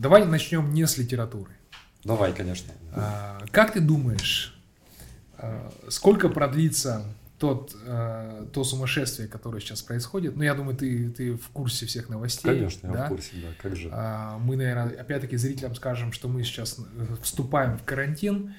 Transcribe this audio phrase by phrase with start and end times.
[0.00, 1.50] Давай начнем не с литературы.
[2.04, 2.72] Давай, конечно.
[2.94, 4.58] А, как ты думаешь,
[5.36, 7.04] а, сколько продлится
[7.38, 10.36] тот, а, то сумасшествие, которое сейчас происходит?
[10.36, 12.50] Ну, я думаю, ты, ты в курсе всех новостей.
[12.50, 13.04] Конечно, я да?
[13.04, 13.48] в курсе, да.
[13.60, 13.90] Как же?
[13.92, 18.54] А, мы, наверное, опять-таки зрителям скажем, что мы сейчас э, вступаем в карантин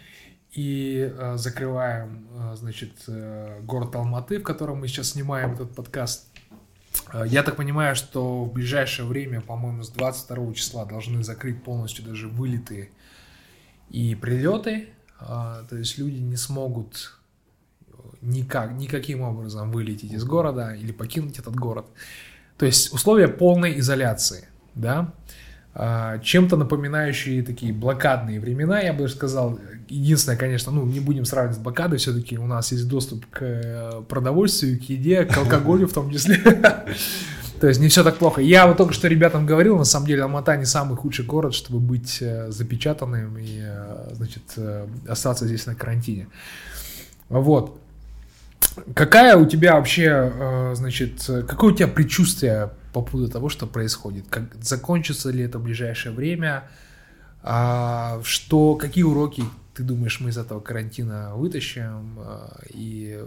[0.52, 6.31] и а, закрываем, а, значит, э, город Алматы, в котором мы сейчас снимаем этот подкаст.
[7.14, 12.06] Э, я так понимаю, что в ближайшее время, по-моему, с 22 числа должны закрыть полностью
[12.06, 12.92] даже вылеты
[13.90, 14.90] и прилеты.
[15.20, 17.18] Э, то есть люди не смогут
[18.22, 21.88] никак, никаким образом вылететь из города или покинуть этот город.
[22.58, 25.00] То есть условия полной изоляции, да.
[25.00, 25.14] А,
[25.74, 29.58] чем-то напоминающие такие блокадные времена, я бы даже сказал.
[29.88, 34.02] Единственное, конечно, ну, не будем сравнивать с блокадой, все-таки у нас есть доступ к э,
[34.08, 36.38] продовольствию, к еде, к алкоголю в том числе.
[37.62, 38.42] То есть не все так плохо.
[38.42, 41.80] Я вот только что ребятам говорил, на самом деле Алмата не самый худший город, чтобы
[41.80, 44.44] быть э, запечатанным и, э, значит,
[45.08, 46.28] остаться здесь на карантине.
[47.30, 47.80] Вот.
[48.94, 54.26] Какая у тебя вообще, значит, какое у тебя предчувствие по поводу того, что происходит.
[54.30, 56.70] Как, закончится ли это в ближайшее время?
[57.44, 62.20] А, что, какие уроки ты думаешь, мы из этого карантина вытащим?
[62.20, 63.24] А, и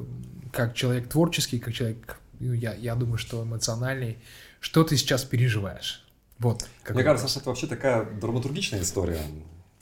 [0.53, 4.19] как человек творческий, как человек, ну, я, я думаю, что эмоциональный,
[4.61, 6.07] что ты сейчас переживаешь?
[6.39, 6.67] Вот.
[6.89, 9.21] Мне кажется, что это вообще такая драматургичная история.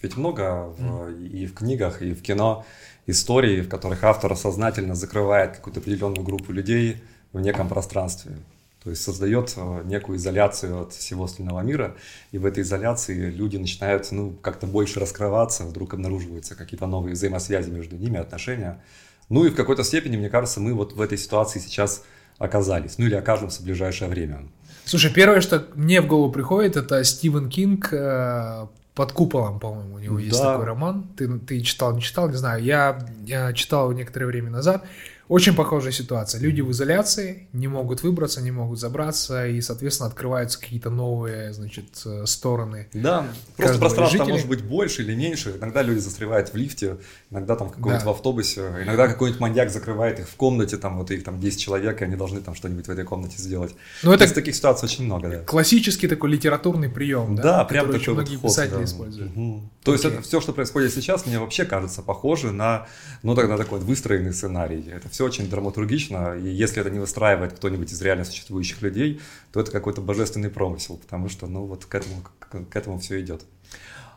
[0.00, 1.28] Ведь много в, mm.
[1.28, 2.64] и в книгах, и в кино
[3.06, 8.36] историй, в которых автор сознательно закрывает какую-то определенную группу людей в неком пространстве.
[8.82, 11.94] То есть создает э, некую изоляцию от всего остального мира,
[12.32, 17.70] и в этой изоляции люди начинают ну, как-то больше раскрываться, вдруг обнаруживаются какие-то новые взаимосвязи
[17.70, 18.82] между ними, отношения.
[19.28, 22.02] Ну и в какой-то степени, мне кажется, мы вот в этой ситуации сейчас
[22.38, 24.48] оказались, ну или окажемся в ближайшее время.
[24.84, 29.98] Слушай, первое, что мне в голову приходит, это Стивен Кинг э, под куполом, по-моему, у
[29.98, 30.22] него да.
[30.22, 31.06] есть такой роман.
[31.16, 32.62] Ты, ты читал, не читал, не знаю.
[32.62, 34.84] Я, я читал его некоторое время назад.
[35.28, 36.40] Очень похожая ситуация.
[36.40, 41.86] Люди в изоляции, не могут выбраться, не могут забраться, и, соответственно, открываются какие-то новые, значит,
[42.04, 42.88] э, стороны.
[42.92, 45.54] Да, просто пространство может быть больше или меньше.
[45.58, 46.98] Иногда люди застревают в лифте,
[47.30, 48.10] иногда там в каком-нибудь да.
[48.10, 52.02] в автобусе, иногда какой-нибудь маньяк закрывает их в комнате, там вот их там 10 человек,
[52.02, 53.74] и они должны там что-нибудь в этой комнате сделать.
[54.02, 55.38] Ну, это таких ситуаций очень много, да.
[55.38, 57.42] Классический такой литературный прием, да?
[57.42, 58.84] Да, прям такой многие вот писатели да.
[58.84, 59.36] используют.
[59.36, 59.62] Угу.
[59.84, 62.86] То есть это все, что происходит сейчас, мне вообще кажется похоже на,
[63.24, 64.84] ну, тогда такой выстроенный сценарий.
[64.88, 69.20] Это все очень драматургично, и если это не выстраивает кто-нибудь из реально существующих людей,
[69.52, 73.20] то это какой-то божественный промысел, потому что, ну, вот к этому, к, к этому все
[73.20, 73.44] идет.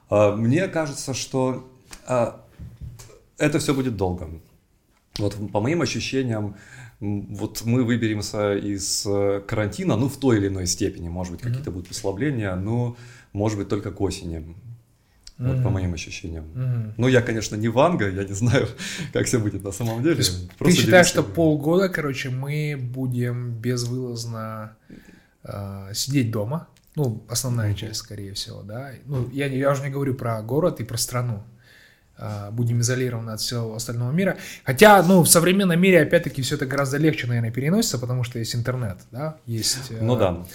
[0.10, 1.68] А, мне кажется, что
[2.06, 2.46] а,
[3.40, 4.30] это все будет долго.
[5.18, 6.58] Вот по моим ощущениям,
[7.00, 11.72] вот мы выберемся из э, карантина, ну, в той или иной степени, может быть, какие-то
[11.72, 12.96] будут послабления, но,
[13.34, 14.56] может быть, только к осени.
[15.38, 15.64] Вот mm-hmm.
[15.64, 16.46] по моим ощущениям.
[16.56, 16.94] Mm-hmm.
[16.96, 18.70] Ну, я, конечно, не Ванга, я не знаю,
[19.14, 20.24] как все будет на самом деле.
[20.60, 24.78] Ты считаешь, что полгода, короче, мы будем безвылазно
[25.44, 26.70] э, сидеть дома?
[26.96, 27.76] Ну, основная mm-hmm.
[27.76, 28.92] часть, скорее всего, да.
[29.06, 31.44] Ну, я, я уже не говорю про город и про страну.
[32.18, 34.38] Э, будем изолированы от всего остального мира.
[34.64, 38.56] Хотя, ну, в современном мире, опять-таки, все это гораздо легче, наверное, переносится, потому что есть
[38.56, 39.92] интернет, да, есть...
[39.92, 40.46] Э, ну да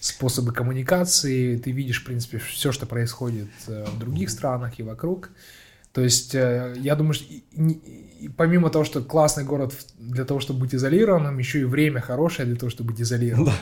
[0.00, 5.30] способы коммуникации, ты видишь, в принципе, все, что происходит э, в других странах и вокруг.
[5.92, 7.24] То есть, э, я думаю, что
[8.36, 12.56] помимо того, что классный город для того, чтобы быть изолированным, еще и время хорошее для
[12.56, 13.54] того, чтобы быть изолированным.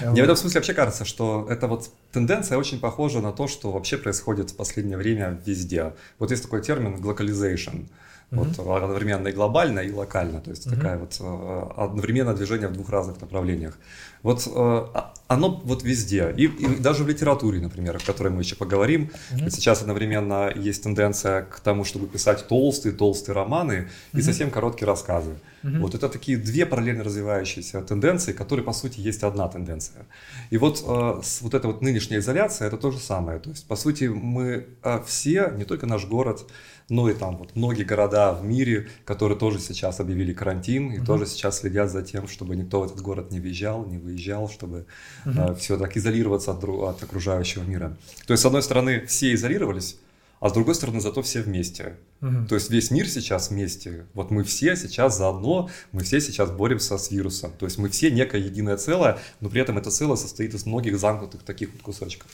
[0.00, 0.10] Да.
[0.10, 3.72] Мне в этом смысле вообще кажется, что эта вот тенденция очень похожа на то, что
[3.72, 5.92] вообще происходит в последнее время везде.
[6.18, 7.88] Вот есть такой термин globalization.
[8.30, 8.84] Вот mm-hmm.
[8.84, 10.40] одновременно и глобально, и локально.
[10.40, 10.76] То есть mm-hmm.
[10.76, 13.78] такая вот э, одновременное движение в двух разных направлениях.
[14.22, 16.34] Вот э, а, оно вот везде.
[16.36, 19.10] И, и даже в литературе, например, о которой мы еще поговорим.
[19.30, 19.50] Mm-hmm.
[19.50, 24.18] Сейчас одновременно есть тенденция к тому, чтобы писать толстые-толстые романы mm-hmm.
[24.18, 25.32] и совсем короткие рассказы.
[25.62, 25.78] Mm-hmm.
[25.80, 30.06] Вот это такие две параллельно развивающиеся тенденции, которые, по сути, есть одна тенденция.
[30.48, 33.38] И вот, э, вот эта вот нынешняя изоляция, это то же самое.
[33.38, 34.66] То есть, по сути, мы
[35.06, 36.46] все, не только наш город,
[36.88, 41.04] ну и там вот многие города в мире, которые тоже сейчас объявили карантин и mm
[41.04, 44.86] тоже сейчас следят за тем, чтобы никто в этот город не въезжал, не выезжал, чтобы
[45.24, 47.96] mm э, все так изолироваться от, от окружающего мира.
[48.26, 49.96] То есть, с одной стороны, все изолировались,
[50.40, 51.96] а с другой стороны, зато все вместе.
[52.20, 52.46] Угу.
[52.48, 54.06] То есть весь мир сейчас вместе.
[54.14, 57.52] Вот мы все сейчас заодно, мы все сейчас боремся с вирусом.
[57.58, 60.98] То есть мы все некое единое целое, но при этом это целое состоит из многих
[60.98, 62.30] замкнутых таких вот кусочков.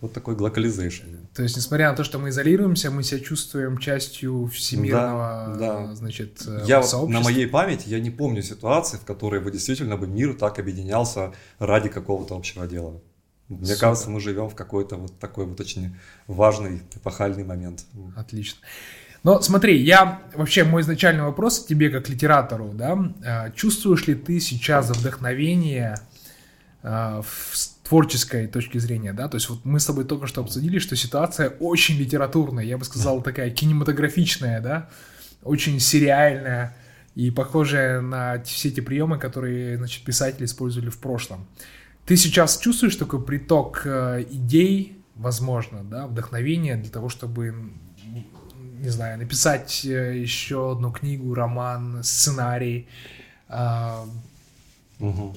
[0.00, 1.06] Вот такой glocalization.
[1.34, 5.94] То есть, несмотря на то, что мы изолируемся, мы себя чувствуем частью всемирного, да, да.
[5.94, 7.08] значит, э, я, сообщества.
[7.08, 11.32] На моей памяти я не помню ситуации, в которой бы действительно бы мир так объединялся
[11.58, 13.00] ради какого-то общего дела.
[13.48, 13.80] Мне Супер.
[13.80, 15.96] кажется, мы живем в какой-то вот такой вот очень
[16.26, 17.84] важный, эпохальный момент.
[18.14, 18.58] Отлично.
[19.24, 24.14] Но смотри, я вообще мой изначальный вопрос к тебе как литератору, да, а, чувствуешь ли
[24.14, 25.96] ты сейчас вдохновение
[26.82, 27.22] а,
[27.52, 30.94] с творческой точки зрения, да, то есть вот мы с тобой только что обсудили, что
[30.94, 34.90] ситуация очень литературная, я бы сказал, такая кинематографичная, да,
[35.42, 36.76] очень сериальная
[37.14, 41.46] и похожая на все эти приемы, которые, значит, писатели использовали в прошлом.
[42.04, 47.54] Ты сейчас чувствуешь такой приток э, идей, возможно, да, вдохновения для того, чтобы,
[48.80, 52.86] не знаю, написать э, еще одну книгу, роман, сценарий.
[53.48, 53.96] Угу.
[55.00, 55.34] Ну,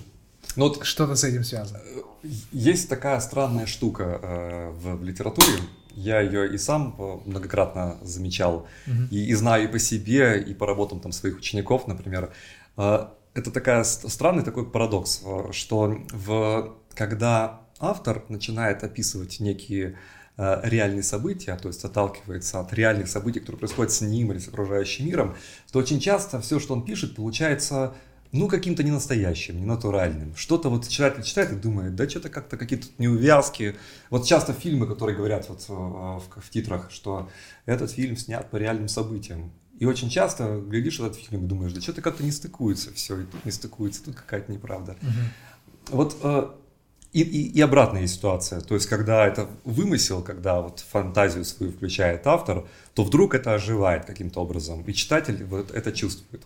[0.55, 1.79] вот Что-то с этим связано.
[2.23, 5.59] Э, есть такая странная штука э, в, в литературе.
[5.93, 6.95] Я ее и сам
[7.25, 8.95] многократно замечал, угу.
[9.11, 12.31] и, и знаю и по себе, и по работам там своих учеников, например.
[12.77, 19.97] Э, это такая странный такой парадокс, э, что в, когда автор начинает описывать некие
[20.37, 24.47] э, реальные события, то есть отталкивается от реальных событий, которые происходят с ним или с
[24.47, 25.35] окружающим миром,
[25.71, 27.93] то очень часто все, что он пишет, получается
[28.31, 30.35] ну, каким-то ненастоящим, ненатуральным.
[30.35, 33.75] Что-то вот читатель читает и думает, да что-то как-то какие-то неувязки.
[34.09, 37.29] Вот часто фильмы, которые говорят вот э, в, в титрах, что
[37.65, 39.51] этот фильм снят по реальным событиям.
[39.79, 43.25] И очень часто глядишь этот фильм и думаешь, да что-то как-то не стыкуется все, и
[43.25, 44.95] тут не стыкуется, тут какая-то неправда.
[45.01, 45.97] Угу.
[45.97, 46.51] Вот э,
[47.13, 48.61] и, и, и обратная ситуация.
[48.61, 54.05] То есть, когда это вымысел, когда вот фантазию свою включает автор, то вдруг это оживает
[54.05, 56.43] каким-то образом, и читатель вот это чувствует.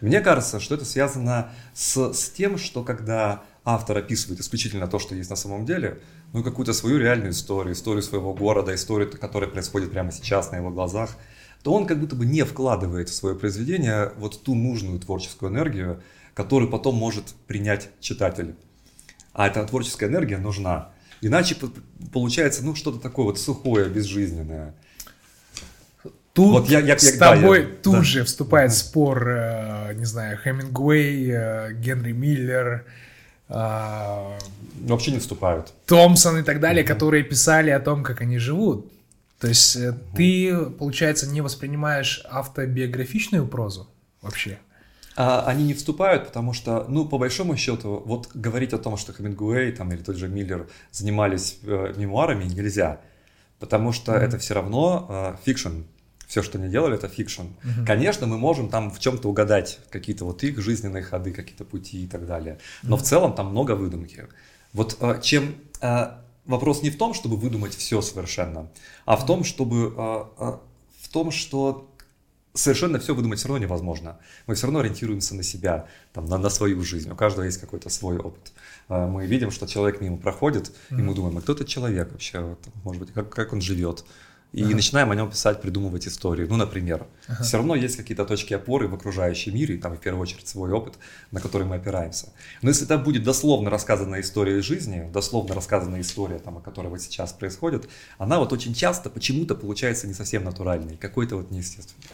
[0.00, 5.14] Мне кажется, что это связано с, с тем, что когда автор описывает исключительно то, что
[5.14, 5.98] есть на самом деле,
[6.32, 10.70] ну, какую-то свою реальную историю, историю своего города, историю, которая происходит прямо сейчас на его
[10.70, 11.10] глазах,
[11.62, 16.02] то он как будто бы не вкладывает в свое произведение вот ту нужную творческую энергию,
[16.32, 18.54] которую потом может принять читатель.
[19.36, 20.88] А эта творческая энергия нужна.
[21.20, 21.56] Иначе
[22.10, 24.74] получается, ну, что-то такое вот сухое, безжизненное.
[26.32, 28.02] Тут вот я, я, с я, тобой да, тут да.
[28.02, 28.76] же вступает да.
[28.76, 32.86] спор, э, не знаю, Хемингуэй, э, Генри Миллер,
[33.50, 34.38] э,
[34.80, 35.70] вообще не вступают.
[35.84, 36.94] Томпсон и так далее, угу.
[36.94, 38.90] которые писали о том, как они живут.
[39.38, 39.98] То есть угу.
[40.16, 43.86] ты, получается, не воспринимаешь автобиографичную прозу
[44.22, 44.58] вообще?
[45.16, 49.14] А, они не вступают, потому что, ну, по большому счету, вот говорить о том, что
[49.14, 53.00] Хемингуэй там, или тот же Миллер занимались э, мемуарами, нельзя.
[53.58, 54.18] Потому что mm-hmm.
[54.20, 55.82] это все равно э, fiction.
[56.26, 57.42] Все, что они делали, это fiction.
[57.42, 57.86] Mm-hmm.
[57.86, 62.06] Конечно, мы можем там в чем-то угадать какие-то вот их жизненные ходы, какие-то пути и
[62.06, 62.58] так далее.
[62.82, 62.98] Но mm-hmm.
[62.98, 64.26] в целом там много выдумки.
[64.74, 66.08] Вот э, чем э,
[66.44, 68.68] вопрос не в том, чтобы выдумать все совершенно,
[69.06, 70.52] а в том, чтобы э, э,
[71.00, 71.88] в том, что
[72.56, 74.18] совершенно все выдумать все равно невозможно.
[74.46, 77.10] Мы все равно ориентируемся на себя, там, на, на свою жизнь.
[77.10, 78.52] У каждого есть какой-то свой опыт.
[78.88, 80.98] Э, мы видим, что человек мимо проходит, mm-hmm.
[80.98, 84.04] и мы думаем, а кто этот человек вообще, может быть, как, как он живет,
[84.52, 84.74] и ага.
[84.74, 86.48] начинаем о нем писать, придумывать историю.
[86.48, 87.42] Ну, например, ага.
[87.42, 90.70] все равно есть какие-то точки опоры в окружающем мире, и там в первую очередь свой
[90.70, 90.94] опыт,
[91.30, 92.28] на который мы опираемся.
[92.62, 97.02] Но если это будет дословно рассказанная история жизни, дословно рассказанная история, там, о которой вот
[97.02, 97.88] сейчас происходит,
[98.18, 102.06] она вот очень часто почему-то получается не совсем натуральной, какой-то вот неестественной.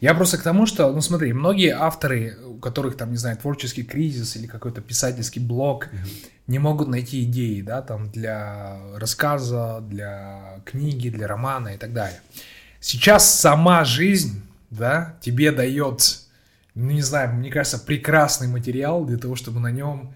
[0.00, 3.84] Я просто к тому, что, ну смотри, многие авторы, у которых там, не знаю, творческий
[3.84, 5.98] кризис или какой-то писательский блок, угу
[6.46, 12.20] не могут найти идеи, да, там, для рассказа, для книги, для романа и так далее.
[12.80, 16.20] Сейчас сама жизнь, да, тебе дает,
[16.74, 20.14] ну, не знаю, мне кажется, прекрасный материал для того, чтобы на нем,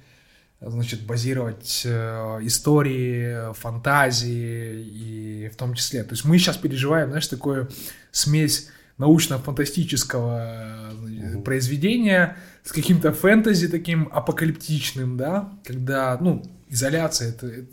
[0.61, 6.03] значит, базировать э, истории, фантазии и в том числе.
[6.03, 7.71] То есть мы сейчас переживаем, знаешь, такую
[8.11, 8.69] смесь
[8.99, 10.93] научно-фантастического
[11.33, 11.43] угу.
[11.43, 17.67] произведения с каким-то фэнтези таким апокалиптичным, да, когда, ну, изоляция, это...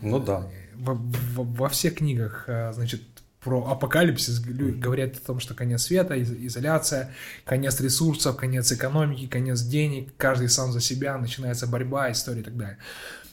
[0.00, 0.48] Ну да.
[0.74, 3.02] Во, во, во всех книгах, э, значит,
[3.42, 7.12] про апокалипсис говорят о том, что конец света, изоляция,
[7.44, 12.56] конец ресурсов, конец экономики, конец денег, каждый сам за себя, начинается борьба, история и так
[12.56, 12.78] далее.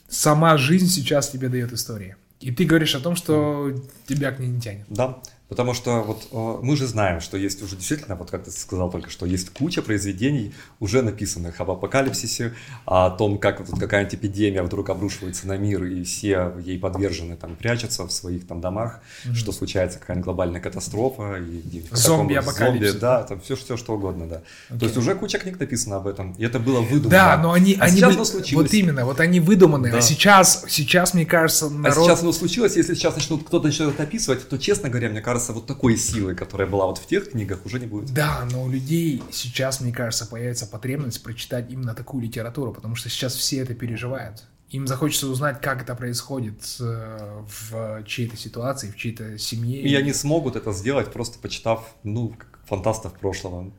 [0.08, 2.16] Сама жизнь сейчас тебе дает истории.
[2.40, 3.74] И ты говоришь о том, что
[4.08, 4.86] тебя к ней не тянет.
[4.90, 8.52] Да, Потому что вот э, мы же знаем, что есть уже действительно, вот как ты
[8.52, 12.54] сказал только что, есть куча произведений, уже написанных об апокалипсисе,
[12.86, 17.56] о том, как вот какая-нибудь эпидемия вдруг обрушивается на мир, и все ей подвержены, там,
[17.56, 19.36] прячутся в своих там домах, mm-hmm.
[19.36, 21.38] что случается какая-нибудь глобальная катастрофа.
[21.38, 22.92] И, Зомби-апокалипсис.
[22.92, 24.42] Зомби, да, там все, все что угодно, да.
[24.70, 24.80] Okay.
[24.80, 27.10] То есть уже куча книг написано об этом, и это было выдумано.
[27.10, 28.66] Да, но они, а они сейчас были, случилось.
[28.66, 29.98] вот именно, вот они выдуманы, а да.
[30.00, 31.98] а сейчас, сейчас, мне кажется, народ...
[31.98, 35.37] А сейчас оно случилось, если сейчас начнут, кто-то начнет описывать, то, честно говоря, мне кажется,
[35.38, 38.12] кажется, вот такой силы, которая была вот в тех книгах, уже не будет.
[38.14, 43.10] Да, но у людей сейчас, мне кажется, появится потребность прочитать именно такую литературу, потому что
[43.10, 44.48] сейчас все это переживают.
[44.70, 49.82] им захочется узнать, как это происходит э, в чьей-то ситуации, в чьей-то семье.
[49.82, 52.34] И они смогут это сделать, просто почитав, ну,
[52.66, 53.72] фантастов прошлого.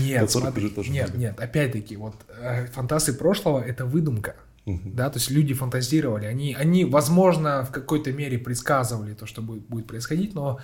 [0.00, 4.34] Нет, смотри, нет, нет, опять-таки, вот э, фантасты прошлого— это выдумка.
[4.66, 4.94] Uh-huh.
[4.94, 9.62] Да, то есть люди фантазировали, они, они, возможно, в какой-то мере предсказывали то, что будет,
[9.68, 10.58] будет происходить, но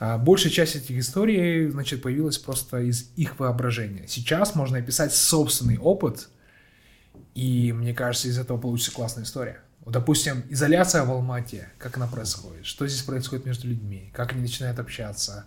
[0.00, 4.06] а, большая часть этих историй, значит, появилась просто из их воображения.
[4.08, 6.28] Сейчас можно описать собственный опыт,
[7.34, 9.60] и мне кажется, из этого получится классная история.
[9.80, 14.42] Вот, допустим, изоляция в Алмате, как она происходит, что здесь происходит между людьми, как они
[14.42, 15.44] начинают общаться,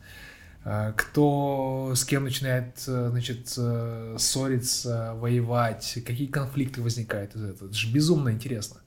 [0.97, 7.69] кто с кем начинает, э, значит, э, ссориться, воевать, какие конфликты возникают из этого.
[7.69, 8.81] Это же безумно интересно.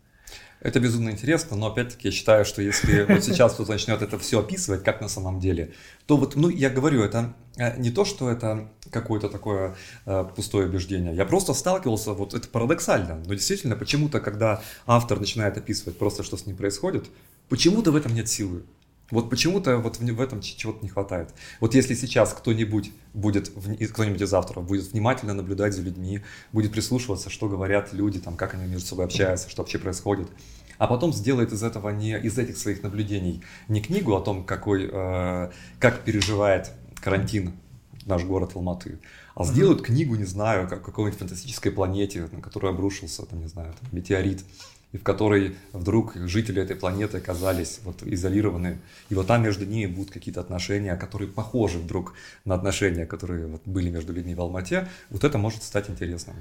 [0.60, 4.40] Это безумно интересно, но опять-таки я считаю, что если вот сейчас кто-то начнет это все
[4.40, 5.72] описывать, как на самом деле,
[6.04, 10.66] то вот, ну, я говорю, это э, не то, что это какое-то такое э, пустое
[10.66, 11.14] убеждение.
[11.14, 16.36] Я просто сталкивался, вот это парадоксально, но действительно, почему-то, когда автор начинает описывать просто, что
[16.36, 17.06] с ним происходит,
[17.48, 18.64] почему-то в этом нет силы.
[19.10, 21.30] Вот почему-то вот в, в этом чего-то не хватает.
[21.60, 23.50] Вот если сейчас кто-нибудь будет,
[23.92, 28.54] кто-нибудь из авторов будет внимательно наблюдать за людьми, будет прислушиваться, что говорят люди, там, как
[28.54, 30.28] они между собой общаются, что вообще происходит,
[30.78, 34.88] а потом сделает из этого не из этих своих наблюдений не книгу о том, какой,
[34.90, 36.70] э, как переживает
[37.02, 37.52] карантин
[38.06, 38.98] наш город Алматы,
[39.34, 43.74] а сделают книгу, не знаю, как какой-нибудь фантастической планете, на которую обрушился, там, не знаю,
[43.78, 44.44] там, метеорит,
[44.92, 48.78] и в которой вдруг жители этой планеты оказались вот изолированы,
[49.08, 53.62] и вот там между ними будут какие-то отношения, которые похожи вдруг на отношения, которые вот
[53.64, 56.36] были между людьми в Алмате, вот это может стать интересным.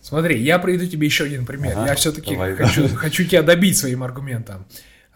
[0.00, 1.72] Смотри, я приведу тебе еще один пример.
[1.76, 4.64] Ага, я все-таки хочу, хочу тебя добить своим аргументом.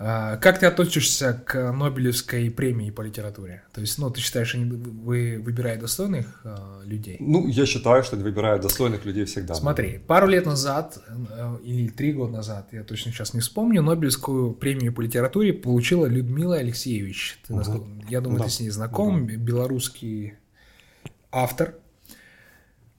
[0.03, 3.65] А, как ты относишься к Нобелевской премии по литературе?
[3.75, 7.19] То есть, ну, ты считаешь, они вы выбирают достойных э, людей?
[7.21, 9.55] Ну, я считаю, что выбирают достойных людей всегда.
[9.55, 14.55] Смотри, пару лет назад, э, или три года назад, я точно сейчас не вспомню, Нобелевскую
[14.55, 17.39] премию по литературе получила Людмила Алексеевич.
[17.47, 17.87] Ты, угу.
[18.09, 18.45] Я думаю, да.
[18.47, 19.35] ты с ней знаком, да.
[19.35, 20.33] белорусский
[21.31, 21.75] автор.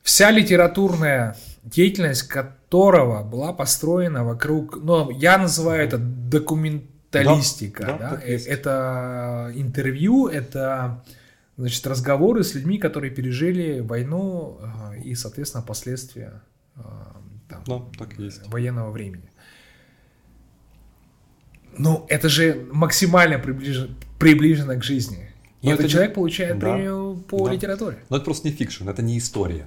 [0.03, 8.09] Вся литературная деятельность которого была построена вокруг, ну, я называю это документ документалистика, да, да,
[8.15, 8.21] да?
[8.21, 11.03] это интервью, это
[11.57, 16.41] значит разговоры с людьми, которые пережили войну а, и, соответственно, последствия
[16.75, 18.47] а, там, да, так есть.
[18.47, 19.29] военного времени.
[21.77, 25.29] Ну, это же максимально приближено, приближено к жизни.
[25.61, 26.15] И Но этот это человек не...
[26.15, 27.53] получает да, премию по да.
[27.53, 27.99] литературе.
[28.09, 29.65] Но это просто не fiction, это не история.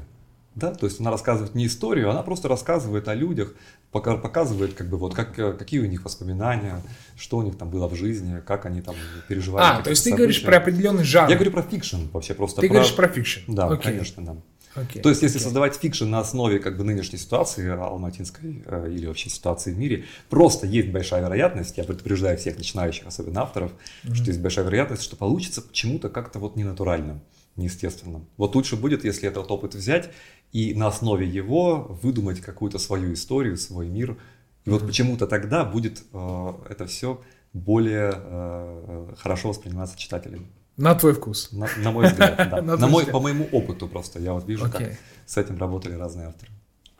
[0.55, 3.55] Да, то есть она рассказывает не историю, она просто рассказывает о людях,
[3.91, 6.81] показывает, как бы, вот, как, э, какие у них воспоминания,
[7.17, 8.95] что у них там было в жизни, как они там
[9.29, 9.81] переживали.
[9.81, 10.17] А, то есть ты события.
[10.17, 11.31] говоришь про определенный жанр.
[11.31, 12.61] Я говорю про fiction вообще просто.
[12.61, 12.75] Ты про...
[12.75, 13.53] говоришь про fiction.
[13.53, 13.83] Да, okay.
[13.83, 14.37] конечно, да.
[14.77, 15.01] Okay.
[15.01, 15.45] То есть, если okay.
[15.45, 20.05] создавать fiction на основе как бы нынешней ситуации алматинской э, или вообще ситуации в мире,
[20.29, 24.15] просто есть большая вероятность, я предупреждаю всех начинающих, особенно авторов, mm-hmm.
[24.15, 27.21] что есть большая вероятность, что получится почему-то как-то вот ненатурально,
[27.55, 28.25] неестественно.
[28.37, 30.11] Вот лучше будет, если этот опыт взять
[30.55, 34.17] и на основе его выдумать какую-то свою историю, свой мир.
[34.65, 37.21] И вот почему-то тогда будет э, это все
[37.53, 40.47] более э, хорошо восприниматься читателями.
[40.77, 41.51] На твой вкус.
[41.51, 42.63] На, на мой взгляд, да.
[42.63, 44.21] на мой, по моему опыту просто.
[44.21, 44.93] Я вот вижу, как
[45.27, 46.53] с этим работали разные авторы.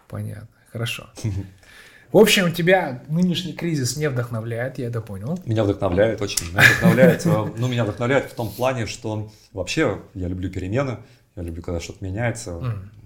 [0.09, 1.07] Понятно, хорошо.
[2.13, 5.39] В общем, тебя нынешний кризис не вдохновляет, я это понял.
[5.47, 6.49] Меня вдохновляет очень.
[6.49, 10.99] Меня вдохновляет, э, ну, меня вдохновляет в том плане, что вообще я люблю перемены,
[11.37, 12.61] я люблю, когда что-то меняется.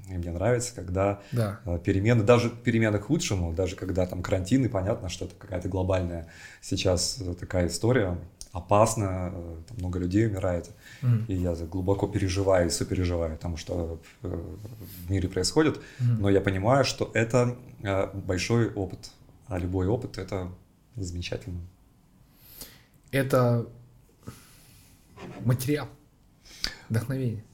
[0.08, 1.60] И мне нравится, когда да.
[1.64, 5.68] Э, перемены, даже перемены к лучшему, даже когда там карантин, и понятно, что это какая-то
[5.68, 6.28] глобальная
[6.60, 8.18] сейчас э, такая история,
[8.52, 10.70] опасная, э, много людей умирает,
[11.02, 11.26] mm.
[11.28, 16.18] и я глубоко переживаю и сопереживаю тому, что в мире происходит, mm.
[16.20, 17.56] но я понимаю, что это
[18.14, 19.10] большой опыт,
[19.46, 20.50] а любой опыт— это
[20.96, 21.60] замечательно.
[23.10, 23.66] Это
[25.44, 25.88] материал,
[26.88, 27.44] вдохновение.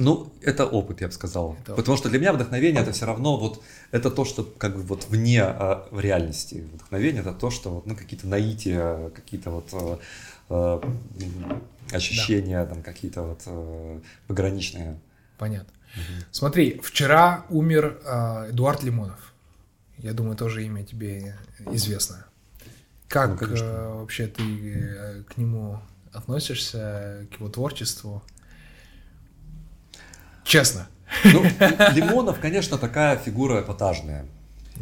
[0.00, 1.56] Ну, это опыт, я бы сказал.
[1.62, 4.82] Это Потому что для меня вдохновение это все равно вот это то, что как бы
[4.82, 6.64] вот вне а, в реальности.
[6.72, 9.68] Вдохновение это то, что ну, какие-то наития, какие-то вот
[10.48, 10.80] а,
[11.92, 12.66] ощущения, да.
[12.66, 14.98] там какие-то вот а, пограничные.
[15.38, 15.72] Понятно.
[15.94, 16.24] Угу.
[16.30, 19.34] Смотри, вчера умер а, Эдуард Лимонов.
[19.98, 21.36] Я думаю, тоже имя тебе
[21.72, 22.24] известно.
[23.06, 25.78] Как ну, а, вообще ты к нему
[26.12, 28.22] относишься, к его творчеству?
[30.50, 30.88] Честно.
[31.22, 31.44] Ну,
[31.94, 34.26] Лимонов, конечно, такая фигура эпатажная.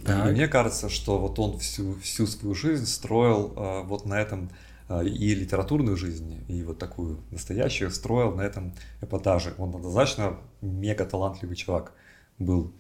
[0.02, 0.28] Так.
[0.28, 4.48] И мне кажется, что вот он всю, всю свою жизнь строил э, вот на этом
[4.88, 8.72] э, и литературную жизнь, и вот такую настоящую строил на этом
[9.02, 9.52] эпатаже.
[9.58, 11.92] Он однозначно мега талантливый чувак
[12.38, 12.72] был.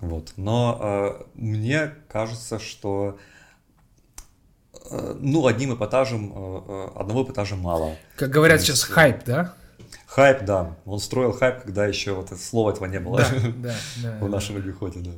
[0.00, 0.32] Вот.
[0.36, 3.18] Но э, мне кажется, что
[4.90, 7.96] э, ну, одним эпатажем, э, э, одного эпатажа мало.
[8.16, 9.54] Как говорят сейчас, хайп, да?
[10.14, 10.76] Хайп, да.
[10.84, 14.56] Он строил хайп, когда еще вот слова этого не было да, да, да, в нашем
[14.56, 15.10] обиходе, да.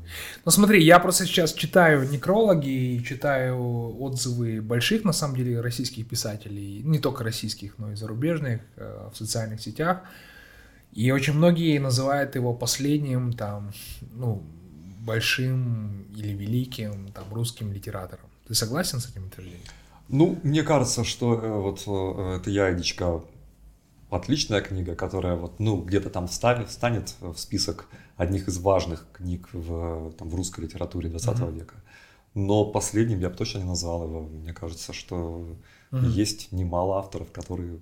[0.47, 6.81] Ну смотри, я просто сейчас читаю некрологи, читаю отзывы больших, на самом деле, российских писателей,
[6.83, 10.01] не только российских, но и зарубежных э, в социальных сетях.
[10.93, 13.73] И очень многие называют его последним, там,
[14.15, 14.43] ну,
[15.01, 18.25] большим или великим, там, русским литератором.
[18.49, 19.61] Ты согласен с этим утверждением?
[20.09, 23.21] Ну, мне кажется, что э, вот э, это я, Эдичка,
[24.11, 29.49] отличная книга, которая вот, ну, где-то там встанет, встанет в список одних из важных книг
[29.53, 31.53] в, там, в русской литературе 20 mm-hmm.
[31.53, 31.75] века.
[32.35, 34.23] Но последним я бы точно не назвал его.
[34.23, 35.57] Мне кажется, что
[35.91, 36.07] mm-hmm.
[36.09, 37.81] есть немало авторов, которые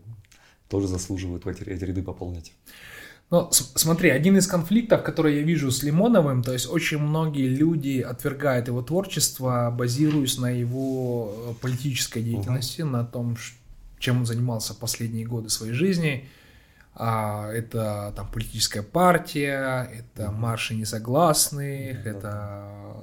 [0.69, 2.53] тоже заслуживают эти, эти ряды пополнить.
[3.31, 8.01] Ну, смотри, один из конфликтов, который я вижу с Лимоновым, то есть очень многие люди
[8.01, 12.91] отвергают его творчество, базируясь на его э, политической деятельности, uh-huh.
[12.91, 13.37] на том,
[13.99, 16.29] чем он занимался последние годы своей жизни.
[16.95, 22.95] А, это там политическая партия, это марши несогласных, это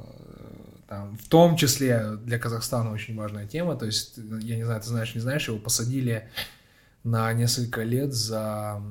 [0.88, 3.76] там, в том числе для Казахстана очень важная тема.
[3.76, 6.30] То есть, я не знаю, ты знаешь, не знаешь, его посадили
[7.04, 8.82] на несколько лет за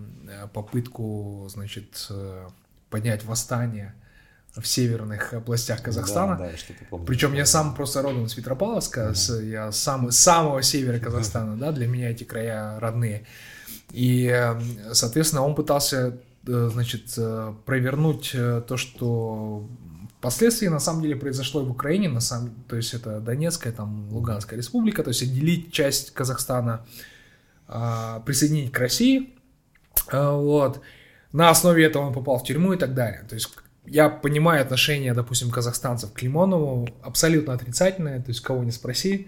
[0.53, 2.49] попытку, значит, э,
[2.91, 3.95] поднять восстание
[4.57, 6.37] в северных областях Казахстана.
[6.37, 7.07] Да, да, что помню.
[7.07, 9.15] Причем я сам просто родом из Петропавловска, mm-hmm.
[9.15, 13.27] с, я сам, с самого севера Казахстана, да, для меня эти края родные.
[13.93, 19.69] И, эм, соответственно, он пытался, э, значит, э, провернуть э, то, что
[20.19, 24.57] впоследствии на самом деле произошло в Украине, на самом, то есть это Донецкая, там Луганская
[24.57, 26.85] республика, то есть отделить часть Казахстана,
[28.27, 29.33] присоединить к России,
[30.13, 30.81] вот.
[31.33, 33.25] На основе этого он попал в тюрьму и так далее.
[33.29, 33.49] То есть
[33.91, 39.27] я понимаю отношение, допустим, казахстанцев к Лимонову абсолютно отрицательное, то есть кого не спроси,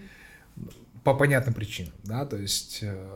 [1.03, 3.07] по понятным причинам, да, то есть э,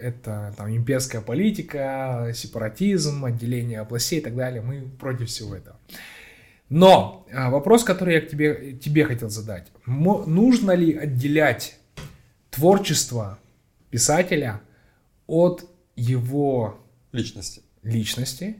[0.00, 5.76] это там имперская политика, сепаратизм, отделение областей и так далее, мы против всего этого.
[6.68, 11.76] Но э, вопрос, который я к тебе, тебе хотел задать, нужно ли отделять
[12.50, 13.40] творчество
[13.90, 14.60] писателя
[15.26, 16.78] от его
[17.10, 18.58] личности, личности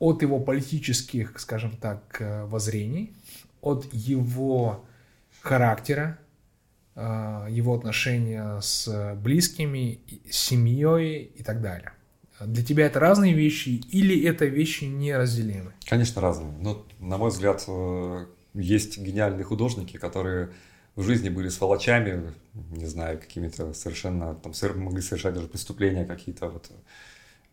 [0.00, 3.12] от его политических, скажем так, э, воззрений,
[3.60, 4.84] от его
[5.42, 6.18] характера,
[6.96, 11.92] э, его отношения с близкими, с семьей и так далее.
[12.40, 15.74] Для тебя это разные вещи или это вещи неразделимы?
[15.86, 16.52] Конечно, разные.
[16.58, 20.50] Но, на мой взгляд, э, есть гениальные художники, которые
[20.96, 22.32] в жизни были сволочами,
[22.70, 26.70] не знаю, какими-то совершенно, там, могли совершать даже преступления какие-то, вот,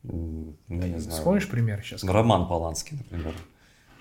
[0.07, 1.17] ну, не знаю.
[1.17, 2.03] Вспомнишь пример сейчас?
[2.03, 3.33] Роман Поланский, например,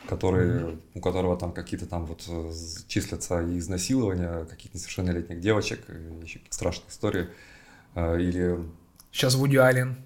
[0.09, 0.81] который, mm-hmm.
[0.95, 2.53] у которого там какие-то там вот э,
[2.87, 5.81] числятся и изнасилования каких-то несовершеннолетних девочек,
[6.23, 7.29] еще какие-то страшные истории.
[7.95, 8.59] Э, или...
[9.11, 9.97] Сейчас Вуди Аллен.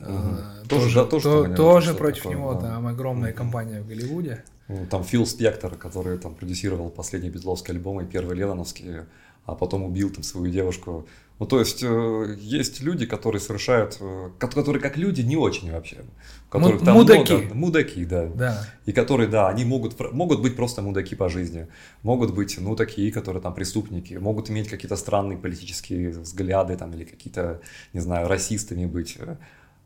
[0.00, 0.68] Угу.
[0.68, 2.60] Тоже, да, тоже, то, тоже против такое, него, да.
[2.60, 3.38] там огромная угу.
[3.38, 4.44] компания в Голливуде.
[4.68, 9.06] Ну, там Фил Спектор, который там продюсировал последний Бетловский альбом и первый Ленноновский,
[9.44, 11.08] а потом убил там свою девушку
[11.38, 15.98] ну, то есть, э, есть люди, которые совершают, э, которые как люди не очень вообще.
[16.50, 17.32] Которых там мудаки.
[17.32, 18.26] Много, мудаки, да.
[18.26, 18.66] да.
[18.86, 21.68] И которые, да, они могут, могут быть просто мудаки по жизни.
[22.02, 24.14] Могут быть, ну, такие, которые там преступники.
[24.14, 27.60] Могут иметь какие-то странные политические взгляды там или какие-то,
[27.92, 29.16] не знаю, расистами быть.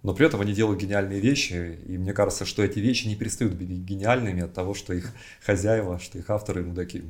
[0.02, 3.54] Но при этом они делают гениальные вещи, и мне кажется, что эти вещи не перестают
[3.54, 5.12] быть гениальными от того, что их
[5.44, 7.04] хозяева, что их авторы мудаки.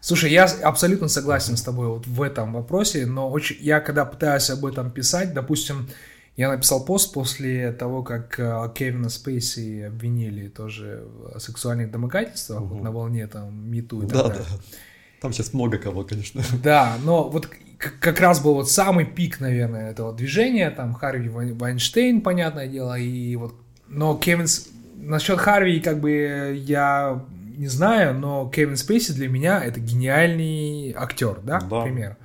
[0.00, 4.48] Слушай, я абсолютно согласен с тобой вот в этом вопросе, но очень, я когда пытаюсь
[4.50, 5.88] об этом писать, допустим,
[6.36, 12.74] я написал пост после того, как э, Кевина Спейси обвинили тоже в сексуальных домогательствах угу.
[12.76, 14.44] вот на волне там Миту и так да, далее.
[14.48, 14.56] Да.
[15.20, 16.42] Там сейчас много кого, конечно.
[16.62, 22.20] Да, но вот как раз был вот самый пик, наверное, этого движения, там Харви Вайнштейн,
[22.20, 23.54] понятное дело, и вот,
[23.88, 24.46] но Кевин,
[24.96, 27.24] насчет Харви, как бы я
[27.58, 31.80] не знаю, но Кевин Спейси для меня это гениальный актер, да, да.
[31.80, 32.16] к примеру.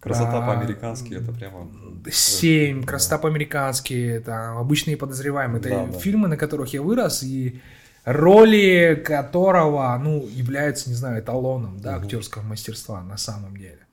[0.00, 1.70] Красота а, по-американски это прямо...
[2.10, 5.60] Семь, красота по-американски, это обычные подозреваемые.
[5.60, 5.98] Это да, да.
[5.98, 7.60] фильмы, на которых я вырос, и
[8.04, 12.04] роли которого, ну, являются, не знаю, эталоном, да, угу.
[12.04, 13.86] актерского мастерства на самом деле.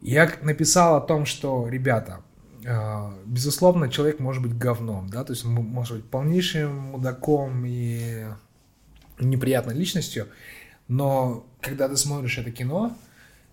[0.00, 2.20] Я написал о том, что, ребята,
[2.64, 8.26] а, безусловно, человек может быть говном, да, то есть может быть полнейшим мудаком и
[9.18, 10.28] неприятной личностью,
[10.88, 12.96] но когда ты смотришь это кино,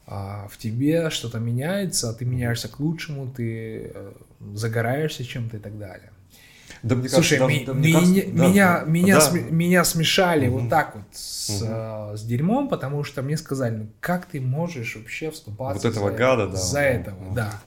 [0.05, 4.13] а, в тебе что-то меняется, ты меняешься к лучшему, ты э,
[4.53, 6.11] загораешься чем-то и так далее.
[6.83, 9.21] Да, мне Слушай, кажется, ми- да, ми- кажется, меня, да, меня, да.
[9.21, 10.59] См- меня смешали угу.
[10.59, 11.71] вот так вот с, угу.
[11.71, 16.11] э, с дерьмом, потому что мне сказали, ну как ты можешь вообще вступаться вот этого
[16.11, 17.35] за, гада, да, за этого, угу.
[17.35, 17.61] да.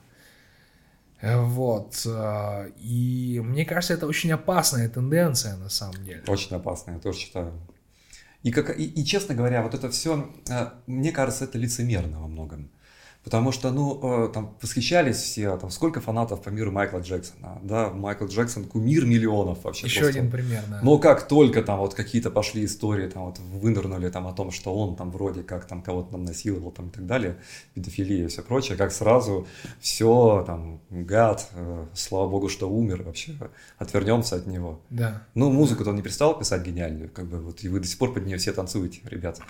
[1.22, 2.02] Вот.
[2.04, 6.22] Э, и мне кажется, это очень опасная тенденция на самом деле.
[6.26, 7.54] Очень опасная, я тоже считаю.
[8.46, 12.28] И, как, и, и честно говоря, вот это все, э, мне кажется, это лицемерно во
[12.28, 12.70] многом.
[13.26, 17.90] Потому что, ну, э, там восхищались все, там, сколько фанатов по миру Майкла Джексона, да,
[17.90, 19.86] Майкл Джексон кумир миллионов вообще.
[19.86, 20.20] Еще просто.
[20.20, 20.78] один пример, да.
[20.80, 24.72] Но как только там вот какие-то пошли истории, там вот вынырнули там о том, что
[24.72, 27.36] он там вроде как там кого-то там насиловал там и так далее,
[27.74, 29.48] педофилия и все прочее, как сразу
[29.80, 33.34] все там, гад, э, слава богу, что умер вообще,
[33.76, 34.78] отвернемся от него.
[34.88, 35.24] Да.
[35.34, 38.14] Ну, музыку-то он не перестал писать гениальную, как бы вот, и вы до сих пор
[38.14, 39.42] под нее все танцуете, ребята.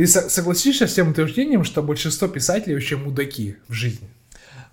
[0.00, 4.08] Ты согласишься с тем утверждением, что большинство писателей вообще мудаки в жизни?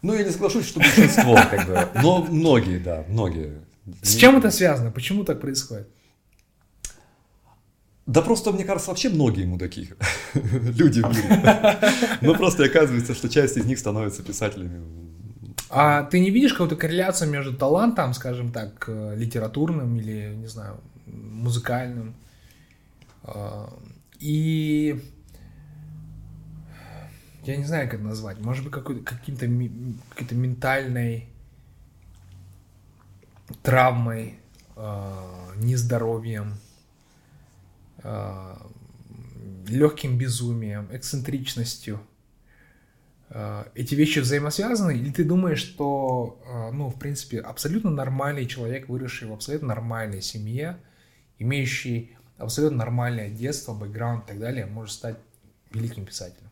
[0.02, 3.62] Ну, я не соглашусь, что большинство, как бы, но многие, да, многие.
[4.02, 4.90] С чем это связано?
[4.90, 5.90] Почему так происходит?
[8.06, 9.90] Да просто, мне кажется, вообще многие мудаки,
[10.34, 11.78] люди в мире.
[12.22, 14.82] Но просто оказывается, что часть из них становится писателями.
[15.70, 20.80] А ты не видишь какую-то корреляцию между талантом, скажем так, э, литературным или, не знаю,
[21.06, 22.16] музыкальным,
[23.24, 23.78] а,
[24.20, 25.02] и
[27.48, 29.48] я не знаю, как это назвать, может быть, какой-то, каким-то,
[30.10, 31.30] какой-то ментальной
[33.64, 34.40] травмой,
[34.76, 36.56] э, нездоровьем,
[38.04, 38.56] э,
[39.68, 42.00] легким безумием, эксцентричностью.
[43.30, 44.92] Э, эти вещи взаимосвязаны?
[44.92, 50.22] Или ты думаешь, что, э, ну, в принципе, абсолютно нормальный человек, выросший в абсолютно нормальной
[50.22, 50.78] семье,
[51.40, 55.18] имеющий абсолютно нормальное детство, бэкграунд и так далее, может стать
[55.72, 56.47] великим писателем?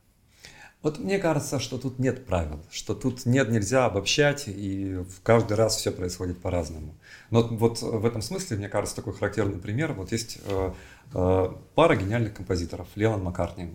[0.85, 5.77] Вот мне кажется, что тут нет правил, что тут нет, нельзя обобщать, и каждый раз
[5.77, 6.93] все происходит по-разному.
[7.31, 9.93] Но вот в этом смысле, мне кажется, такой характерный пример.
[9.93, 10.73] Вот есть э,
[11.11, 13.73] э, пара гениальных композиторов, Леннон Маккартни,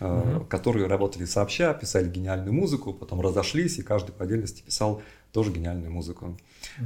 [0.00, 0.48] э, mm-hmm.
[0.48, 5.00] которые работали сообща, писали гениальную музыку, потом разошлись, и каждый по отдельности писал
[5.30, 6.36] тоже гениальную музыку.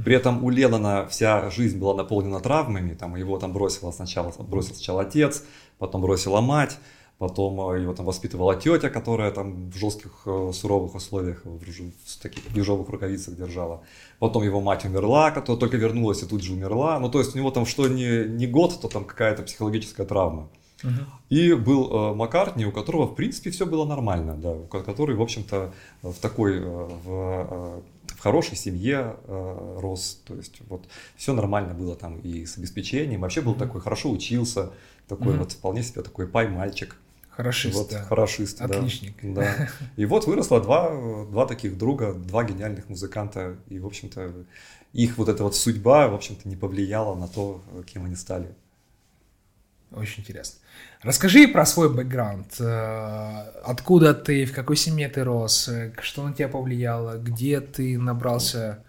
[0.05, 4.75] При этом у Леннона вся жизнь была наполнена травмами, там его там бросила сначала, бросил
[4.75, 5.43] сначала отец,
[5.79, 6.77] потом бросила мать,
[7.17, 12.43] Потом э, его там воспитывала тетя, которая там в жестких, э, суровых условиях, в таких
[12.55, 13.81] ежовых рукавицах держала.
[14.19, 16.99] Потом его мать умерла, которая только вернулась и тут же умерла.
[16.99, 20.49] Ну, то есть у него там что не, не год, то там какая-то психологическая травма.
[20.83, 21.05] Uh-huh.
[21.29, 25.73] И был э, Маккартни, у которого, в принципе, все было нормально, да, который, в общем-то,
[26.03, 27.81] в такой, э, в, э,
[28.15, 33.21] в хорошей семье э, рос, то есть вот все нормально было там и с обеспечением,
[33.21, 33.59] вообще был uh-huh.
[33.59, 34.71] такой, хорошо учился,
[35.07, 35.39] такой uh-huh.
[35.39, 36.95] вот вполне себе такой пай-мальчик.
[37.37, 38.01] Хорошист, вот, да.
[38.01, 39.13] Хорошист, Отличник.
[39.21, 39.69] Да, да.
[39.95, 40.89] И вот выросло два,
[41.25, 43.57] два таких друга, два гениальных музыканта.
[43.69, 44.33] И, в общем-то,
[44.93, 48.47] их вот эта вот судьба, в общем-то, не повлияла на то, кем они стали.
[49.91, 50.59] Очень интересно.
[51.03, 52.59] Расскажи про свой бэкграунд.
[52.59, 57.99] Э, откуда ты, в какой семье ты рос, э, что на тебя повлияло, где ты
[57.99, 58.83] набрался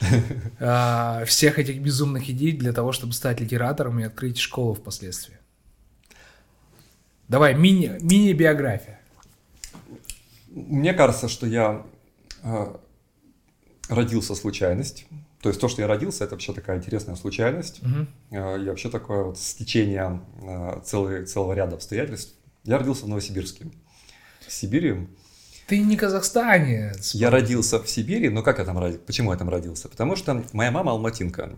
[0.00, 5.37] э, всех этих безумных идей для того, чтобы стать литератором и открыть школу впоследствии?
[7.28, 8.98] Давай, мини, мини-биография.
[10.48, 11.84] Мне кажется, что я
[12.42, 12.74] э,
[13.88, 15.06] родился случайность.
[15.42, 17.80] То есть то, что я родился, это вообще такая интересная случайность.
[17.82, 18.06] Угу.
[18.30, 22.34] Э, и вообще такое вот стечение э, целый, целого ряда обстоятельств.
[22.64, 23.66] Я родился в Новосибирске,
[24.46, 25.06] в Сибири.
[25.66, 27.14] Ты не казахстанец.
[27.14, 29.04] Я родился в Сибири, но как я там родился?
[29.04, 29.88] Почему я там родился?
[29.88, 31.54] Потому что моя мама алматинка.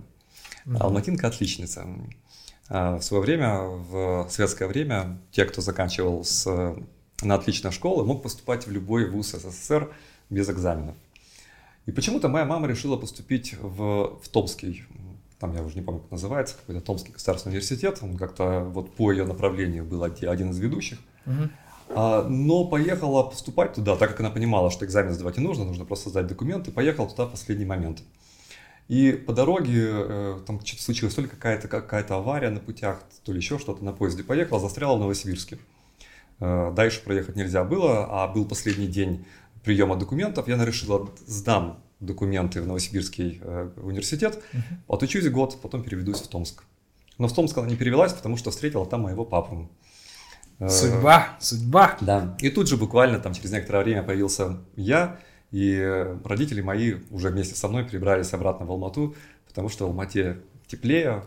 [0.66, 0.78] Угу.
[0.80, 1.86] Алматинка отличница.
[2.70, 6.46] А, в свое время, в советское время, те, кто заканчивал с,
[7.20, 9.92] на отличной школы, мог поступать в любой вуз СССР
[10.30, 10.94] без экзаменов.
[11.86, 14.84] И почему-то моя мама решила поступить в, в Томский,
[15.40, 19.10] там я уже не помню, как называется, какой-то Томский государственный университет, он как-то вот по
[19.10, 20.98] ее направлению был один из ведущих.
[21.26, 21.48] Угу.
[21.96, 25.84] А, но поехала поступать туда, так как она понимала, что экзамен сдавать не нужно, нужно
[25.84, 28.02] просто сдать документы, поехала туда в последний момент.
[28.90, 33.30] И по дороге э, там что-то случилось, то ли какая-то какая авария на путях, то
[33.30, 34.24] ли еще что-то на поезде.
[34.24, 35.58] Поехала, застряла в Новосибирске.
[36.40, 39.24] Э, дальше проехать нельзя было, а был последний день
[39.62, 40.48] приема документов.
[40.48, 44.60] Я решила, сдам документы в Новосибирский э, университет, uh-huh.
[44.88, 46.64] отучусь год, потом переведусь в Томск.
[47.16, 49.70] Но в Томск она не перевелась, потому что встретила там моего папу.
[50.68, 51.96] Судьба, судьба.
[52.00, 52.36] Да.
[52.40, 57.54] И тут же буквально там через некоторое время появился я, и родители мои уже вместе
[57.54, 59.14] со мной перебрались обратно в Алмату,
[59.48, 61.24] потому что в Алмате теплее,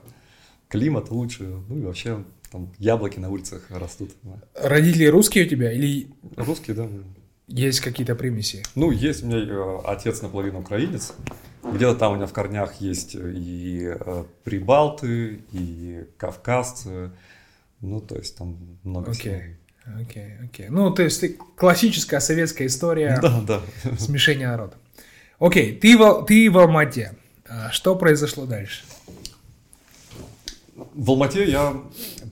[0.69, 4.11] климат лучше, ну и вообще там яблоки на улицах растут.
[4.55, 6.07] Родители русские у тебя или...
[6.35, 6.87] Русские, да.
[7.47, 8.63] Есть какие-то примеси?
[8.75, 11.13] Ну, есть у меня э, отец наполовину украинец,
[11.63, 17.11] Где-то там у меня в корнях есть и э, прибалты, и кавказцы.
[17.81, 19.13] Ну, то есть там много okay.
[19.13, 19.35] всего.
[19.85, 20.69] Окей, окей.
[20.69, 21.23] Ну, то есть
[21.55, 23.61] классическая советская история да, да.
[23.97, 24.75] смешения народа.
[25.39, 27.13] Окей, ты в, ты в Алмате.
[27.47, 28.83] А что произошло дальше?
[30.75, 31.75] В Алмате я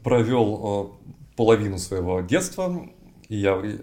[0.04, 2.88] провел э, половину своего детства.
[3.28, 3.78] И я э,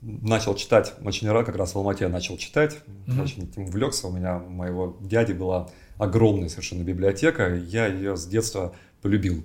[0.00, 3.22] начал читать очень рано, как раз в Алмате я начал читать, mm-hmm.
[3.22, 4.06] очень этим увлекся.
[4.06, 9.44] У меня, у моего дяди была огромная совершенно библиотека, и я ее с детства полюбил.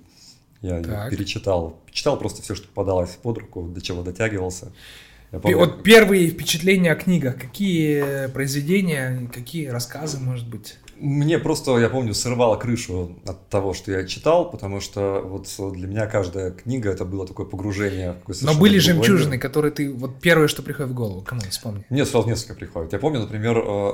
[0.60, 1.10] Я так.
[1.10, 1.80] перечитал.
[1.90, 4.72] Читал просто все, что попадалось под руку, до чего дотягивался.
[5.30, 10.76] помню, вот первые впечатления о книгах, какие произведения, какие рассказы, может быть?
[11.00, 15.86] Мне просто, я помню, срывало крышу от того, что я читал, потому что вот для
[15.86, 18.16] меня каждая книга это было такое погружение.
[18.26, 19.40] В Но были жемчужины, мир.
[19.40, 21.84] которые ты, вот первое, что приходит в голову, кому вспомни.
[21.88, 22.92] Мне сразу несколько приходит.
[22.92, 23.92] Я помню, например, э,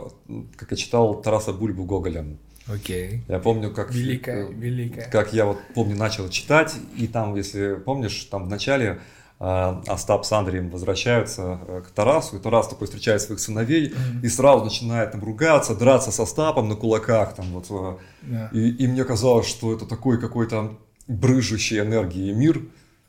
[0.57, 2.25] как я читал Тараса Бульбу Гоголя.
[2.67, 3.23] Окей.
[3.29, 3.93] Я помню, как...
[3.93, 5.11] Великая, великая.
[5.11, 9.01] Как я вот, помню, начал читать, и там, если помнишь, там в начале
[9.39, 14.23] а, Остап с Андреем возвращаются э, к Тарасу, и Тарас такой встречает своих сыновей mm-hmm.
[14.23, 17.35] и сразу начинает там ругаться, драться с Остапом на кулаках.
[17.35, 17.99] Там, вот, yeah.
[18.31, 22.63] Э, и, и мне казалось, что это такой какой-то брыжущий энергии мир,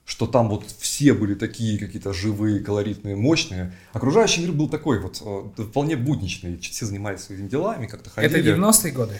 [0.05, 3.73] что там вот все были такие какие-то живые, колоритные, мощные.
[3.91, 8.39] Окружающий мир был такой вот э, вполне будничный, все занимались своими делами, как-то ходили.
[8.39, 9.19] Это 90-е годы?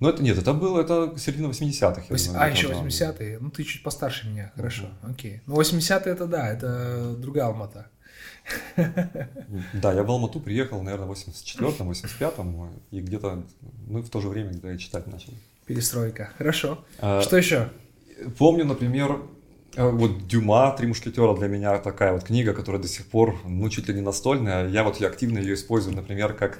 [0.00, 2.04] Ну, это нет, это было, это середина 80-х.
[2.08, 2.30] Вось...
[2.34, 3.38] а, еще 80-е.
[3.40, 5.10] Ну, ты чуть постарше меня, хорошо, mm-hmm.
[5.10, 5.42] окей.
[5.46, 7.90] Ну, 80-е это да, это другая Алмата.
[9.74, 13.44] Да, я в Алмату приехал, наверное, в 84-м, 85-м, и где-то,
[13.88, 15.34] ну, в то же время, когда я читать начал.
[15.66, 16.82] Перестройка, хорошо.
[16.98, 17.68] А, Что еще?
[18.38, 19.20] Помню, например,
[19.78, 23.88] вот Дюма «Три мушкетера» для меня такая вот книга, которая до сих пор, ну, чуть
[23.88, 24.68] ли не настольная.
[24.68, 26.58] Я вот я активно ее использую, например, как,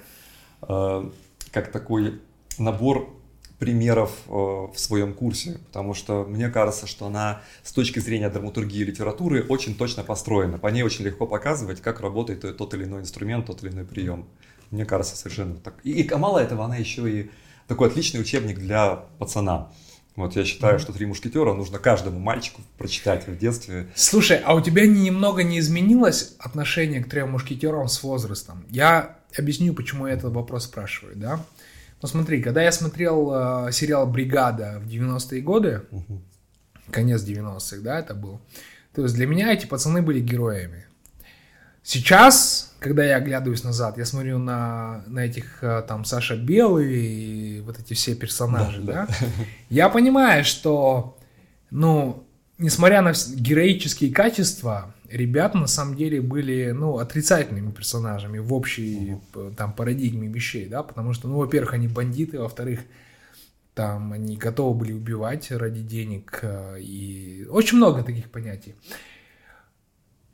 [0.62, 1.10] э,
[1.50, 2.20] как такой
[2.58, 3.14] набор
[3.58, 8.80] примеров э, в своем курсе, потому что мне кажется, что она с точки зрения драматургии
[8.80, 10.58] и литературы очень точно построена.
[10.58, 14.26] По ней очень легко показывать, как работает тот или иной инструмент, тот или иной прием.
[14.70, 15.74] Мне кажется, совершенно так.
[15.82, 17.30] И, и мало этого, она еще и
[17.66, 19.72] такой отличный учебник для пацана.
[20.18, 23.86] Вот я считаю, что «Три мушкетера» нужно каждому мальчику прочитать в детстве.
[23.94, 28.66] Слушай, а у тебя немного не изменилось отношение к «Трем мушкетерам» с возрастом?
[28.68, 31.40] Я объясню, почему я этот вопрос спрашиваю, да?
[32.02, 33.30] Ну смотри, когда я смотрел
[33.68, 36.20] э, сериал «Бригада» в 90-е годы, угу.
[36.90, 38.40] конец 90-х, да, это был,
[38.96, 40.86] то есть для меня эти пацаны были героями.
[41.84, 47.60] Сейчас, когда я оглядываюсь назад, я смотрю на, на этих э, там Саша Белый и
[47.60, 49.26] вот эти все персонажи, да, да,
[49.68, 51.18] я понимаю, что,
[51.70, 52.26] ну,
[52.58, 59.52] несмотря на героические качества, ребята на самом деле были, ну, отрицательными персонажами в общей угу.
[59.56, 62.80] там парадигме вещей, да, потому что, ну, во-первых, они бандиты, во-вторых,
[63.74, 68.74] там они готовы были убивать ради денег, э, и очень много таких понятий.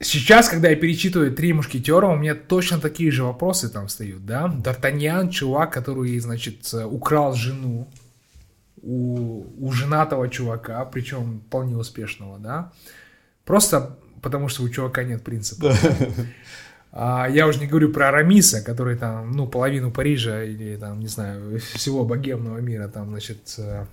[0.00, 4.46] Сейчас, когда я перечитываю «Три мушкетера», у меня точно такие же вопросы там встают, да.
[4.46, 7.88] Д'Артаньян, чувак, который, значит, украл жену
[8.82, 12.72] у, у женатого чувака, причем вполне успешного, да.
[13.44, 15.74] Просто потому что у чувака нет принципа.
[16.96, 21.08] А, я уже не говорю про Арамиса, который там, ну, половину Парижа или там, не
[21.08, 23.86] знаю, всего богемного мира там, значит, э,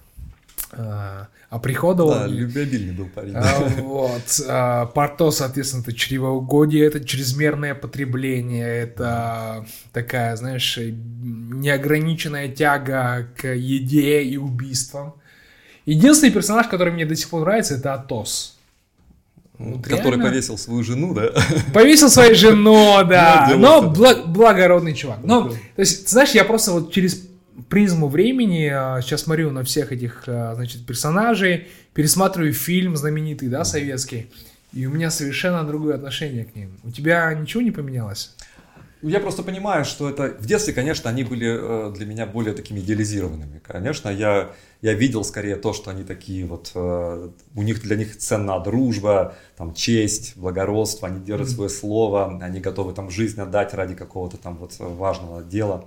[1.50, 2.12] оприходовал.
[2.12, 3.34] Да, любвеобильный был парень.
[3.36, 4.42] А, вот.
[4.48, 14.24] А, Порто, соответственно, это чревоугодие, это чрезмерное потребление, это такая, знаешь, неограниченная тяга к еде
[14.24, 15.16] и убийствам.
[15.86, 18.58] Единственный персонаж, который мне до сих пор нравится, это Атос.
[19.58, 20.26] Вот который реально?
[20.26, 21.32] повесил свою жену, да?
[21.74, 23.54] Повесил свою жену, да.
[23.58, 25.20] Но благ, благородный чувак.
[25.24, 27.31] Но, то есть, знаешь, я просто вот через
[27.70, 33.64] призму времени а, сейчас смотрю на всех этих, а, значит, персонажей, пересматриваю фильм знаменитый, да,
[33.64, 34.32] советский,
[34.74, 36.80] и у меня совершенно другое отношение к ним.
[36.84, 38.36] У тебя ничего не поменялось?
[39.02, 40.36] Я просто понимаю, что это...
[40.40, 43.60] В детстве, конечно, они были э, для меня более такими идеализированными.
[43.66, 46.72] Конечно, я, я видел скорее то, что они такие вот...
[46.76, 52.60] Э, у них для них ценна дружба, там, честь, благородство, они держат свое слово, они
[52.60, 55.86] готовы там жизнь отдать ради какого-то там вот важного дела.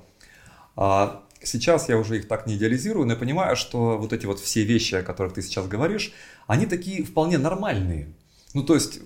[0.75, 4.41] А сейчас я уже их так не идеализирую, но я понимаю, что вот эти вот
[4.41, 6.13] все вещи, о которых ты сейчас говоришь,
[6.47, 8.09] они такие вполне нормальные.
[8.55, 9.01] Ну, то есть,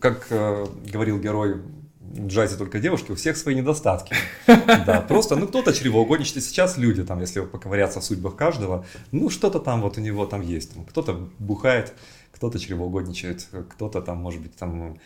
[0.00, 1.62] как э, говорил герой
[2.00, 4.14] в джазе только девушки, у всех свои недостатки.
[4.46, 6.42] Да, просто, ну, кто-то чревоугодничает.
[6.44, 10.40] Сейчас люди, там, если поковыряться в судьбах каждого, ну, что-то там вот у него там
[10.40, 10.72] есть.
[10.88, 11.94] Кто-то бухает,
[12.32, 14.98] кто-то чревоугодничает, кто-то там, может быть, там,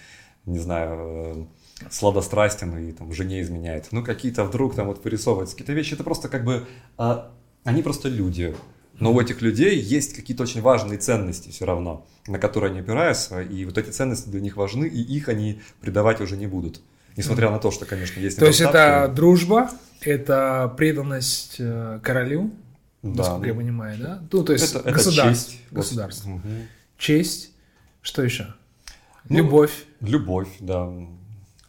[0.46, 1.48] не знаю,
[1.90, 3.88] сладострастен и там жене изменяет.
[3.90, 5.94] Ну, какие-то вдруг там вот вырисовываются какие-то вещи.
[5.94, 6.66] Это просто как бы,
[6.96, 7.32] а,
[7.64, 8.54] они просто люди.
[8.98, 13.40] Но у этих людей есть какие-то очень важные ценности все равно, на которые они опираются,
[13.40, 16.80] и вот эти ценности для них важны, и их они предавать уже не будут.
[17.16, 22.52] Несмотря на то, что, конечно, есть То есть это дружба, это преданность э, королю,
[23.02, 23.18] да.
[23.18, 24.22] насколько я понимаю, да?
[24.30, 25.20] Ну, то есть это, государство.
[25.20, 25.58] Это честь.
[25.70, 26.30] Государство.
[26.30, 26.48] Угу.
[26.98, 27.50] Честь.
[28.00, 28.54] Что еще?
[29.28, 29.84] Ну, любовь.
[30.00, 30.90] Любовь, да.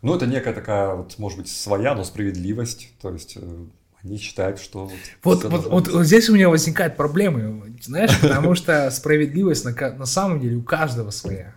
[0.04, 2.90] Ну, это некая такая, вот, может быть, своя, но справедливость.
[3.02, 3.66] То есть э,
[4.04, 4.92] они считают, что...
[5.24, 10.06] Вот, вот, вот, вот здесь у меня возникают проблемы, знаешь, потому что справедливость на, на
[10.06, 11.56] самом деле у каждого своя.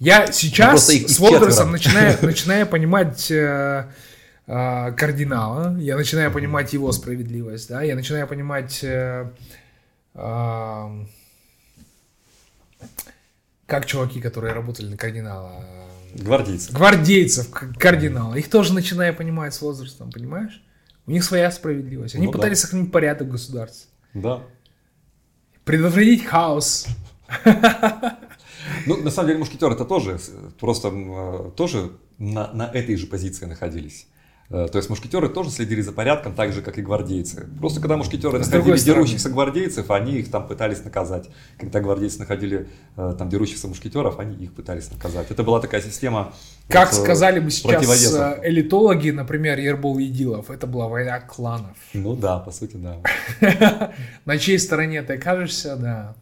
[0.00, 3.88] Я сейчас ну, с возрастом начинаю, начинаю понимать э,
[4.48, 8.80] э, кардинала, я начинаю понимать его справедливость, да, я начинаю понимать...
[8.82, 9.30] Э,
[10.14, 11.04] э,
[13.66, 15.64] как чуваки, которые работали на кардинала.
[16.14, 16.72] Гвардейцев.
[16.72, 18.34] Гвардейцев, кардинала.
[18.34, 20.62] Их тоже начинаю понимать с возрастом, понимаешь?
[21.06, 22.14] У них своя справедливость.
[22.14, 22.66] Они ну, пытались да.
[22.66, 23.90] сохранить порядок в государстве.
[24.14, 24.42] Да.
[25.64, 26.86] Предотвратить хаос.
[28.86, 30.18] Ну, на самом деле, мушкетеры это тоже,
[30.58, 34.06] просто э, тоже на, на этой же позиции находились.
[34.50, 37.46] Э, то есть мушкетеры тоже следили за порядком, так же, как и гвардейцы.
[37.58, 41.30] Просто когда мушкетеры С находили дерущихся гвардейцев, они их там пытались наказать.
[41.56, 45.30] Когда гвардейцы находили э, там дерущихся мушкетеров, они их пытались наказать.
[45.30, 46.32] Это была такая система
[46.68, 51.76] Как вот, сказали бы сейчас э, элитологи, например, Ербол Едилов, это была война кланов.
[51.92, 52.98] Ну да, по сути, да.
[54.24, 56.16] На чьей стороне ты окажешься, да.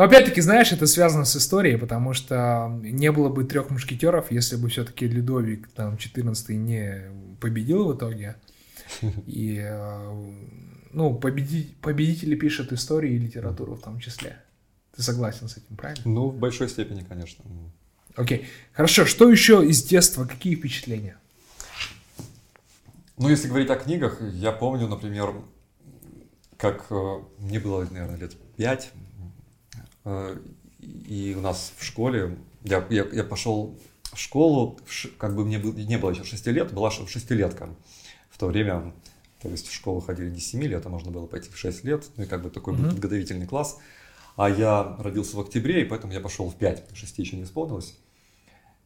[0.00, 4.56] Но опять-таки, знаешь, это связано с историей, потому что не было бы трех мушкетеров, если
[4.56, 7.02] бы все-таки Людовик там 14 не
[7.38, 8.36] победил в итоге.
[9.26, 10.30] И э,
[10.92, 11.74] ну, победи...
[11.82, 14.38] победители пишут истории и литературу в том числе.
[14.96, 16.02] Ты согласен с этим, правильно?
[16.06, 17.44] Ну, в большой степени, конечно.
[18.16, 18.48] Окей.
[18.72, 21.18] Хорошо, что еще из детства, какие впечатления?
[23.18, 25.34] Ну, если говорить о книгах, я помню, например,
[26.56, 28.92] как э, мне было, наверное, лет пять,
[30.04, 33.78] и у нас в школе, я, я, я пошел
[34.12, 34.78] в школу,
[35.18, 37.70] как бы мне был, не было еще 6 лет, была шестилетка.
[38.30, 38.92] В то время,
[39.40, 42.08] то есть в школу ходили не 7 лет, а можно было пойти в 6 лет,
[42.16, 42.82] ну и как бы такой mm-hmm.
[42.82, 43.78] был подготовительный класс.
[44.36, 47.98] А я родился в октябре, и поэтому я пошел в 5, 6 еще не исполнилось.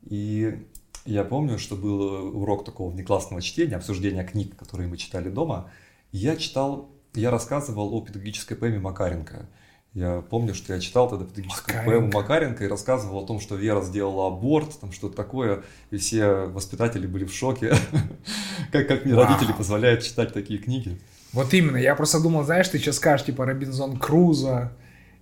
[0.02, 0.66] И
[1.04, 5.70] я помню, что был урок такого внеклассного чтения, обсуждения книг, которые мы читали дома.
[6.12, 9.48] я читал, я рассказывал о педагогической поэме Макаренко–
[9.94, 13.80] я помню, что я читал тогда педагогическую поэму Макаренко и рассказывал о том, что Вера
[13.80, 17.76] сделала аборт, там что-то такое, и все воспитатели были в шоке.
[18.72, 20.98] как, как мне родители позволяют читать такие книги.
[21.32, 24.72] Вот именно, я просто думал, знаешь, ты сейчас скажешь, типа, Робинзон Крузо,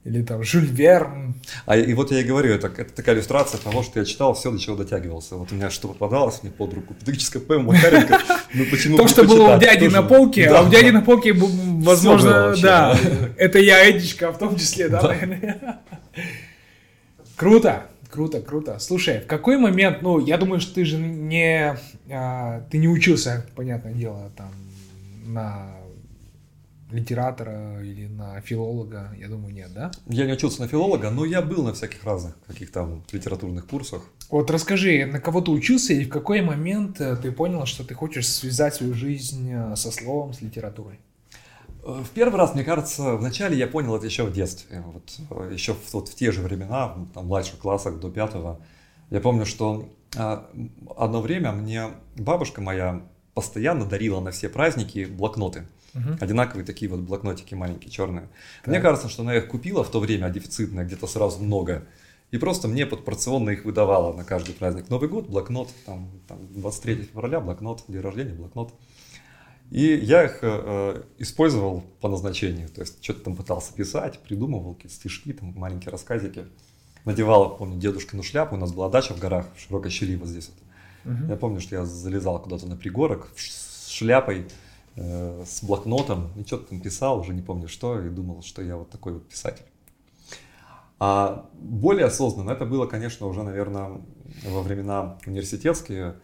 [0.04, 1.34] или там Жюль Верн.
[1.64, 4.50] А и вот я и говорю, это, это такая иллюстрация того, что я читал, все,
[4.50, 5.36] до чего дотягивался.
[5.36, 8.18] Вот у меня что попадалось мне под руку, педагогическая поэма Макаренко,
[8.54, 12.54] ну почему То, что было у дяди на полке, а у дяди на полке, возможно,
[12.60, 12.98] да,
[13.36, 15.80] это я, Эдичка, в том числе, да, наверное.
[17.36, 18.78] Круто, круто, круто.
[18.78, 21.76] Слушай, в какой момент, ну, я думаю, что ты же не,
[22.08, 24.52] а, ты не учился, понятное дело, там,
[25.26, 25.74] на
[26.92, 29.14] литератора или на филолога?
[29.18, 29.90] Я думаю, нет, да?
[30.06, 34.02] Я не учился на филолога, но я был на всяких разных каких-то литературных курсах.
[34.30, 37.94] Вот расскажи, на кого ты учился и в какой момент э, ты понял, что ты
[37.94, 41.00] хочешь связать свою жизнь э, со словом, с литературой?
[41.82, 44.82] Э, в первый раз, мне кажется, вначале я понял это еще в детстве.
[44.86, 48.60] Вот, еще в, вот в те же времена, там, в младших классах до пятого.
[49.10, 53.02] Я помню, что одно время мне бабушка моя
[53.34, 55.66] постоянно дарила на все праздники блокноты.
[55.94, 56.18] Угу.
[56.20, 58.28] Одинаковые такие вот блокнотики маленькие, черные.
[58.60, 58.68] Так.
[58.68, 61.86] Мне кажется, что она их купила в то время, а дефицитная, где-то сразу много.
[62.30, 64.88] И просто мне подпорционно их выдавала на каждый праздник.
[64.88, 68.72] Новый год, блокнот, там, там 23 февраля, блокнот, день рождения, блокнот.
[69.70, 72.68] И я их э, использовал по назначению.
[72.70, 76.46] То есть что-то там пытался писать, придумывал какие-то стишки, там маленькие рассказики.
[77.04, 78.54] Надевал, помню, дедушкину шляпу.
[78.54, 80.50] У нас была дача в горах, в широкой щели вот здесь.
[81.04, 81.14] Вот.
[81.14, 81.30] Угу.
[81.30, 84.46] Я помню, что я залезал куда-то на пригорок с шляпой
[84.94, 88.76] Э, с блокнотом, и что-то там писал, уже не помню что, и думал, что я
[88.76, 89.64] вот такой вот писатель.
[90.98, 94.02] А более осознанно это было, конечно, уже, наверное,
[94.44, 96.16] во времена университетские.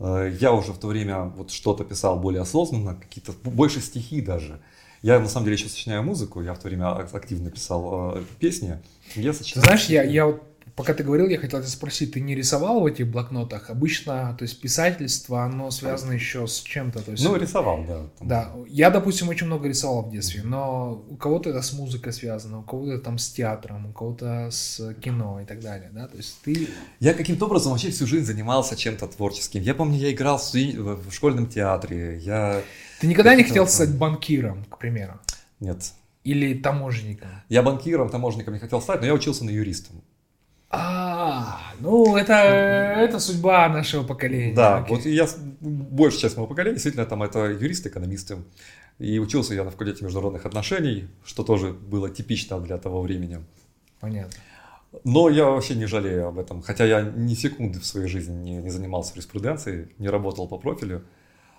[0.00, 4.60] Э, я уже в то время вот что-то писал более осознанно, какие-то больше стихи даже.
[5.02, 8.82] Я на самом деле еще сочиняю музыку, я в то время активно писал э, песни.
[9.14, 9.64] Я сочиняю...
[9.64, 10.42] Знаешь, я, я вот
[10.76, 13.70] пока ты говорил, я хотел тебя спросить, ты не рисовал в этих блокнотах?
[13.70, 17.02] Обычно, то есть писательство, оно связано еще с чем-то.
[17.02, 18.02] То есть, ну, рисовал, да.
[18.18, 18.28] Там.
[18.28, 22.60] Да, я, допустим, очень много рисовал в детстве, но у кого-то это с музыкой связано,
[22.60, 26.36] у кого-то там с театром, у кого-то с кино и так далее, да, то есть
[26.42, 26.68] ты...
[27.00, 29.62] Я каким-то образом вообще всю жизнь занимался чем-то творческим.
[29.62, 32.62] Я помню, я играл в, в школьном театре, я...
[33.00, 35.20] Ты никогда не хотел стать банкиром, к примеру?
[35.60, 35.92] Нет.
[36.24, 37.28] Или таможенником?
[37.48, 40.02] Я банкиром, таможенником не хотел стать, но я учился на юристом.
[40.74, 44.54] А, ну это, это судьба нашего поколения.
[44.54, 44.96] Да, Окей.
[44.96, 45.28] вот я,
[45.60, 48.38] большая часть моего поколения, действительно, там это юристы, экономисты.
[48.98, 53.40] И учился я на факультете международных отношений, что тоже было типично для того времени.
[54.00, 54.32] Понятно.
[55.04, 56.62] Но я вообще не жалею об этом.
[56.62, 61.02] Хотя я ни секунды в своей жизни не, не занимался юриспруденцией, не работал по профилю.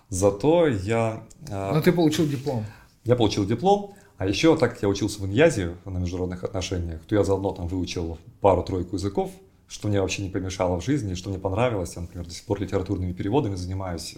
[0.09, 1.23] Зато я...
[1.49, 2.65] А, Но ты получил диплом.
[3.03, 3.95] Я получил диплом.
[4.17, 7.67] А еще, так как я учился в Иньязе на международных отношениях, то я заодно там
[7.67, 9.31] выучил пару-тройку языков,
[9.67, 11.95] что мне вообще не помешало в жизни, что мне понравилось.
[11.95, 14.15] Я, например, до сих пор литературными переводами занимаюсь.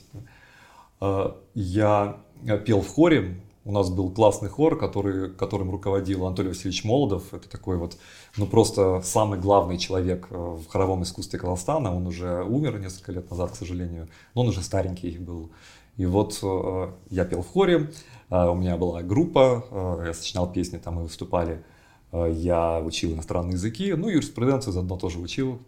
[1.00, 2.22] А, я
[2.66, 3.42] пел в хоре.
[3.64, 7.34] У нас был классный хор, который, которым руководил Анатолий Васильевич Молодов.
[7.34, 7.98] Это такой вот,
[8.38, 11.96] ну просто самый главный человек э, в хоровом искусстве Казахстана.
[11.96, 14.08] Он уже умер несколько лет назад, к сожалению.
[14.36, 15.50] Но он уже старенький был.
[15.98, 17.92] И вот э, я пел в хоре.
[18.30, 21.64] А, у меня была группа, а, я сочинял песни, там мы выступали.
[22.12, 25.62] Я учил иностранные языки, ну, юриспруденцию заодно тоже учил,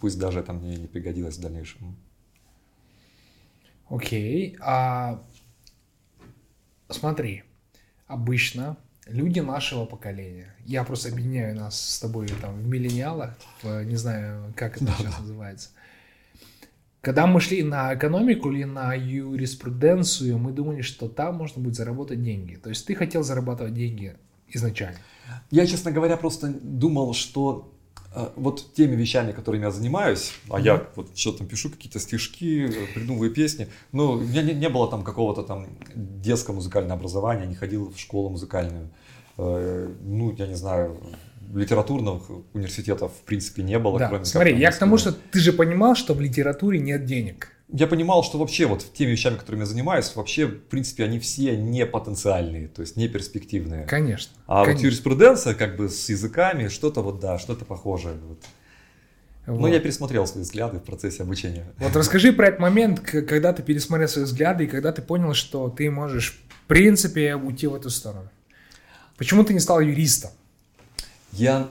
[0.00, 1.96] пусть даже это мне не пригодилось в дальнейшем.
[3.88, 4.58] Окей, okay.
[4.60, 5.22] а
[6.90, 7.44] смотри,
[8.06, 13.96] обычно люди нашего поколения, я просто объединяю нас с тобой там в миллениалах, в, не
[13.96, 15.70] знаю, как это сейчас называется,
[17.00, 22.22] когда мы шли на экономику или на юриспруденцию, мы думали, что там можно будет заработать
[22.22, 22.56] деньги.
[22.56, 24.16] То есть ты хотел зарабатывать деньги
[24.48, 24.98] изначально.
[25.50, 27.72] Я, честно говоря, просто думал, что
[28.14, 30.64] э, вот теми вещами, которыми я занимаюсь, а mm-hmm.
[30.64, 34.90] я вот что там пишу, какие-то стишки, придумываю песни, ну, у меня не, не было
[34.90, 38.90] там какого-то там детского музыкального образования, не ходил в школу музыкальную.
[39.36, 40.98] Э, ну, я не знаю,
[41.54, 42.22] литературных
[42.52, 43.98] университетов в принципе не было.
[43.98, 44.08] Да.
[44.08, 47.52] Кроме Смотри, я к тому, что ты же понимал, что в литературе нет денег.
[47.70, 51.54] Я понимал, что вообще вот теми вещами, которыми я занимаюсь, вообще, в принципе, они все
[51.54, 53.84] не потенциальные, то есть не перспективные.
[53.84, 54.32] Конечно.
[54.46, 54.78] А конечно.
[54.78, 58.14] вот юриспруденция, как бы с языками, что-то вот, да, что-то похожее.
[58.26, 58.38] Вот.
[59.48, 59.60] Вот.
[59.60, 61.66] Но я пересмотрел свои взгляды в процессе обучения.
[61.78, 65.70] Вот расскажи про этот момент, когда ты пересмотрел свои взгляды и когда ты понял, что
[65.70, 68.28] ты можешь, в принципе, уйти в эту сторону.
[69.16, 70.30] Почему ты не стал юристом?
[71.32, 71.68] Я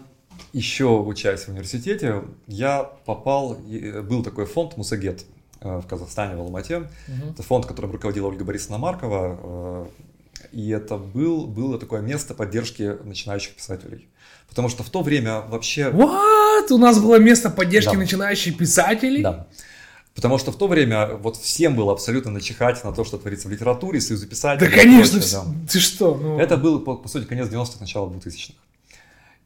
[0.53, 3.57] еще учась в университете, я попал,
[4.03, 5.25] был такой фонд Мусагет
[5.61, 6.77] э, в Казахстане, в Алмате.
[6.77, 7.31] Угу.
[7.31, 9.39] Это фонд, которым руководила Ольга Борисовна Маркова.
[9.41, 9.85] Э,
[10.51, 14.07] и это был, было такое место поддержки начинающих писателей.
[14.49, 15.89] Потому что в то время вообще...
[15.89, 16.71] What?
[16.71, 17.97] У нас было место поддержки да.
[17.97, 19.23] начинающих писателей?
[19.23, 19.47] Да.
[20.15, 23.51] Потому что в то время вот всем было абсолютно начихать на то, что творится в
[23.51, 24.69] литературе, союзе писателей.
[24.69, 25.67] Да, конечно, прочее, да.
[25.71, 26.15] ты что?
[26.15, 26.39] Ну...
[26.39, 28.53] Это был, по, по сути, конец 90-х, начало 2000-х.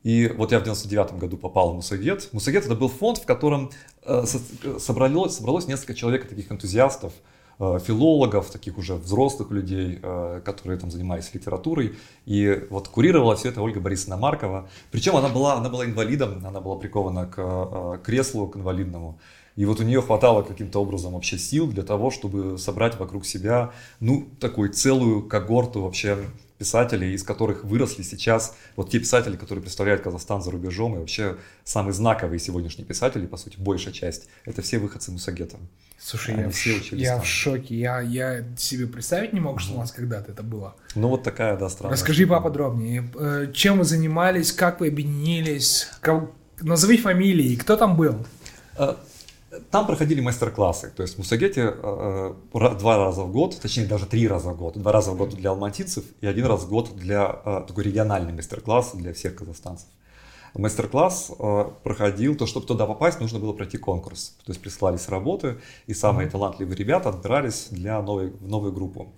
[0.04, 2.30] И вот я в 99 году попал в Мусагет.
[2.32, 3.70] Мусагет это был фонд, в котором
[4.04, 4.24] э,
[4.80, 7.14] собралось, собралось несколько человек таких энтузиастов,
[7.60, 11.96] э, филологов, таких уже взрослых людей, э, которые там занимались литературой.
[12.26, 14.68] И вот курировала все это Ольга Борисовна Маркова.
[14.90, 19.20] Причем она была, она была инвалидом, она была прикована к креслу, к инвалидному.
[19.56, 23.72] И вот у нее хватало каким-то образом вообще сил для того, чтобы собрать вокруг себя,
[24.00, 26.18] ну, такую целую когорту вообще
[26.62, 31.38] писателей, из которых выросли сейчас вот те писатели, которые представляют Казахстан за рубежом, и вообще
[31.64, 35.58] самые знаковые сегодняшние писатели, по сути, большая часть, это все выходцы Мусагета.
[35.98, 37.76] Слушай, Они я, все в, я в шоке.
[37.76, 40.76] Я, я себе представить не мог, что у нас когда-то это было.
[40.94, 41.98] Ну, вот такая, да, странная.
[41.98, 43.10] Расскажи поподробнее.
[43.16, 45.88] Э, чем вы занимались, как вы объединились?
[46.00, 46.30] Как...
[46.62, 48.24] Назови фамилии, кто там был?
[49.72, 54.06] Там проходили мастер-классы, то есть в Мусагете э, э два раза в год, точнее даже
[54.06, 56.94] три раза в год, два раза в год для алматинцев и один раз в год
[56.94, 59.88] для э, такой региональный мастер-класс для всех казахстанцев.
[60.56, 65.62] Мастер-класс э, проходил, то чтобы туда попасть, нужно было пройти конкурс, то есть прислались работы
[65.88, 69.14] и самые талантливые ребята отбирались для новой, в новую группу.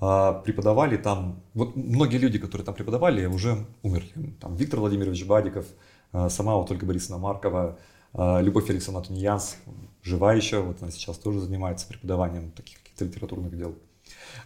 [0.00, 4.34] Э, преподавали там, вот многие люди, которые там преподавали, уже умерли.
[4.40, 5.66] Там Виктор Владимирович Бадиков,
[6.12, 7.78] э, сама вот Ольга Борисовна Маркова,
[8.18, 9.56] Любовь Феликсовна Тунеянс
[10.02, 13.74] жива еще, вот она сейчас тоже занимается преподаванием таких каких-то литературных дел.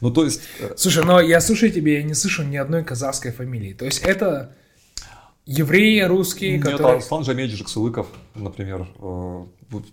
[0.00, 0.42] Ну, то есть...
[0.60, 3.72] Э, Слушай, но я слушаю тебе, я не слышу ни одной казахской фамилии.
[3.72, 4.54] То есть это
[5.46, 6.98] евреи русские, Нет, которые...
[6.98, 9.44] Аслан Жамедь Жексулыков, например, э,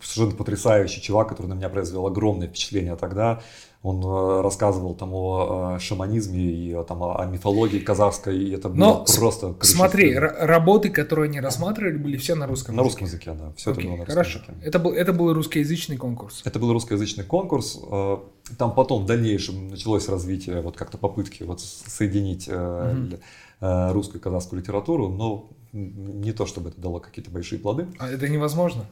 [0.02, 3.42] совершенно потрясающий чувак, который на меня произвел огромное впечатление тогда.
[3.82, 9.06] Он э, рассказывал там о э, шаманизме и там о мифологии казахской, и это было
[9.06, 9.56] просто...
[9.62, 13.54] Смотри, работы, которые они рассматривали, были все на русском На русском языке, да.
[13.56, 14.40] Все это было на русском хорошо.
[14.40, 14.54] языке.
[14.62, 16.42] Это был, это был русскоязычный конкурс.
[16.44, 17.80] Это был русскоязычный конкурс.
[17.90, 18.18] Э,
[18.58, 23.18] там потом в дальнейшем началось развитие, вот как-то попытки вот соединить угу.
[23.62, 27.88] русскую и казахскую литературу, но не то, чтобы это дало какие-то большие плоды.
[28.00, 28.86] А это невозможно?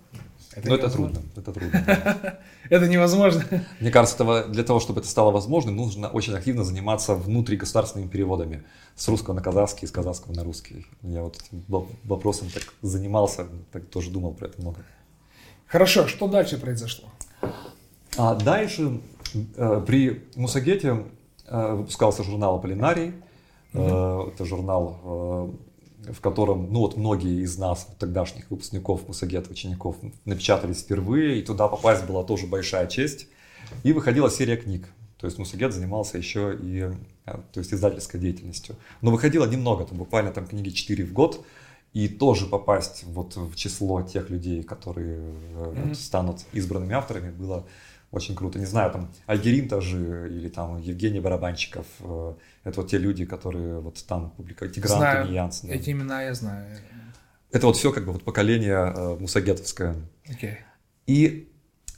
[0.54, 2.40] Это, Но это трудно, это трудно.
[2.70, 3.44] Это невозможно.
[3.80, 8.64] Мне кажется, для того, чтобы это стало возможным, нужно очень активно заниматься внутригосударственными переводами
[8.96, 10.86] с русского на казахский, с казахского на русский.
[11.02, 11.64] Я вот этим
[12.04, 14.80] вопросом так занимался, так тоже думал про это много.
[15.68, 17.10] Хорошо, что дальше произошло?
[18.18, 19.00] А дальше
[19.56, 21.06] э, при Мусагете
[21.46, 23.14] э, выпускался журнал «Аполлинарий».
[23.74, 24.32] Угу.
[24.34, 25.52] Это журнал
[26.12, 31.68] в котором, ну вот многие из нас, тогдашних выпускников Мусагет, учеников, напечатались впервые, и туда
[31.68, 33.28] попасть была тоже большая честь.
[33.84, 34.88] И выходила серия книг.
[35.20, 36.92] То есть Мусагет занимался еще и
[37.26, 38.76] э, то есть издательской деятельностью.
[39.02, 41.44] Но выходило немного, там буквально там книги 4 в год.
[41.94, 45.88] И тоже попасть вот в число тех людей, которые mm-hmm.
[45.88, 47.66] вот, станут избранными авторами, было
[48.12, 48.60] очень круто.
[48.60, 51.86] Не знаю, там Альгерим тоже или там Евгений Барабанщиков.
[52.00, 52.34] Э,
[52.64, 54.74] это вот те люди, которые вот там публикуют.
[54.74, 55.62] Тигран знаю, Тунеянц.
[55.62, 55.74] Да.
[55.74, 56.78] Эти имена я знаю.
[57.52, 59.96] Это вот все как бы вот поколение э, мусагетовское.
[60.26, 60.58] Okay.
[61.06, 61.50] И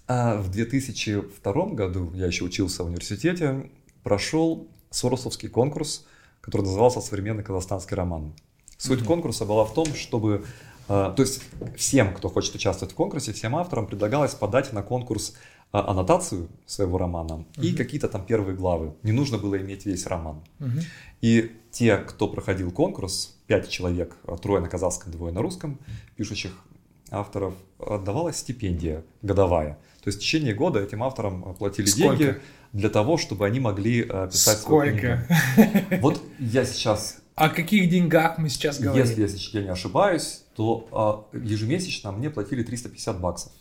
[0.07, 3.69] а, в 2002 году, я еще учился в университете,
[4.03, 6.07] прошел Соросовский конкурс,
[6.41, 8.33] который назывался «Современный казахстанский роман».
[8.77, 9.05] Суть mm-hmm.
[9.05, 10.45] конкурса была в том, чтобы
[10.89, 11.43] то есть
[11.77, 15.35] всем, кто хочет участвовать в конкурсе, всем авторам предлагалось подать на конкурс
[15.71, 17.45] а, аннотацию своего романа угу.
[17.61, 18.95] и какие-то там первые главы.
[19.03, 20.41] Не нужно было иметь весь роман.
[20.59, 20.79] Угу.
[21.21, 25.77] И те, кто проходил конкурс, пять человек, а, трое на казахском, двое на русском,
[26.15, 26.53] пишущих
[27.11, 29.77] авторов, давалась стипендия годовая.
[30.03, 32.17] То есть в течение года этим авторам платили Сколько?
[32.17, 32.41] деньги
[32.73, 35.27] для того, чтобы они могли писать Сколько?
[36.01, 37.17] Вот я сейчас...
[37.35, 39.05] О каких деньгах мы сейчас говорим?
[39.05, 43.53] Если я не ошибаюсь, то ежемесячно мне платили 350 баксов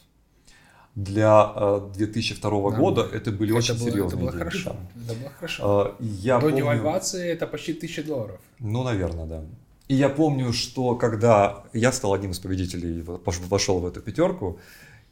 [0.96, 4.38] для 2002 э, года это были это очень было, серьезные это было деньги.
[4.38, 4.76] Хорошо.
[5.05, 5.96] Это было хорошо.
[6.01, 6.57] Э, я До помню...
[6.57, 8.40] девальвации это почти 1000 долларов.
[8.59, 9.44] Ну, наверное, да.
[9.86, 14.59] И я помню, что когда я стал одним из победителей, вошел в эту пятерку,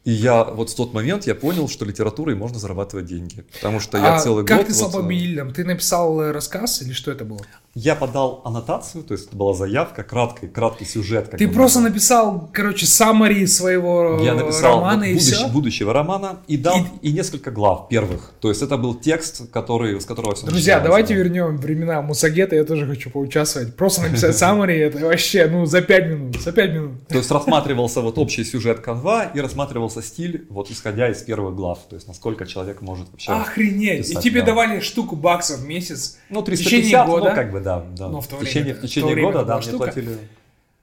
[0.02, 3.44] и я вот в тот момент я понял, что литературой можно зарабатывать деньги.
[3.52, 4.66] Потому что я а целый как год...
[4.66, 5.52] Как ты стал вот, победителем?
[5.52, 7.42] Ты написал рассказ или что это было?
[7.78, 11.30] Я подал аннотацию, то есть это была заявка, краткий, краткий сюжет.
[11.32, 11.88] Ты просто было.
[11.88, 15.48] написал, короче, summary своего Я написал романа вот, и будущ, все?
[15.48, 17.10] будущего романа и дал и...
[17.10, 18.32] и несколько глав первых.
[18.40, 22.64] То есть это был текст, который, с которого все Друзья, давайте вернем времена Мусагета, я
[22.64, 23.76] тоже хочу поучаствовать.
[23.76, 27.06] Просто написать summary, это вообще, ну, за пять минут, за пять минут.
[27.08, 31.80] То есть рассматривался вот общий сюжет канва и рассматривался стиль, вот исходя из первых глав.
[31.90, 34.08] То есть насколько человек может вообще Охренеть!
[34.08, 34.46] Писать, и тебе да.
[34.46, 36.16] давали штуку баксов в месяц.
[36.30, 37.28] Ну, 350, года.
[37.28, 37.84] ну, как бы, да.
[37.96, 38.08] да.
[38.08, 40.18] Но в то течение, в течение в года, да, мне платили...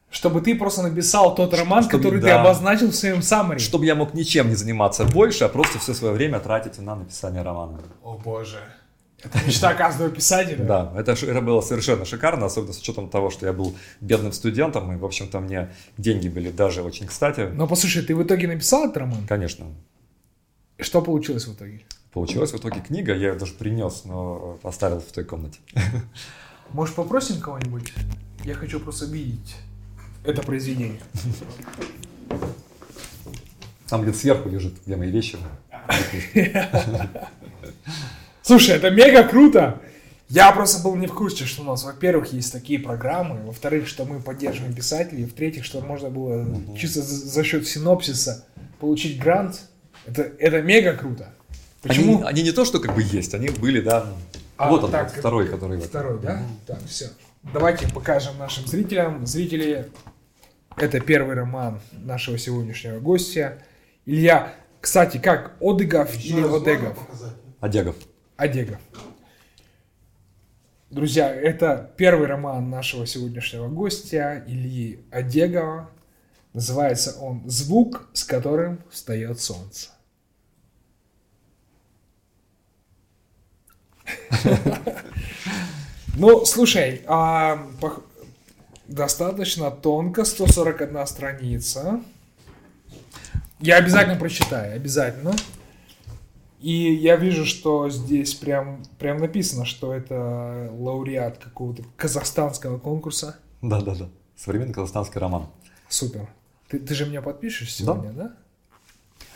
[0.10, 3.58] Чтобы ты просто написал тот роман, чтобы, который да, ты обозначил в своем саммари.
[3.58, 7.42] Чтобы я мог ничем не заниматься больше, а просто все свое время тратить на написание
[7.42, 7.80] романа.
[8.04, 8.60] О боже.
[9.24, 10.64] Это мечта каждого писателя.
[10.64, 14.92] Да, это, это было совершенно шикарно, особенно с учетом того, что я был бедным студентом,
[14.94, 17.50] и, в общем-то, мне деньги были даже очень кстати.
[17.54, 19.26] Но послушай, ты в итоге написал этот роман?
[19.28, 19.66] Конечно.
[20.78, 21.82] Что получилось в итоге?
[22.12, 25.60] Получилась в итоге книга, я ее даже принес, но оставил в той комнате.
[26.74, 27.94] Может, попросим кого-нибудь?
[28.44, 29.56] Я хочу просто видеть
[30.24, 31.00] это произведение.
[33.88, 35.38] Там где-то сверху лежит, где мои вещи.
[38.42, 39.82] Слушай, это мега круто!
[40.30, 44.06] Я просто был не в курсе, что у нас, во-первых, есть такие программы, во-вторых, что
[44.06, 46.76] мы поддерживаем писателей, в-третьих, что можно было угу.
[46.76, 48.46] чисто за, за счет синопсиса
[48.80, 49.62] получить грант.
[50.08, 51.34] Это, это мега круто.
[51.84, 52.20] Почему?
[52.20, 54.08] Они, они не то, что как бы есть, они были, да,
[54.58, 55.80] а, вот он, так, вот, второй, который...
[55.80, 56.40] Второй, да?
[56.40, 56.68] Mm-hmm.
[56.68, 57.10] Так, все.
[57.54, 59.26] Давайте покажем нашим зрителям.
[59.26, 59.90] Зрители,
[60.78, 63.60] это первый роман нашего сегодняшнего гостя.
[64.06, 66.98] Илья, кстати, как, Одыгов Еще или Одегов?
[67.60, 67.96] Одегов.
[68.38, 68.80] Одегов.
[70.90, 75.90] Друзья, это первый роман нашего сегодняшнего гостя Ильи Одегова.
[76.54, 79.90] Называется он «Звук, с которым встает солнце».
[86.16, 87.68] Ну, слушай, а,
[88.88, 92.02] достаточно тонко, 141 страница.
[93.60, 95.34] Я обязательно прочитаю, обязательно.
[96.60, 103.38] И я вижу, что здесь прям, прям написано, что это лауреат какого-то казахстанского конкурса.
[103.62, 104.10] Да, да, да.
[104.36, 105.48] Современный казахстанский роман.
[105.90, 106.28] Супер.
[106.70, 108.24] Ты, ты же меня подпишешь сегодня, да?
[108.24, 109.28] да?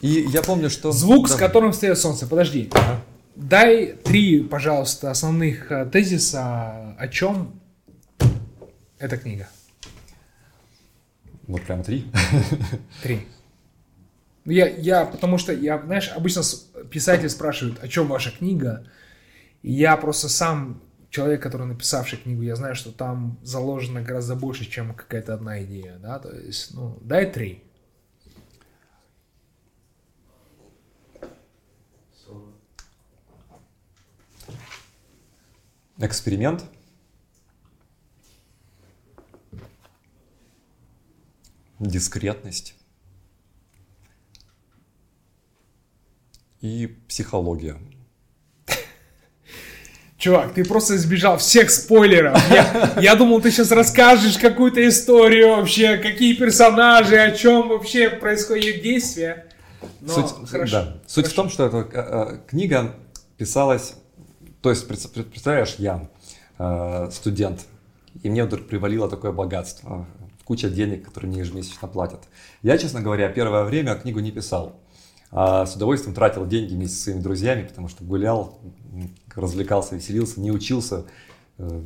[0.00, 0.92] И я помню, что...
[0.92, 2.26] Звук, с которым встает солнце.
[2.26, 2.68] Подожди.
[2.72, 3.00] Ага.
[3.36, 7.60] Дай три, пожалуйста, основных э, тезиса, о чем
[8.98, 9.48] эта книга.
[11.46, 12.06] Вот прям три.
[13.02, 13.26] Три.
[14.44, 16.42] Я, я, потому что, я, знаешь, обычно
[16.90, 18.86] писатели спрашивают, о чем ваша книга.
[19.62, 24.64] И я просто сам человек, который написавший книгу, я знаю, что там заложено гораздо больше,
[24.70, 27.62] чем какая-то одна идея, да, то есть, ну, дай три.
[35.98, 36.64] Эксперимент.
[41.78, 42.74] Дискретность.
[46.60, 47.76] И психология.
[50.16, 52.40] Чувак, ты просто избежал всех спойлеров.
[52.50, 58.82] Я, я думал, ты сейчас расскажешь какую-то историю вообще, какие персонажи, о чем вообще происходит
[58.82, 59.46] действие.
[60.00, 60.72] Но Суть, хорошо.
[60.72, 61.02] да.
[61.06, 62.94] Суть в том, что эта э, э, книга
[63.36, 63.96] писалась,
[64.64, 66.08] то есть пред- пред- представляешь, я
[66.58, 67.66] э, студент,
[68.22, 70.06] и мне вдруг привалило такое богатство,
[70.46, 72.22] куча денег, которые мне ежемесячно платят.
[72.62, 74.80] Я, честно говоря, первое время книгу не писал,
[75.30, 78.58] а с удовольствием тратил деньги вместе со своими друзьями, потому что гулял,
[79.36, 81.04] развлекался, веселился, не учился.
[81.58, 81.82] э.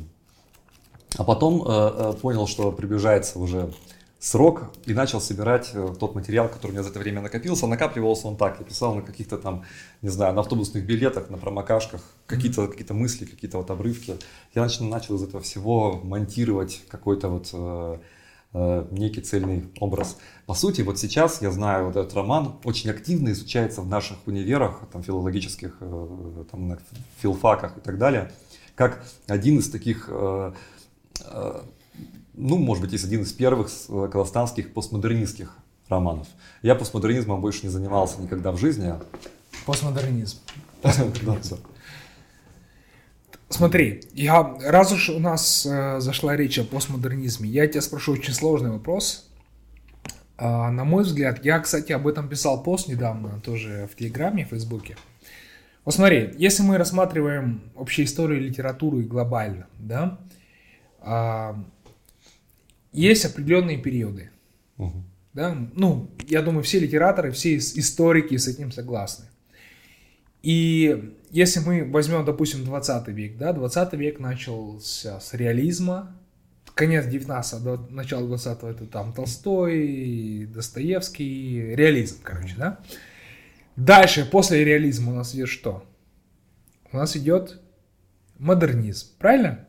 [1.17, 3.73] А потом э, понял, что приближается уже
[4.19, 7.67] срок и начал собирать э, тот материал, который у меня за это время накопился.
[7.67, 9.63] Накапливался он так, я писал на каких-то там,
[10.01, 14.17] не знаю, на автобусных билетах, на промокашках, какие-то какие мысли, какие-то вот обрывки.
[14.53, 17.97] Я начал, начал из этого всего монтировать какой-то вот э,
[18.53, 20.17] э, некий цельный образ.
[20.45, 24.81] По сути, вот сейчас я знаю, вот этот роман очень активно изучается в наших универах,
[24.91, 26.79] там, филологических, э, там, на
[27.21, 28.33] филфаках и так далее,
[28.75, 30.51] как один из таких э,
[31.25, 31.61] э,
[32.39, 35.57] ну, может быть, есть один из первых э, казахстанских постмодернистских
[35.89, 36.27] романов.
[36.61, 38.93] Я постмодернизмом больше не занимался никогда в жизни.
[39.65, 40.37] Постмодернизм.
[40.81, 41.37] Да.
[43.49, 48.33] Смотри, я, раз уж у нас э, зашла речь о постмодернизме, я тебя спрошу очень
[48.33, 49.27] сложный вопрос.
[50.37, 54.49] А, на мой взгляд, я, кстати, об этом писал пост недавно, тоже в Телеграме, в
[54.49, 54.95] Фейсбуке.
[55.83, 60.19] Вот смотри, если мы рассматриваем общую историю литературы глобально, да,
[61.01, 61.57] а,
[62.91, 64.31] есть определенные периоды,
[64.77, 65.03] Мгм.
[65.33, 69.25] да, ну, я думаю, все литераторы, все ис- историки с этим согласны.
[70.41, 76.15] И если мы возьмем, допустим, 20 век, да, 20 век начался с реализма,
[76.75, 82.79] конец 19 до начала 20 это там Толстой, Достоевский, реализм, короче, да.
[83.75, 85.85] Дальше, после реализма у нас идет что?
[86.91, 87.61] У нас идет
[88.37, 89.67] модернизм, правильно?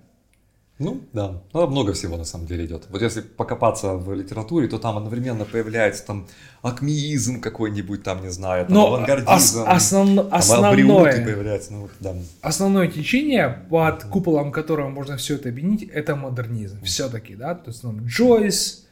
[0.81, 1.43] Ну, да.
[1.53, 2.87] Ну, много всего на самом деле идет.
[2.89, 6.26] Вот если покопаться в литературе, то там одновременно появляется там
[6.62, 9.31] акмеизм какой-нибудь, там, не знаю, там Но авангардизм.
[9.35, 12.16] ос- основ- там основное, абриуты появляются, ну, да.
[12.41, 16.83] основное течение, под куполом которого можно все это объединить, это модернизм.
[16.83, 18.87] Все-таки, да, то есть ну, Джойс,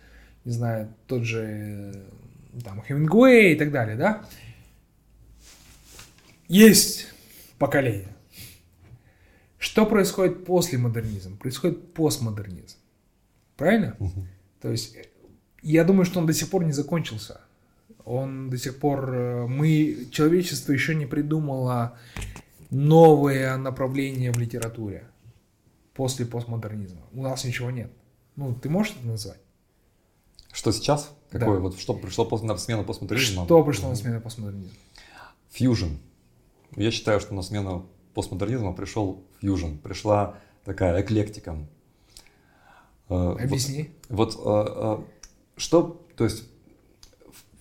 [0.44, 1.94] не знаю, тот же
[2.64, 4.24] там Хемингуэй и так далее, да.
[6.48, 7.06] Есть
[7.58, 8.14] поколение.
[9.58, 11.36] Что происходит после модернизма?
[11.36, 12.76] Происходит постмодернизм.
[13.56, 13.96] Правильно?
[14.60, 15.04] То есть э,
[15.62, 17.40] я думаю, что он до сих пор не закончился.
[18.04, 19.10] Он до сих пор...
[19.14, 21.98] э, Мы, человечество еще не придумало
[22.70, 25.04] новое направление в литературе
[25.94, 27.02] после постмодернизма.
[27.12, 27.90] У нас ничего нет.
[28.36, 29.40] Ну, ты можешь это назвать?
[30.52, 31.10] Что сейчас?
[31.30, 31.60] Какое Да.
[31.62, 33.44] вот, что пришло после, на смену постмодернизма?
[33.44, 34.72] Что пришло на смену постмодернизма?
[35.50, 35.96] Фьюжн.
[36.76, 37.86] Я считаю, что на смену
[38.22, 39.76] постмодернизма пришел фьюжн.
[39.76, 41.52] Пришла такая эклектика.
[43.08, 43.90] Э, вот- Объясни.
[44.08, 44.98] Вот э, э,
[45.56, 46.42] что, то есть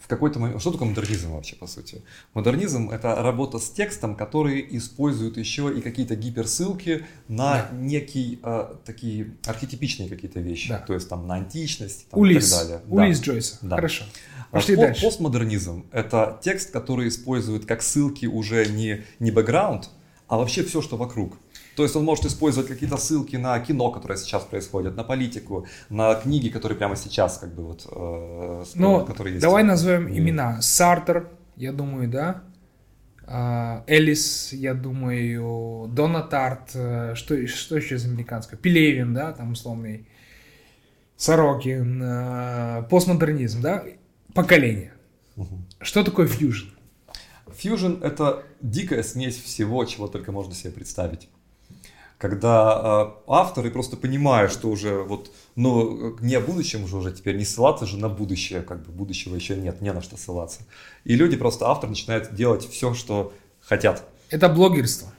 [0.02, 2.02] в- какой-то момент, что такое модернизм вообще по сути?
[2.34, 7.70] Модернизм это работа с текстом, который использует еще и какие-то гиперссылки на Да.
[7.78, 8.40] некие
[8.84, 10.80] такие архетипичные какие-то вещи, Да.
[10.80, 12.48] то есть там на античность там, Улис.
[12.48, 12.82] и так далее.
[12.88, 12.96] Да.
[12.96, 13.58] Улис Джойса.
[13.62, 13.76] Да.
[13.76, 14.06] Хорошо.
[14.52, 15.02] Пошли по- дальше.
[15.06, 19.90] Постмодернизм это текст, который использует как ссылки уже не, не бэкграунд,
[20.28, 21.38] а вообще все, что вокруг.
[21.76, 26.16] То есть он может использовать какие-то ссылки на кино, которое сейчас происходит, на политику, на
[26.16, 29.44] книги, которые прямо сейчас как бы вот, э, Ну, которые есть.
[29.44, 30.18] давай назовем Мгм.
[30.18, 30.62] имена.
[30.62, 32.44] Сартер, я думаю, да.
[33.30, 38.58] А, Элис, я думаю, Дона Тарт, э, что, что еще из американского?
[38.58, 40.08] Пелевин, да, там условный.
[41.16, 43.84] Сорокин, э, постмодернизм, да,
[44.34, 44.94] поколение.
[45.36, 45.66] Мгм.
[45.82, 46.70] Что такое фьюжн?
[47.58, 51.28] Фьюжн это дикая смесь всего, чего только можно себе представить.
[52.18, 57.38] когда э, авторы просто понимают, что уже вот, ну, не о будущем уже, уже теперь
[57.38, 60.62] не ссылаться же на будущее, как бы будущего еще нет, не на что ссылаться.
[61.04, 64.04] И люди просто, автор начинает делать все, что хотят.
[64.32, 65.10] Это блогерство.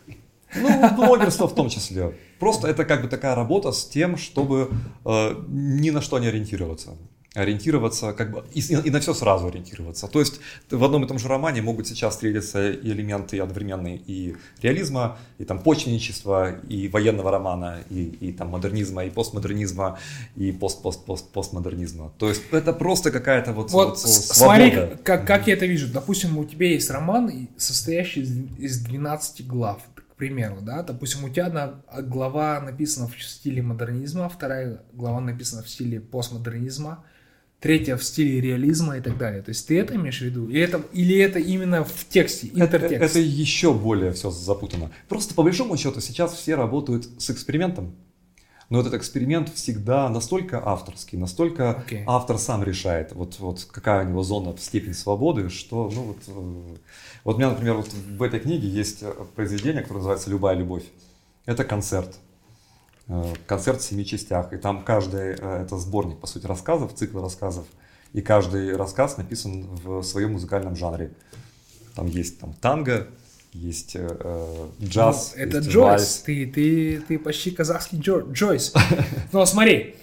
[0.56, 2.16] Ну, блогерство в том числе.
[2.40, 4.70] Просто это как бы такая работа с тем, чтобы
[5.04, 6.96] э, ни на что не ориентироваться
[7.34, 10.08] ориентироваться, как бы, и, и на все сразу ориентироваться.
[10.08, 15.18] То есть в одном и том же романе могут сейчас встретиться элементы одновременно и реализма,
[15.38, 19.98] и там почвенничества, и военного романа, и, и там модернизма, и постмодернизма,
[20.36, 22.12] и пост-пост-пост-постмодернизма.
[22.18, 25.92] То есть это просто какая-то вот, вот, вот Смотри, как, как я это вижу.
[25.92, 31.28] Допустим, у тебя есть роман, состоящий из, из 12 глав к примеру, да, допустим, у
[31.28, 37.04] тебя одна глава написана в стиле модернизма, вторая глава написана в стиле постмодернизма,
[37.60, 39.42] третья в стиле реализма и так далее.
[39.42, 40.48] То есть ты это имеешь в виду?
[40.48, 42.94] Или это, или это именно в тексте, интертекст?
[42.94, 44.90] Это, это еще более все запутано.
[45.08, 47.94] Просто по большому счету сейчас все работают с экспериментом.
[48.70, 52.04] Но этот эксперимент всегда настолько авторский, настолько okay.
[52.06, 56.76] автор сам решает, вот, вот какая у него зона, степень свободы, что, ну вот, э,
[57.24, 59.02] вот у меня, например, вот в этой книге есть
[59.34, 60.84] произведение, которое называется «Любая любовь».
[61.46, 62.18] Это концерт.
[63.08, 64.52] Э, концерт в семи частях.
[64.52, 67.66] И там каждый, э, это сборник, по сути, рассказов, цикл рассказов.
[68.12, 71.12] И каждый рассказ написан в своем музыкальном жанре.
[71.94, 73.08] Там есть там танго,
[73.52, 75.34] есть э, э джаз.
[75.36, 76.22] Ну, это Джойс.
[76.24, 78.74] Ты, ты, ты почти казахский Джо, Джойс.
[79.32, 79.96] Но смотри,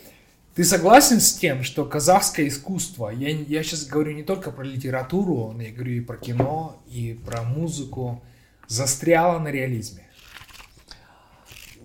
[0.55, 5.51] ты согласен с тем, что казахское искусство, я, я сейчас говорю не только про литературу,
[5.55, 8.23] но я говорю и про кино, и про музыку,
[8.67, 10.07] застряло на реализме?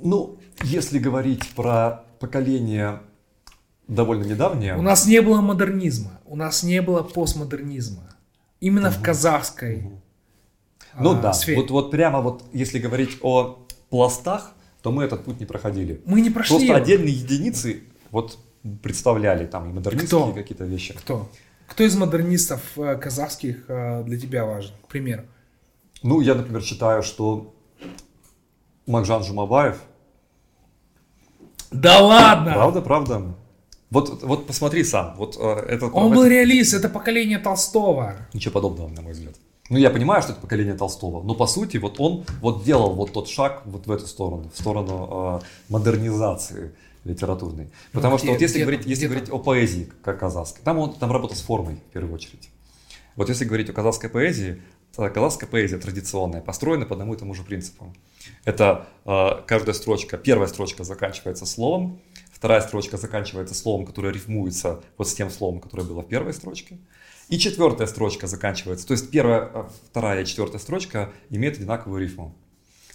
[0.02, 3.00] Ну, если говорить про поколение
[3.88, 4.76] довольно недавнее...
[4.76, 8.14] У нас не было модернизма, у нас не было постмодернизма.
[8.60, 8.96] Именно угу.
[8.96, 10.00] в казахской угу.
[10.98, 11.60] Ну а, да, сфере.
[11.60, 14.52] вот, вот прямо вот если говорить о пластах,
[14.82, 16.00] то мы этот путь не проходили.
[16.04, 16.56] Мы не прошли.
[16.56, 16.82] Просто его.
[16.82, 18.38] отдельные единицы вот
[18.82, 20.94] представляли там и модернистские какие-то вещи.
[20.94, 21.30] Кто?
[21.66, 25.22] Кто из модернистов э, казахских э, для тебя важен, к примеру?
[26.02, 27.54] Ну, я, например, считаю, что
[28.86, 29.80] Макжан Жумабаев
[31.70, 32.52] да ладно!
[32.52, 33.34] Правда, правда.
[33.90, 35.14] Вот, вот посмотри сам.
[35.16, 38.16] Вот, э, это, Он был реалист, это поколение Толстого.
[38.32, 39.34] Ничего подобного, на мой взгляд.
[39.68, 43.12] Ну, я понимаю, что это поколение Толстого, но по сути вот он вот делал вот
[43.12, 46.72] тот шаг вот в эту сторону, в сторону э, модернизации
[47.04, 47.68] литературной.
[47.92, 50.78] Потому ну, что где, вот если, где, говорить, если говорить о поэзии как казахской, там
[50.78, 52.50] он там работа с формой в первую очередь.
[53.16, 54.60] Вот если говорить о казахской поэзии,
[54.94, 57.94] то казахская поэзия традиционная построена по одному и тому же принципу.
[58.44, 62.00] Это э, каждая строчка, первая строчка заканчивается словом,
[62.32, 66.78] вторая строчка заканчивается словом, которое рифмуется вот с тем словом, которое было в первой строчке.
[67.28, 68.86] И четвертая строчка заканчивается.
[68.86, 72.34] То есть первая, э, вторая и четвертая строчка имеют одинаковую рифму.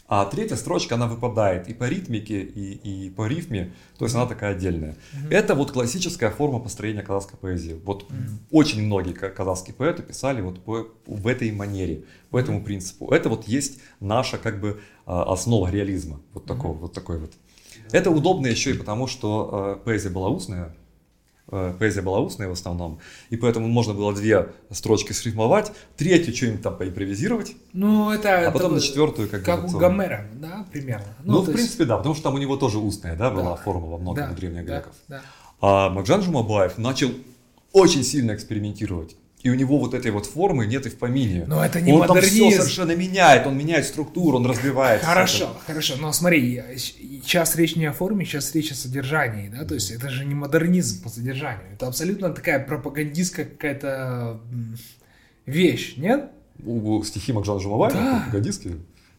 [0.08, 4.28] А третья строчка, она выпадает и по ритмике, и, и по рифме, то есть она
[4.28, 4.92] такая отдельная.
[4.92, 5.32] Mm-hmm.
[5.32, 7.80] Это вот классическая форма построения казахской поэзии.
[7.84, 8.30] Вот mm-hmm.
[8.52, 13.10] очень многие казахские поэты писали вот по, в этой манере, по этому принципу.
[13.12, 16.82] Это вот есть наша как бы а, основа реализма, вот, такого, mm-hmm.
[16.82, 17.34] вот такой вот.
[17.92, 20.76] Это удобно еще и потому, что э, поэзия была устная,
[21.80, 23.00] поэзия была устная в основном,
[23.30, 28.68] и поэтому можно было две строчки срифмовать, третью что-нибудь там поимпровизировать, ну, это, а потом
[28.68, 31.08] это на четвертую как, как у Гомера, да, примерно.
[31.24, 31.54] Ну, ну в есть...
[31.54, 34.26] принципе, да, потому что там у него тоже устная, да, была да, форма во многом
[34.26, 34.94] да, у древних греков.
[35.08, 35.22] Да, да.
[35.62, 37.10] А Макжан Жумабаев начал
[37.72, 39.16] очень сильно экспериментировать
[39.46, 41.46] и у него вот этой вот формы нет и в помине.
[41.46, 42.40] Но это не он модернизм.
[42.40, 45.04] там все совершенно меняет, он меняет структуру, он разбивает.
[45.04, 49.76] Хорошо, хорошо, но смотри, сейчас речь не о форме, сейчас речь о содержании, да, то
[49.76, 54.42] есть это же не модернизм по содержанию, это абсолютно такая пропагандистская какая-то
[55.46, 56.32] вещь, нет?
[56.66, 58.20] У стихи Макжана Жумабаева да.
[58.22, 58.78] пропагандистские?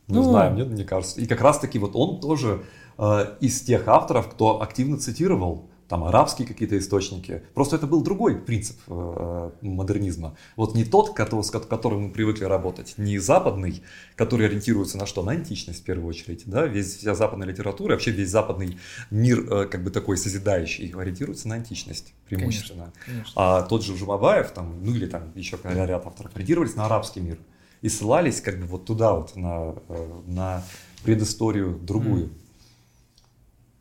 [0.09, 1.21] Не ну, знаю, нет, мне кажется.
[1.21, 2.65] И как раз таки вот он тоже
[2.99, 7.43] э, из тех авторов, кто активно цитировал там арабские какие-то источники.
[7.55, 10.37] Просто это был другой принцип э, модернизма.
[10.57, 13.83] Вот не тот, с которым мы привыкли работать, не западный,
[14.17, 15.23] который ориентируется на что?
[15.23, 16.43] На античность в первую очередь.
[16.47, 16.67] Да?
[16.67, 18.79] Весь, вся западная литература, вообще весь западный
[19.11, 22.93] мир э, как бы такой созидающий ориентируется на античность преимущественно.
[22.95, 23.33] Конечно, конечно.
[23.37, 27.39] А тот же Жумабаев, там, ну или там еще ряд авторов ориентировались на арабский мир
[27.83, 30.63] и ссылались как бы вот туда вот, на, э, на
[31.05, 32.27] предысторию другую.
[32.27, 32.46] Mm.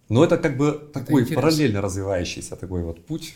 [0.09, 3.33] Но это как бы такой это параллельно развивающийся такой вот путь.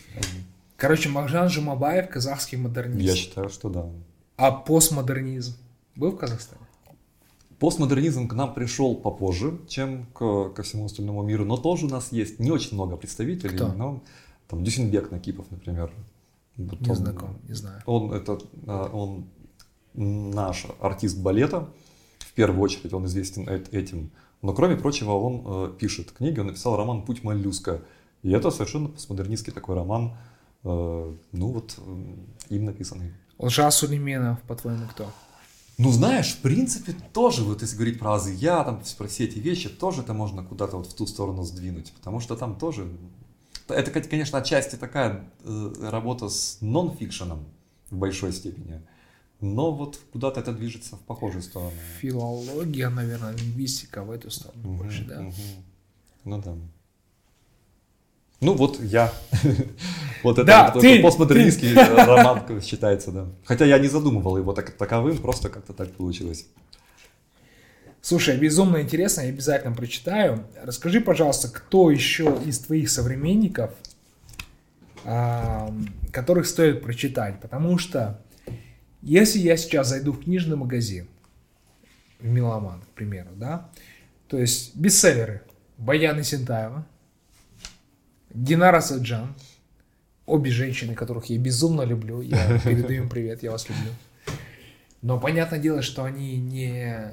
[0.76, 3.00] Короче, Махжан Жумабаев казахский модернист.
[3.00, 3.86] Я считаю, что да.
[4.36, 5.56] А постмодернизм
[5.96, 6.62] был в Казахстане?
[7.58, 12.10] Постмодернизм к нам пришел попозже, чем к, ко всему остальному миру, но тоже у нас
[12.10, 13.54] есть не очень много представителей.
[13.56, 13.68] Кто?
[13.68, 14.02] Но,
[14.48, 15.92] там Дюсенбек Накипов, например.
[16.56, 17.82] Вот не он, знаком, не знаю.
[17.84, 19.26] Он, это, а, он
[19.94, 21.68] наш артист балета,
[22.18, 24.10] в первую очередь он известен этим
[24.42, 27.82] Но кроме прочего, он э, пишет книги, он написал роман «Путь моллюска».
[28.22, 30.16] И это совершенно постмодернистский такой роман,
[30.64, 33.12] э, ну вот э, им написанный.
[33.38, 35.10] Лжа Сулейменов, по-твоему, кто?
[35.78, 39.38] Ну, знаешь, в принципе, тоже, вот если говорить про азы я, там, про все эти
[39.38, 42.86] вещи, тоже это можно куда-то вот в ту сторону сдвинуть, потому что там тоже...
[43.66, 47.46] Это, конечно, отчасти такая э, работа с нон-фикшеном
[47.88, 48.82] в большой степени,
[49.40, 51.72] но вот куда-то это движется в похожую сторону.
[52.00, 55.20] Филология, наверное, лингвистика в эту сторону угу, больше, да?
[55.20, 55.34] Угу.
[56.24, 56.54] Ну да.
[58.40, 59.12] Ну вот я.
[60.22, 61.84] вот это да, вот, ты, постмодернистский ты.
[61.94, 63.28] роман считается, да.
[63.44, 66.46] Хотя я не задумывал его так, таковым, просто как-то так получилось.
[68.02, 70.46] Слушай, безумно интересно, я обязательно прочитаю.
[70.62, 73.72] Расскажи, пожалуйста, кто еще из твоих современников,
[76.10, 77.40] которых стоит прочитать?
[77.40, 78.18] Потому что
[79.02, 81.08] если я сейчас зайду в книжный магазин,
[82.18, 83.70] в Миломан, к примеру, да,
[84.28, 85.42] то есть бестселлеры
[85.78, 86.86] Баяна Сентаева,
[88.32, 89.34] Динара Саджан,
[90.26, 93.90] обе женщины, которых я безумно люблю, я передаю им привет, я вас люблю.
[95.02, 97.12] Но понятное дело, что они не,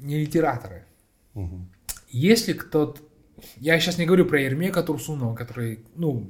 [0.00, 0.84] не литераторы.
[1.34, 1.60] Угу.
[2.08, 3.00] Если кто-то...
[3.56, 6.26] Я сейчас не говорю про Ермека Турсунова, который, ну,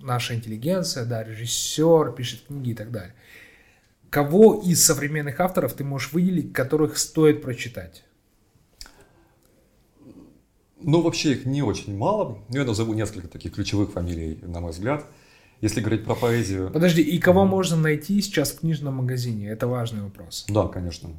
[0.00, 3.14] наша интеллигенция, да, режиссер, пишет книги и так далее.
[4.10, 8.04] Кого из современных авторов ты можешь выделить, которых стоит прочитать?
[10.80, 12.38] Ну, вообще их не очень мало.
[12.48, 15.04] Я назову несколько таких ключевых фамилий, на мой взгляд.
[15.60, 16.70] Если говорить про поэзию...
[16.70, 17.48] Подожди, и кого mm.
[17.48, 19.48] можно найти сейчас в книжном магазине?
[19.48, 20.44] Это важный вопрос.
[20.48, 21.10] Да, конечно.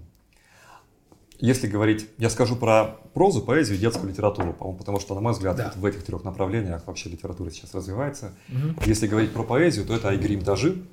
[1.40, 5.56] Если говорить, я скажу про прозу, поэзию и детскую литературу, потому что, на мой взгляд,
[5.56, 5.74] да.
[5.76, 8.34] в этих трех направлениях вообще литература сейчас развивается.
[8.50, 8.86] Угу.
[8.86, 10.84] Если говорить про поэзию, то это Айгерим Тажи.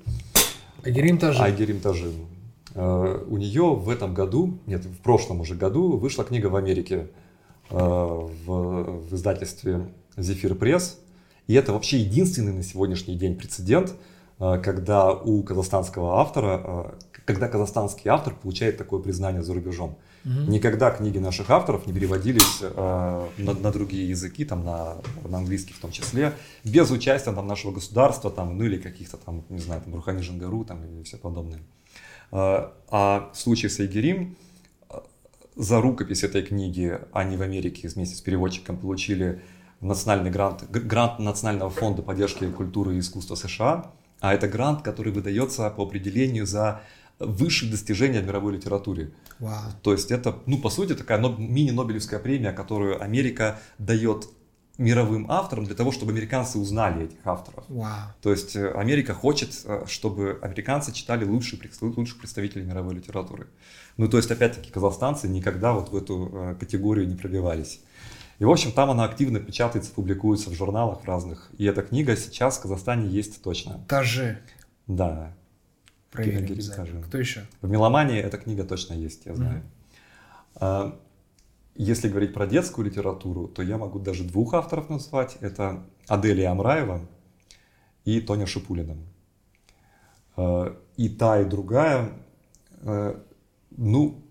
[0.85, 1.43] Айгерим Тажи.
[1.43, 2.13] Айгерим Тажи.
[2.75, 7.07] Uh, у нее в этом году, нет, в прошлом уже году вышла книга в Америке
[7.71, 10.99] uh, в, в издательстве Зефир Пресс.
[11.47, 13.95] И это вообще единственный на сегодняшний день прецедент,
[14.41, 19.97] uh, когда у казахстанского автора, когда казахстанский автор получает такое признание за рубежом.
[20.25, 20.51] Угу.
[20.51, 24.97] Никогда книги наших авторов не переводились э, на, на другие языки, там, на,
[25.29, 26.33] на английский в том числе,
[26.65, 30.65] без участия там, нашего государства, там, ну или каких-то там, не знаю, там, Рухани Жангару
[30.65, 31.61] там, и все подобное.
[32.33, 34.37] Э, а в случае с Айгерим
[34.89, 34.95] э,
[35.57, 39.43] за рукопись этой книги они в Америке вместе с переводчиком получили
[39.83, 45.69] национальный грант, грант Национального фонда поддержки культуры и искусства США, а это грант, который выдается
[45.69, 46.81] по определению за
[47.19, 49.13] высшие достижения в мировой литературе.
[49.41, 49.59] Wow.
[49.83, 54.29] То есть это, ну, по сути, такая мини-нобелевская премия, которую Америка дает
[54.77, 57.65] мировым авторам для того, чтобы американцы узнали этих авторов.
[57.69, 57.87] Wow.
[58.21, 63.47] То есть э, Америка хочет, э, чтобы американцы читали лучших, лучших представителей мировой литературы.
[63.97, 67.81] Ну, то есть, опять-таки, казахстанцы никогда вот в эту э, категорию не пробивались.
[68.41, 71.51] И, в общем, там она активно печатается, публикуется в журналах разных.
[71.57, 73.85] И эта книга сейчас в Казахстане есть точно.
[73.89, 74.41] Даже.
[74.89, 75.33] Да.
[76.15, 77.03] Проверим скажем.
[77.03, 77.45] Кто еще?
[77.61, 79.63] В «Меломании» эта книга точно есть, я знаю.
[80.55, 80.99] Mm-hmm.
[81.77, 85.37] Если говорить про детскую литературу, то я могу даже двух авторов назвать.
[85.41, 87.01] Это Аделия Амраева
[88.05, 88.97] и Тоня Шипулина.
[90.37, 92.13] А, и та, и другая,
[92.83, 93.21] а,
[93.77, 94.24] ну,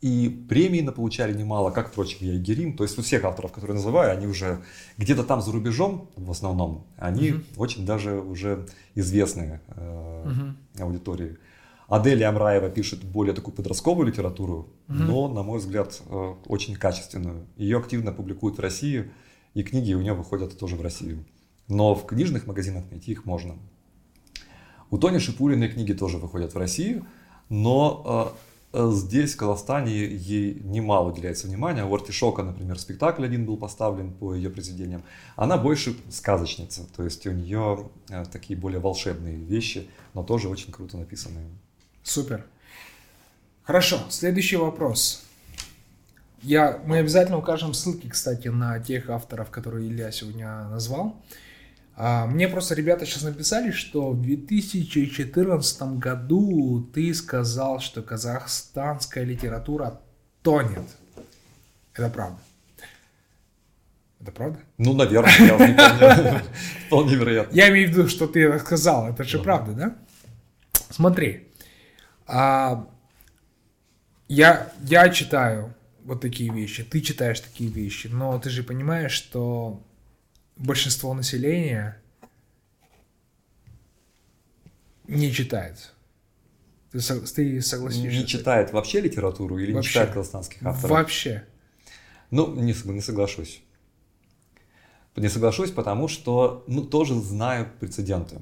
[0.00, 2.76] и премии получали немало, как, впрочем, я и Герим.
[2.76, 4.62] То есть у всех авторов, которые называю, они уже
[4.96, 11.38] где-то там за рубежом, в основном, они uh очень даже уже известные э, uh аудитории.
[11.88, 17.46] Аделия Амраева пишет более такую подростковую литературу, uh но, на мой взгляд, э, очень качественную.
[17.56, 19.10] Ее активно публикуют в России,
[19.54, 21.24] и книги у нее выходят тоже в Россию.
[21.66, 23.56] Но в книжных магазинах найти их можно.
[24.90, 27.04] У Тони Шипулиной книги тоже выходят в Россию,
[27.48, 31.84] но Э, здесь, в Казахстане, ей немало уделяется внимания.
[31.84, 35.02] У Артишока, например, спектакль один был поставлен по ее произведениям.
[35.36, 40.70] Она больше сказочница, то есть у нее э, такие более волшебные вещи, но тоже очень
[40.70, 41.48] круто написанные.
[42.02, 42.44] Супер.
[43.62, 45.24] Хорошо, следующий вопрос.
[46.42, 51.16] Я, мы обязательно укажем ссылки, кстати, на тех авторов, которые Илья сегодня назвал.
[51.16, 51.47] А,
[51.98, 60.00] мне просто ребята сейчас написали, что в 2014 году ты сказал, что казахстанская литература
[60.42, 60.86] тонет.
[61.94, 62.38] Это правда?
[64.20, 64.58] Это правда?
[64.78, 66.42] Ну, наверное, я не помню.
[66.86, 67.54] Вполне вероятно.
[67.54, 69.08] Я имею в виду, что ты это сказал.
[69.08, 69.96] Это же правда, да?
[70.90, 71.48] Смотри.
[72.26, 72.86] А,
[74.28, 75.74] я, я читаю
[76.04, 79.82] вот такие вещи, ты читаешь такие вещи, но ты же понимаешь, что
[80.58, 82.00] большинство населения
[85.06, 85.94] не читает.
[86.92, 88.06] Ты, ты согласишься?
[88.06, 89.88] Не читает вообще литературу или вообще.
[89.88, 90.90] не читает казахстанских авторов?
[90.90, 91.44] Вообще.
[92.30, 93.62] Ну, не, не соглашусь.
[95.16, 98.36] Не соглашусь, потому что, ну, тоже знаю прецеденты.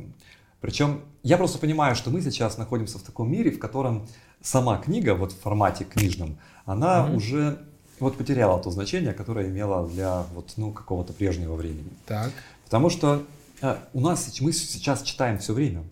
[0.60, 4.08] Причем я просто понимаю, что мы сейчас находимся в таком мире, в котором
[4.42, 7.14] сама книга, вот в формате книжном, она mm-hmm.
[7.14, 7.66] уже
[8.01, 11.90] вот потеряла то значение, которое имела для вот, ну, какого-то прежнего времени.
[12.07, 12.32] Так.
[12.64, 13.22] Потому что
[13.62, 15.84] э, у нас, мы сейчас читаем все время.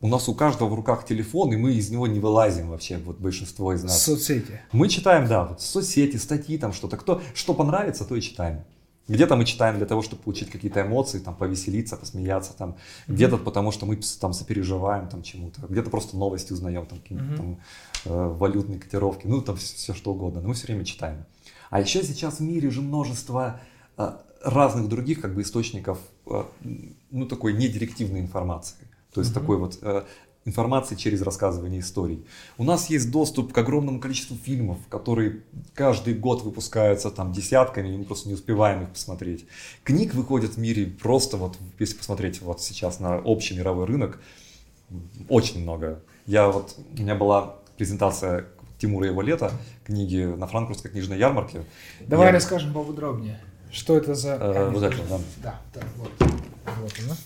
[0.00, 3.18] У нас у каждого в руках телефон, и мы из него не вылазим вообще, вот
[3.18, 4.02] большинство из нас.
[4.02, 4.60] Соцсети.
[4.72, 6.96] Мы читаем, да, вот соцсети, статьи, там что-то.
[6.98, 8.64] Кто, что понравится, то и читаем.
[9.06, 13.14] Где-то мы читаем для того, чтобы получить какие-то эмоции, там, повеселиться, посмеяться, там, mm-hmm.
[13.14, 17.36] где-то потому, что мы там сопереживаем там чему-то, где-то просто новости узнаем, там, какие-то mm-hmm.
[17.36, 17.60] там
[18.06, 21.26] э, валютные котировки, ну, там все, все что угодно, но мы все время читаем.
[21.74, 23.60] А еще сейчас в мире же множество
[23.96, 24.12] э,
[24.44, 26.44] разных других как бы источников, э,
[27.10, 28.76] ну, такой недирективной информации.
[29.12, 29.40] То есть mm-hmm.
[29.40, 30.04] такой вот э,
[30.44, 32.24] информации через рассказывание историй.
[32.58, 35.42] У нас есть доступ к огромному количеству фильмов, которые
[35.74, 39.44] каждый год выпускаются там десятками, и мы просто не успеваем их посмотреть.
[39.82, 44.20] Книг выходит в мире просто вот, если посмотреть вот сейчас на общий мировой рынок,
[45.28, 46.04] очень много.
[46.26, 48.46] Я вот, у меня была презентация
[48.84, 49.50] Тимура его лета,
[49.82, 51.62] книги на франкфуртской книжной ярмарке.
[52.06, 52.32] Давай Я...
[52.32, 53.40] расскажем поподробнее.
[53.72, 54.34] Что это за...
[54.34, 55.18] Э, вот это, да.
[55.42, 56.10] Да, да, вот.
[56.20, 57.16] Вот она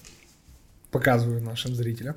[0.93, 2.15] показываю нашим зрителям.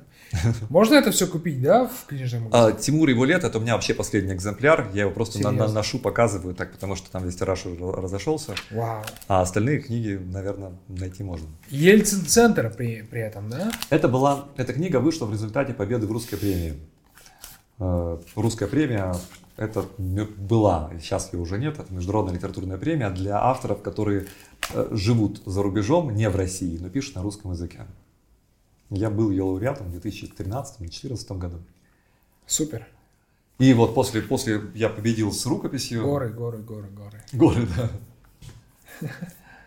[0.68, 2.72] Можно это все купить, да, в книжном магазине?
[2.78, 4.88] А, Тимур его лет, это у меня вообще последний экземпляр.
[4.94, 8.54] Я его просто на, на, ношу, показываю, так, потому что там весь тираж уже разошелся.
[8.70, 9.02] Вау.
[9.26, 11.48] А остальные книги, наверное, найти можно.
[11.68, 13.72] Ельцин-центр при, при этом, да?
[13.90, 16.74] Это была, эта книга вышла в результате победы в русской премии.
[17.78, 19.14] Э, русская премия
[19.56, 24.26] это была, сейчас ее уже нет, это международная литературная премия для авторов, которые
[24.72, 27.86] э, живут за рубежом, не в России, но пишут на русском языке.
[28.90, 31.58] Я был ее лауреатом в 2013-2014 году.
[32.46, 32.86] Супер.
[33.58, 36.02] И вот после, после я победил с рукописью.
[36.02, 37.22] Горы, горы, горы, горы.
[37.32, 39.10] Горы, да.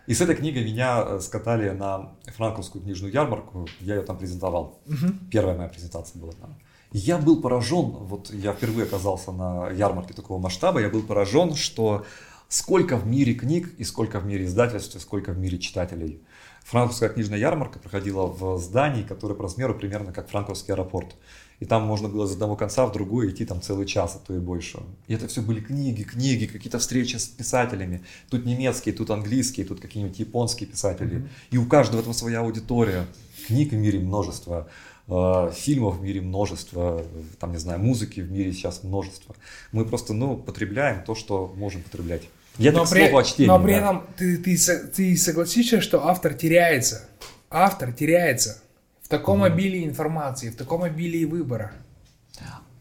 [0.08, 3.68] И с этой книгой меня э, скатали на франковскую книжную ярмарку.
[3.80, 4.80] Я ее там презентовал.
[4.86, 5.30] Угу.
[5.32, 6.56] Первая моя презентация была там.
[6.98, 12.06] Я был поражен, вот я впервые оказался на ярмарке такого масштаба, я был поражен, что
[12.48, 16.22] сколько в мире книг и сколько в мире издательств и сколько в мире читателей.
[16.64, 21.18] Франковская книжная ярмарка проходила в здании, которое по размеру примерно как Франковский аэропорт.
[21.60, 24.34] И там можно было с одного конца в другой идти там целый час, а то
[24.34, 24.80] и больше.
[25.08, 28.06] И это все были книги, книги, какие-то встречи с писателями.
[28.30, 31.18] Тут немецкие, тут английские, тут какие-нибудь японские писатели.
[31.18, 31.28] Mm-hmm.
[31.52, 33.06] И у каждого этого своя аудитория.
[33.48, 34.70] Книг в мире множество,
[35.08, 37.04] фильмов в мире множество,
[37.40, 39.36] там, не знаю, музыки в мире сейчас множество.
[39.72, 42.24] Мы просто, ну, потребляем то, что можем потреблять.
[42.58, 43.78] Я но так при, слово чтении, Но при да.
[43.78, 44.58] этом ты, ты,
[44.96, 47.08] ты согласишься, что автор теряется.
[47.50, 48.62] Автор теряется
[49.02, 51.74] в таком mm обилии информации, в таком обилии выбора.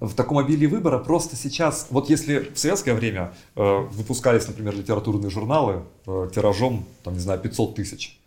[0.00, 5.30] В таком обилии выбора просто сейчас, вот если в советское время э, выпускались, например, литературные
[5.30, 8.20] журналы э, тиражом, там, не знаю, 500 тысяч,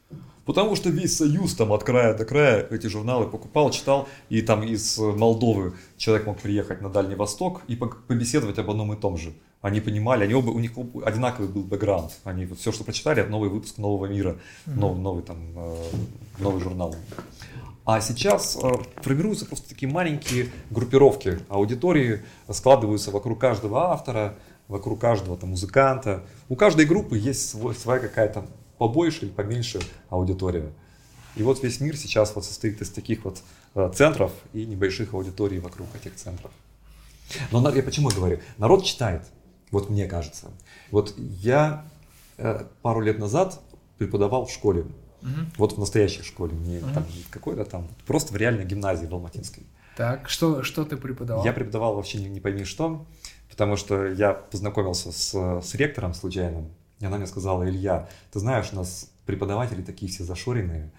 [0.48, 4.64] Потому что весь Союз там от края до края эти журналы покупал, читал, и там
[4.64, 9.34] из Молдовы человек мог приехать на Дальний Восток и побеседовать об одном и том же.
[9.62, 10.72] Они понимали, они оба, у них
[11.06, 12.14] одинаковый был бэкграунд.
[12.24, 15.84] Они вот все, что прочитали, это новый выпуск нового мира, новый, новый, там, э,
[16.40, 16.96] новый журнал.
[17.84, 18.72] А сейчас э,
[19.02, 24.36] формируются просто такие маленькие группировки аудитории, складываются вокруг каждого автора,
[24.70, 26.24] вокруг каждого там, музыканта.
[26.48, 28.46] У каждой группы есть свой, своя какая-то
[28.78, 30.72] побольше или поменьше аудитория.
[31.36, 33.42] И вот весь мир сейчас вот состоит из таких вот
[33.76, 36.52] э, центров и небольших аудиторий вокруг этих центров.
[37.52, 38.40] Но я почему говорю?
[38.58, 39.24] Народ читает,
[39.72, 40.52] вот мне кажется.
[40.92, 41.86] Вот я
[42.38, 43.62] э, пару лет назад
[43.98, 44.82] преподавал в школе,
[45.22, 45.30] угу.
[45.58, 46.94] вот в настоящей школе, не угу.
[46.94, 49.64] там какой-то там, просто в реальной гимназии в Алматинской.
[49.96, 51.44] Так, что, что ты преподавал?
[51.44, 53.06] Я преподавал вообще не, не пойми что,
[53.50, 56.70] потому что я познакомился с, с ректором случайным,
[57.00, 60.90] и она мне сказала, Илья, ты знаешь, у нас преподаватели такие все зашоренные,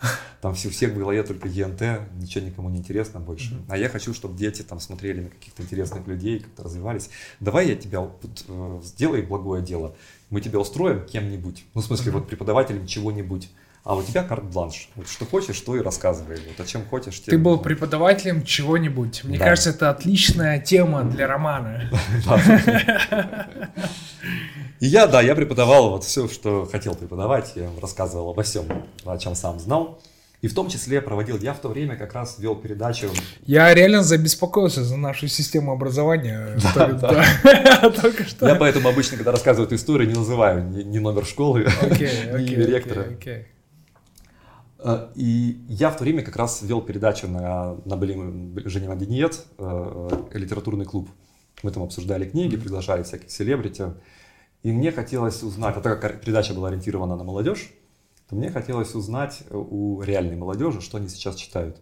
[0.41, 3.55] там все, всех в голове только ЕНТ, ничего никому не интересно больше.
[3.55, 3.65] Mm-hmm.
[3.69, 7.11] А я хочу, чтобы дети там смотрели на каких-то интересных людей, как-то развивались.
[7.41, 9.97] Давай я тебя вот, э, сделай благое дело,
[10.31, 12.15] мы тебя устроим кем-нибудь, ну в смысле mm-hmm.
[12.15, 13.51] вот преподавателем чего-нибудь.
[13.89, 14.91] А у тебя карт-бланш.
[14.97, 16.37] Вот что хочешь, то и рассказывай.
[16.47, 17.23] Вот о чем хочешь.
[17.23, 17.31] Тем...
[17.31, 19.25] Ты был преподавателем чего-нибудь.
[19.25, 19.47] Мне да.
[19.47, 21.91] кажется, это отличная тема для романа.
[24.81, 27.53] И я, да, я преподавал вот все, что хотел преподавать.
[27.57, 28.67] Я рассказывал обо всем,
[29.07, 29.99] о чем сам знал.
[30.43, 33.09] И в том числе проводил, я в то время как раз вел передачу.
[33.47, 36.59] Я реально забеспокоился за нашу систему образования.
[38.03, 38.47] Только что.
[38.47, 43.07] Я поэтому обычно, когда рассказываю эту историю, не называю ни номер школы, ни ректора.
[43.25, 43.45] Э,
[45.15, 47.97] и я в то время как раз вел передачу на, на
[48.69, 51.11] Женева Дениет, э, литературный клуб.
[51.63, 53.95] Мы там обсуждали книги, приглашали всяких селебрити.
[54.63, 57.71] И мне хотелось узнать, а так как передача была ориентирована на молодежь,
[58.29, 61.81] то мне хотелось узнать у реальной молодежи, что они сейчас читают.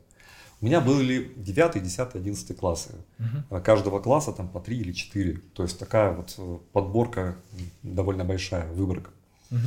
[0.63, 2.95] У меня были 9, 10, 11 классы.
[3.19, 3.61] Угу.
[3.61, 5.39] Каждого класса там по 3 или 4.
[5.55, 7.37] То есть такая вот э, подборка
[7.83, 9.11] довольно большая, выборка.
[9.51, 9.59] Угу.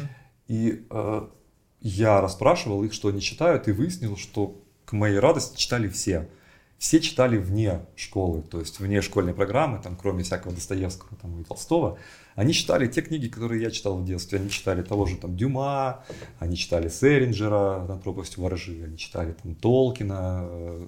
[0.47, 1.27] И э,
[1.81, 4.55] я расспрашивал их, что они читают, и выяснил, что
[4.85, 6.27] к моей радости читали все.
[6.77, 11.43] Все читали вне школы, то есть вне школьной программы, там, кроме всякого Достоевского там, и
[11.43, 11.99] Толстого.
[12.35, 14.39] Они читали те книги, которые я читал в детстве.
[14.39, 16.05] Они читали того же там Дюма,
[16.39, 20.87] они читали Селлинджера «Над пропастью воржи», они читали там Толкина, э,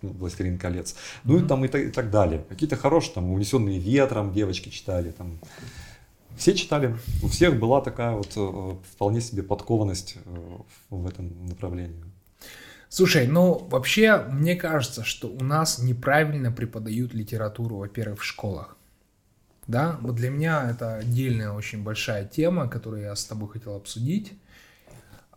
[0.00, 2.42] «Властелин колец», ну и там и, и так далее.
[2.48, 5.38] Какие-то хорошие, там, «Унесенные ветром» девочки читали, там,
[6.38, 10.58] все читали, у всех была такая вот э, вполне себе подкованность э,
[10.90, 12.02] в этом направлении.
[12.88, 18.76] Слушай, ну вообще мне кажется, что у нас неправильно преподают литературу, во-первых, в школах.
[19.66, 24.32] Да, вот для меня это отдельная очень большая тема, которую я с тобой хотел обсудить.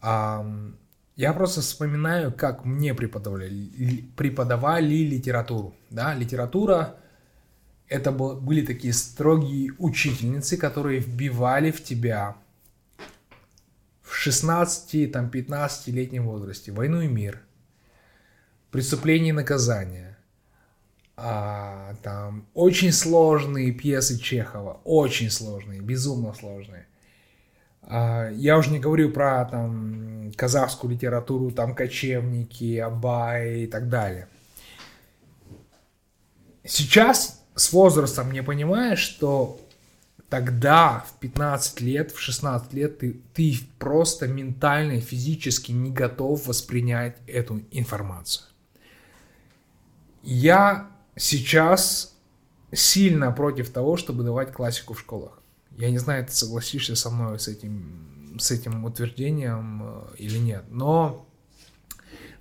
[0.01, 5.75] Я просто вспоминаю, как мне преподавали, преподавали литературу.
[5.89, 6.95] Да, литература
[7.91, 12.37] это были такие строгие учительницы, которые вбивали в тебя
[14.01, 17.41] в 16-15-летнем возрасте войну и мир,
[18.71, 20.17] преступление и наказание,
[21.17, 26.87] а, там очень сложные пьесы Чехова, очень сложные, безумно сложные.
[27.81, 34.29] А, я уже не говорю про там казахскую литературу, там кочевники, Абай и так далее.
[36.63, 39.59] Сейчас с возрастом не понимаешь, что
[40.29, 46.47] тогда в 15 лет, в 16 лет ты, ты просто ментально и физически не готов
[46.47, 48.45] воспринять эту информацию.
[50.23, 52.15] Я сейчас
[52.71, 55.39] сильно против того, чтобы давать классику в школах.
[55.77, 60.63] Я не знаю, ты согласишься со мной с этим, с этим утверждением э, или нет,
[60.69, 61.25] но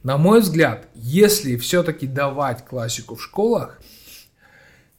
[0.02, 3.80] на мой взгляд, если все-таки давать классику в школах,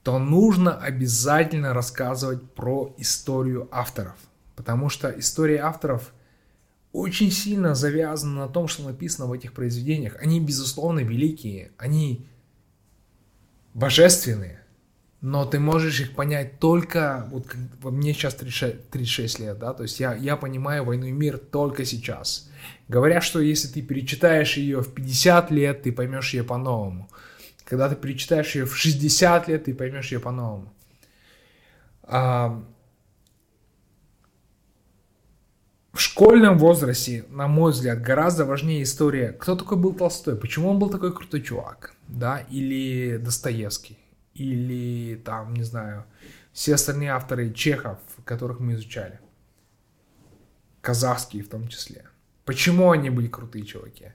[0.04, 4.16] то нужно обязательно рассказывать про историю авторов.
[4.56, 6.12] Потому что история авторов
[6.91, 10.18] очень сильно завязана на том, что написано в этих произведениях.
[10.22, 12.28] Они, безусловно, великие, они
[13.74, 14.62] божественные,
[15.22, 17.60] но ты можешь их понять только, вот как,
[17.91, 21.86] мне сейчас 36, 36 лет, да, то есть я, я понимаю «Войну и мир» только
[21.86, 22.49] сейчас.
[22.88, 27.10] Говорят, что если ты перечитаешь ее в 50 лет, ты поймешь ее по-новому.
[27.72, 30.74] Когда ты перечитаешь ее в 60 лет, ты поймешь ее по-новому.
[32.03, 32.61] А,
[35.93, 40.80] в школьном возрасте, на мой взгляд, гораздо важнее история, кто такой был Толстой, почему он
[40.80, 43.97] был такой крутой чувак, да, или Достоевский,
[44.34, 46.03] или там, не знаю,
[46.51, 49.22] все остальные авторы Чехов, которых мы изучали,
[50.82, 52.05] казахские в том числе.
[52.43, 54.11] Почему они были крутые чуваки?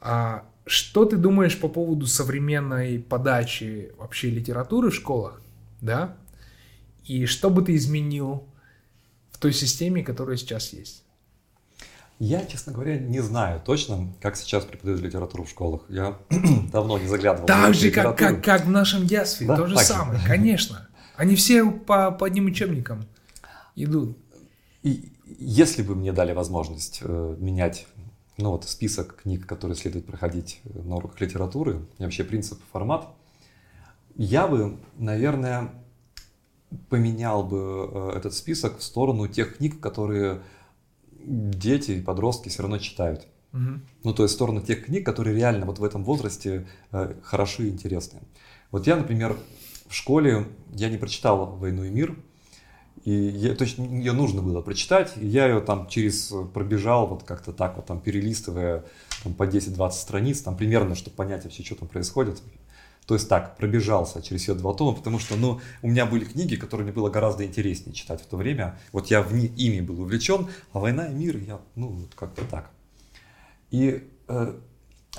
[0.00, 5.40] А, что ты думаешь по поводу современной подачи вообще литературы в школах,
[5.80, 6.16] да?
[7.04, 8.46] И что бы ты изменил
[9.32, 11.04] в той системе, которая сейчас есть?
[12.18, 15.82] Я, честно говоря, не знаю точно, как сейчас преподают литературу в школах.
[15.88, 16.18] Я
[16.72, 17.46] давно не заглядывал.
[17.46, 19.56] Так же, как, как, как в нашем детстве, да?
[19.56, 20.26] то же так самое, же.
[20.26, 20.88] конечно.
[21.16, 23.06] Они все по, по одним учебникам
[23.76, 24.18] идут.
[24.82, 27.86] И если бы мне дали возможность э, менять
[28.38, 33.08] ну вот список книг, которые следует проходить на уроках литературы, и вообще принцип, формат,
[34.16, 35.70] я бы, наверное,
[36.88, 40.42] поменял бы э, этот список в сторону тех книг, которые
[41.20, 43.26] дети и подростки все равно читают.
[43.52, 43.80] Угу.
[44.04, 47.68] Ну, то есть в сторону тех книг, которые реально вот в этом возрасте э, хороши
[47.68, 48.20] и интересны.
[48.70, 49.36] Вот я, например,
[49.88, 52.16] в школе, я не прочитал «Войну и мир»,
[53.08, 57.22] и я, то есть ее нужно было прочитать, я ее там через э, пробежал, вот
[57.22, 58.84] как-то так вот там перелистывая
[59.22, 62.42] там, по 10-20 страниц, там примерно, чтобы понять вообще, что там происходит.
[63.06, 66.56] То есть так, пробежался через все два тома, потому что, ну, у меня были книги,
[66.56, 68.78] которые мне было гораздо интереснее читать в то время.
[68.92, 72.70] Вот я в ими был увлечен, а «Война и мир» я, ну, вот как-то так.
[73.70, 74.54] И, э,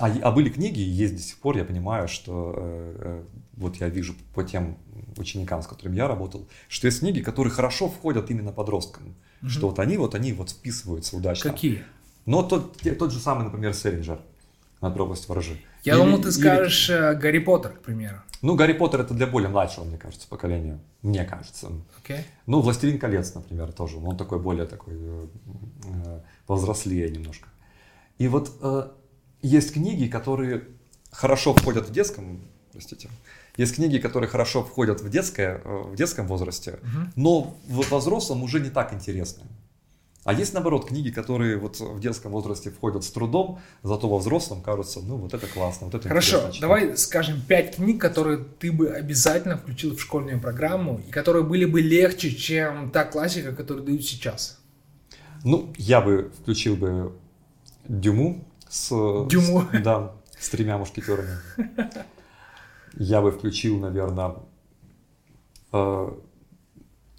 [0.00, 3.22] а, а были книги, есть до сих пор, я понимаю, что э, э,
[3.56, 4.78] вот я вижу по тем
[5.16, 9.14] ученикам, с которыми я работал, что есть книги, которые хорошо входят именно подросткам.
[9.42, 9.50] Угу.
[9.50, 11.50] Что вот они вот они вот вписываются удачно.
[11.50, 11.84] Какие?
[12.26, 14.20] Но тот, тот же самый, например, Селлинджер
[14.80, 15.60] на пропасть ворожи.
[15.82, 17.14] Я или, думал, ты скажешь или...
[17.14, 18.22] Гарри Поттер, к примеру.
[18.42, 20.78] Ну, Гарри Поттер это для более младшего, мне кажется, поколения.
[21.02, 21.70] Мне кажется.
[22.02, 22.20] Okay.
[22.46, 23.98] Ну, Властелин колец, например, тоже.
[23.98, 25.26] Он такой более такой э,
[25.84, 27.48] э, повзрослее немножко.
[28.18, 28.88] И вот э,
[29.42, 30.64] есть книги, которые
[31.10, 32.40] хорошо входят в детском,
[32.72, 33.08] простите,
[33.56, 37.10] Есть книги, которые хорошо входят в, детское, э, в детском возрасте, угу.
[37.16, 39.44] но в, во взрослом уже не так интересны.
[40.24, 44.60] А есть, наоборот, книги, которые вот в детском возрасте входят с трудом, зато во взрослом
[44.60, 48.90] кажутся, ну, вот это классно, вот это Хорошо, давай скажем пять книг, которые ты бы
[48.90, 54.04] обязательно включил в школьную программу, и которые были бы легче, чем та классика, которую дают
[54.04, 54.58] сейчас.
[55.42, 57.14] Ну, я бы включил бы
[57.88, 58.88] Дюму с...
[59.28, 59.64] Дюму?
[59.72, 61.36] С, да, с тремя мушкетерами.
[62.94, 64.36] Я бы включил, наверное,
[65.72, 66.10] э,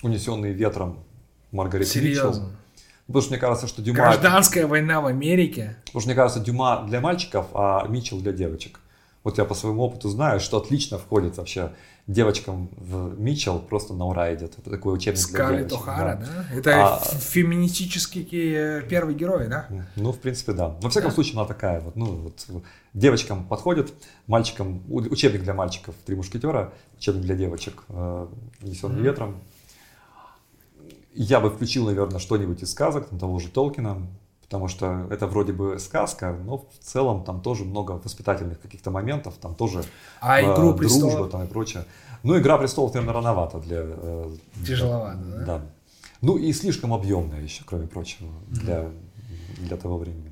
[0.01, 1.03] «Унесенные ветром»
[1.51, 2.27] Маргариты Серьезно?
[2.27, 2.51] Митчелл.
[3.07, 3.97] Потому что мне кажется, что Дюма...
[3.97, 5.75] Гражданская война в Америке.
[5.85, 8.79] Потому что мне кажется, Дюма для мальчиков, а Митчелл для девочек.
[9.23, 11.73] Вот я по своему опыту знаю, что отлично входит вообще
[12.11, 14.57] девочкам в Митчелл просто на ура идет.
[14.57, 15.87] Это такой учебник Скарлетт для девочек.
[15.87, 16.25] О'Хара, да?
[16.25, 16.57] да?
[16.57, 16.99] Это а...
[16.99, 19.67] феминистический э, первый герой, да?
[19.95, 20.69] Ну, в принципе, да.
[20.81, 21.15] Во всяком да.
[21.15, 22.63] случае, она такая вот, ну, вот
[22.93, 23.93] девочкам подходит,
[24.27, 28.27] мальчикам, учебник для мальчиков «Три мушкетера», учебник для девочек э,
[28.61, 29.03] «Несенный mm-hmm.
[29.03, 29.41] ветром»,
[31.13, 34.07] я бы включил, наверное, что-нибудь из сказок, там, того же Толкина,
[34.51, 39.35] потому что это вроде бы сказка, но в целом там тоже много воспитательных каких-то моментов,
[39.41, 39.85] там тоже
[40.19, 41.85] а э, игру дружба там и прочее.
[42.23, 43.77] Ну, «Игра престолов», наверное, рановато для...
[43.81, 44.29] Э,
[44.67, 45.45] Тяжеловато, да?
[45.45, 45.61] Да.
[46.21, 49.67] Ну и слишком объемная еще, кроме прочего, для, mm-hmm.
[49.67, 50.31] для того времени.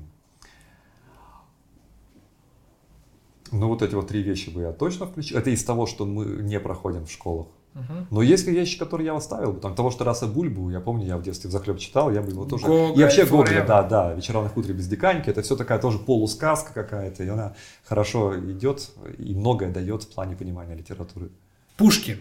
[3.52, 5.38] Ну, вот эти вот три вещи бы я точно включил.
[5.38, 7.46] Это из того, что мы не проходим в школах.
[7.74, 8.06] Угу.
[8.10, 9.54] Но есть вещи, которые я оставил.
[9.54, 12.30] Там того, что Раса Бульбу, я помню, я в детстве в захлеб читал, я бы
[12.30, 12.66] его тоже...
[12.66, 15.98] Гоголь, и вообще Гоголя, да, да, «Вечера на хуторе без диканьки», это все такая тоже
[15.98, 21.30] полусказка какая-то, и она хорошо идет и многое дает в плане понимания литературы.
[21.76, 22.18] Пушкин.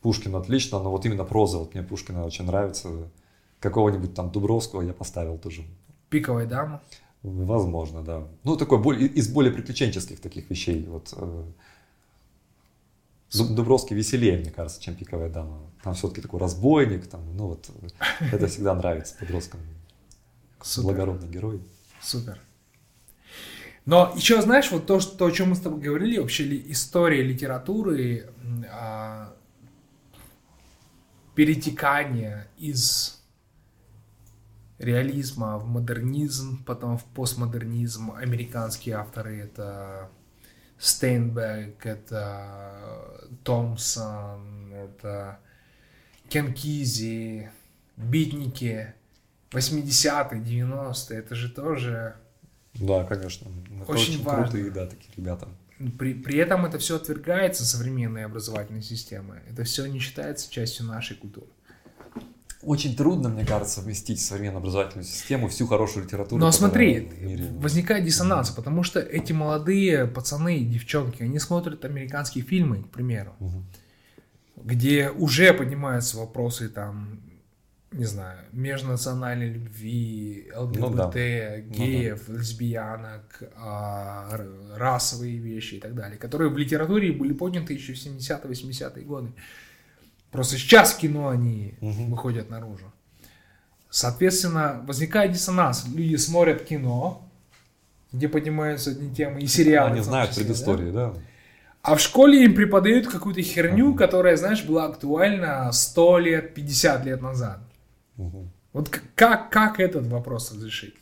[0.00, 2.88] Пушкин отлично, но вот именно проза, вот мне Пушкина очень нравится.
[3.60, 5.62] Какого-нибудь там Дубровского я поставил тоже.
[6.10, 6.82] Пиковая дама.
[7.22, 8.24] Возможно, да.
[8.42, 10.84] Ну, такой более, из более приключенческих таких вещей.
[10.88, 11.44] Вот, э,
[13.32, 15.60] Дубровский веселее, мне кажется, чем пиковая дама.
[15.82, 17.70] Там все-таки такой разбойник, там, ну вот,
[18.32, 19.60] это всегда нравится подросткам.
[20.60, 20.88] Супер.
[20.88, 21.62] Благородный герой.
[22.00, 22.38] Супер.
[23.84, 27.22] Но еще, знаешь, вот то, что, о чем мы с тобой говорили, вообще ли, история
[27.22, 28.30] литературы,
[28.70, 29.34] а,
[31.34, 33.20] перетекание из
[34.78, 38.12] реализма в модернизм, потом в постмодернизм.
[38.12, 40.10] Американские авторы это
[40.82, 45.38] Стейнбек, это Томпсон, это
[46.28, 47.48] Кенкизи,
[47.96, 48.92] Битники,
[49.52, 52.16] 80-е, 90-е, это же тоже...
[52.74, 53.48] Да, конечно.
[53.80, 54.42] Это очень, очень важно.
[54.42, 55.48] крутые, да, такие ребята.
[56.00, 59.38] При, при этом это все отвергается современной образовательной системой.
[59.48, 61.46] Это все не считается частью нашей культуры
[62.62, 66.40] очень трудно, мне кажется, вместить в современную образовательную систему всю хорошую литературу.
[66.40, 67.08] Но смотри,
[67.58, 72.88] возникает диссонанс, mm потому что эти молодые пацаны и девчонки, они смотрят американские фильмы, к
[72.90, 73.62] примеру, mm
[74.64, 77.20] где уже поднимаются вопросы там,
[77.90, 81.58] не знаю, межнациональной любви, ЛГБТ, ну, да.
[81.60, 82.40] геев, ну, да.
[82.40, 84.40] лесбиянок, а,
[84.76, 89.32] расовые вещи и так далее, которые в литературе были подняты еще в 70-80-е годы.
[90.32, 92.06] Просто сейчас в кино они угу.
[92.06, 92.90] выходят наружу.
[93.90, 95.86] Соответственно, возникает диссонанс.
[95.86, 97.28] Люди смотрят кино,
[98.10, 99.90] где поднимаются одни темы, и сериалы.
[99.90, 101.10] Они знают числе, предыстории, да?
[101.10, 101.20] да.
[101.82, 103.98] А в школе им преподают какую-то херню, угу.
[103.98, 107.60] которая, знаешь, была актуальна 100 лет, 50 лет назад.
[108.16, 108.48] Угу.
[108.72, 110.94] Вот как, как этот вопрос разрешить?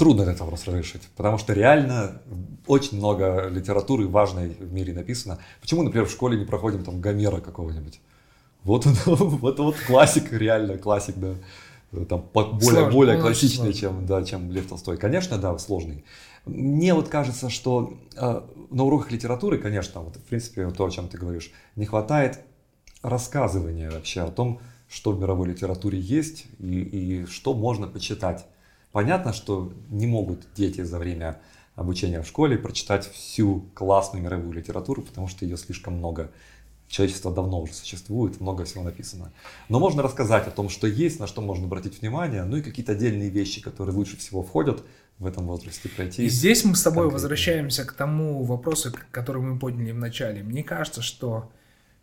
[0.00, 2.22] Трудно этот вопрос разрешить, потому что реально
[2.66, 5.38] очень много литературы важной в мире написано.
[5.60, 8.00] Почему, например, в школе не проходим там Гомера какого-нибудь?
[8.64, 11.34] Вот он, вот, вот классик, реально классик, да.
[12.08, 14.96] Там более, сложный, более классичный, чем, да, чем Лев Толстой.
[14.96, 16.02] Конечно, да, сложный.
[16.46, 18.40] Мне вот кажется, что э,
[18.70, 22.40] на уроках литературы, конечно, вот, в принципе, то, о чем ты говоришь, не хватает
[23.02, 28.46] рассказывания вообще о том, что в мировой литературе есть и, и что можно почитать.
[28.92, 31.40] Понятно, что не могут дети за время
[31.74, 36.30] обучения в школе прочитать всю классную мировую литературу, потому что ее слишком много.
[36.88, 39.32] Человечество давно уже существует, много всего написано.
[39.68, 42.92] Но можно рассказать о том, что есть, на что можно обратить внимание, ну и какие-то
[42.92, 44.82] отдельные вещи, которые лучше всего входят
[45.20, 46.24] в этом возрасте пройти.
[46.24, 47.14] И здесь мы с тобой конкретно.
[47.14, 50.42] возвращаемся к тому вопросу, который мы подняли в начале.
[50.42, 51.52] Мне кажется, что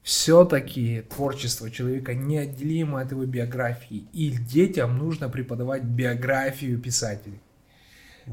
[0.03, 4.05] все-таки творчество человека неотделимо от его биографии.
[4.13, 7.41] И детям нужно преподавать биографию писателей.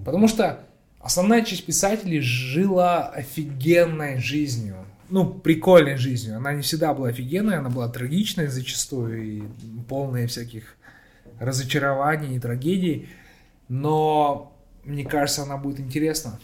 [0.04, 0.64] Потому что
[1.00, 4.76] основная часть писателей жила офигенной жизнью.
[5.10, 6.36] Ну, прикольной жизнью.
[6.36, 9.42] Она не всегда была офигенной, она была трагичной зачастую и
[9.88, 10.76] полная всяких
[11.38, 13.08] разочарований и трагедий.
[13.68, 16.38] Но мне кажется, она будет интересна.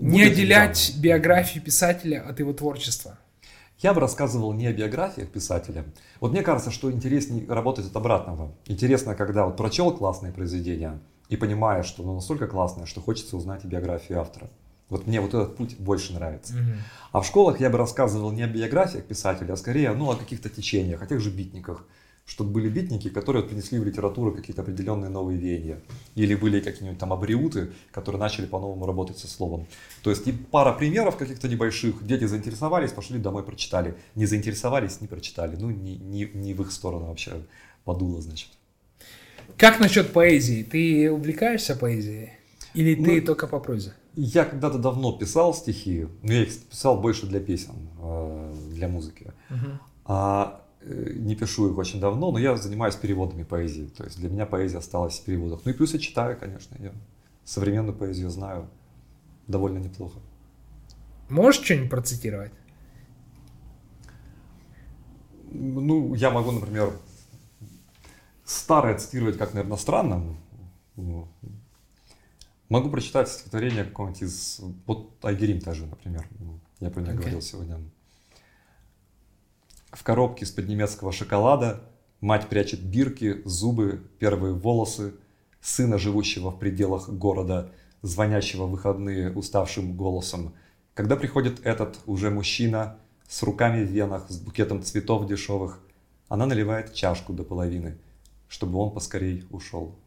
[0.00, 1.02] Не отделять да.
[1.02, 3.18] биографию писателя от его творчества.
[3.78, 5.84] Я бы рассказывал не о биографиях писателя.
[6.20, 8.52] Вот мне кажется, что интереснее работать от обратного.
[8.66, 10.98] Интересно, когда вот прочел классное произведение
[11.28, 14.50] и понимаешь, что оно настолько классное, что хочется узнать и биографию автора.
[14.90, 16.54] Вот мне вот этот путь больше нравится.
[16.54, 16.72] Угу.
[17.12, 20.48] А в школах я бы рассказывал не о биографиях писателя, а скорее ну, о каких-то
[20.48, 21.86] течениях, о тех же битниках.
[22.30, 25.80] Чтобы были битники, которые принесли в литературу какие-то определенные новые веяния.
[26.14, 29.66] Или были какие-нибудь там абриуты, которые начали по-новому работать со словом.
[30.04, 32.06] То есть и пара примеров каких-то небольших.
[32.06, 33.96] Дети заинтересовались, пошли домой, прочитали.
[34.14, 35.56] Не заинтересовались, не прочитали.
[35.56, 37.32] Ну, не, не, не в их сторону вообще
[37.84, 38.50] подуло, значит.
[39.56, 40.62] Как насчет поэзии?
[40.62, 42.30] Ты увлекаешься поэзией?
[42.74, 43.92] Или ну, ты только по прозе?
[44.14, 49.32] Я когда-то давно писал стихи, но я их писал больше для песен, э, для музыки.
[49.50, 49.78] Uh-huh.
[50.04, 53.86] А не пишу их очень давно, но я занимаюсь переводами поэзии.
[53.96, 55.60] То есть для меня поэзия осталась в переводах.
[55.64, 56.76] Ну и плюс я читаю, конечно.
[56.78, 56.92] Я
[57.44, 58.68] современную поэзию знаю
[59.46, 60.18] довольно неплохо.
[61.28, 62.52] Можешь что-нибудь процитировать?
[65.52, 66.92] Ну, я могу, например,
[68.44, 70.36] старое цитировать как, наверное, странно.
[72.68, 74.60] Могу прочитать стихотворение какого-нибудь из...
[74.86, 76.28] Вот Айгерим тоже, например.
[76.78, 77.18] Я про нее okay.
[77.18, 77.80] говорил сегодня.
[79.92, 81.82] В коробке из-под немецкого шоколада
[82.20, 85.14] мать прячет бирки, зубы, первые волосы,
[85.60, 87.72] сына, живущего в пределах города,
[88.02, 90.54] звонящего в выходные уставшим голосом.
[90.94, 92.98] Когда приходит этот уже мужчина
[93.28, 95.80] с руками в венах, с букетом цветов дешевых,
[96.28, 97.98] она наливает чашку до половины,
[98.48, 99.98] чтобы он поскорей ушел.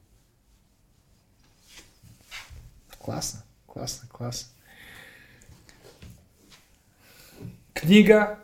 [2.99, 4.49] Классно, классно, классно.
[7.73, 8.39] Книга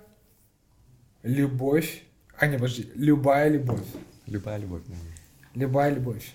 [1.24, 2.04] «Любовь».
[2.38, 2.90] А, не, подожди.
[2.96, 3.86] «Любая любовь».
[4.26, 4.84] Любая любовь.
[4.88, 4.96] Да.
[5.56, 6.34] Любая любовь.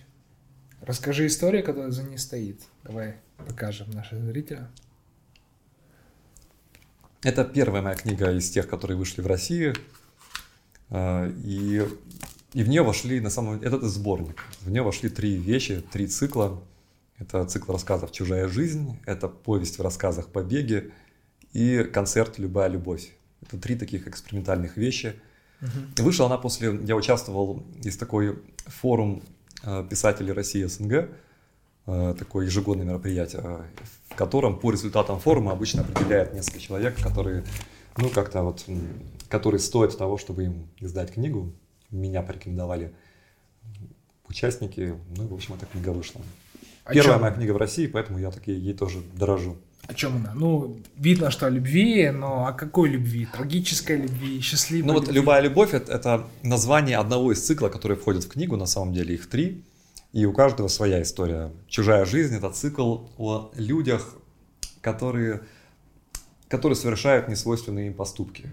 [0.80, 2.60] Расскажи историю, которая за ней стоит.
[2.82, 4.68] Давай покажем нашим зрителям.
[7.22, 9.72] Это первая моя книга из тех, которые вышли в России.
[10.90, 11.88] А, и,
[12.52, 14.44] и в нее вошли, на самом деле, это сборник.
[14.60, 16.62] В нее вошли три вещи, три цикла.
[17.18, 20.92] Это цикл рассказов «Чужая жизнь», это повесть в рассказах «Побеги»
[21.52, 23.12] и концерт «Любая любовь».
[23.46, 25.14] Это три таких экспериментальных вещи.
[25.60, 26.04] Угу.
[26.04, 26.78] Вышла она после...
[26.84, 29.22] Я участвовал, есть такой форум
[29.62, 31.10] э, писателей России СНГ,
[31.86, 33.42] э, такое ежегодное мероприятие,
[34.08, 37.44] в котором по результатам форума обычно определяет несколько человек, которые,
[37.96, 38.64] ну, как-то вот,
[39.28, 41.52] которые стоят того, чтобы им издать книгу.
[41.90, 42.92] Меня порекомендовали
[44.28, 46.20] участники, ну, в общем, эта книга вышла.
[46.84, 47.22] О Первая чем?
[47.22, 49.56] моя книга в России, поэтому я таки ей тоже дорожу.
[49.86, 50.32] О чем она?
[50.34, 53.26] Ну, видно, что о любви, но о какой любви?
[53.32, 55.06] Трагической любви, счастливой Ну любви?
[55.06, 59.14] вот «Любая любовь»— это название одного из цикла, который входит в книгу, на самом деле
[59.14, 59.62] их три,
[60.12, 61.50] и у каждого своя история.
[61.68, 64.16] «Чужая жизнь»— это цикл о людях,
[64.80, 65.42] которые,
[66.48, 68.52] которые совершают несвойственные им поступки.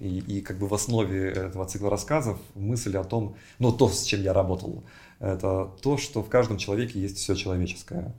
[0.00, 4.02] И, и как бы в основе этого цикла рассказов мысль о том, ну то, с
[4.02, 4.82] чем я работал—
[5.20, 8.12] это то, что в каждом человеке есть все человеческое.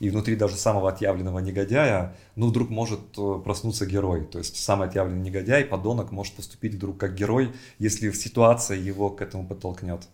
[0.00, 4.24] И внутри даже самого отъявленного негодяя, ну, вдруг может э, проснуться герой.
[4.24, 9.20] То есть самый отъявленный негодяй, подонок, может поступить вдруг как герой, если ситуация его к
[9.22, 10.08] этому подтолкнет.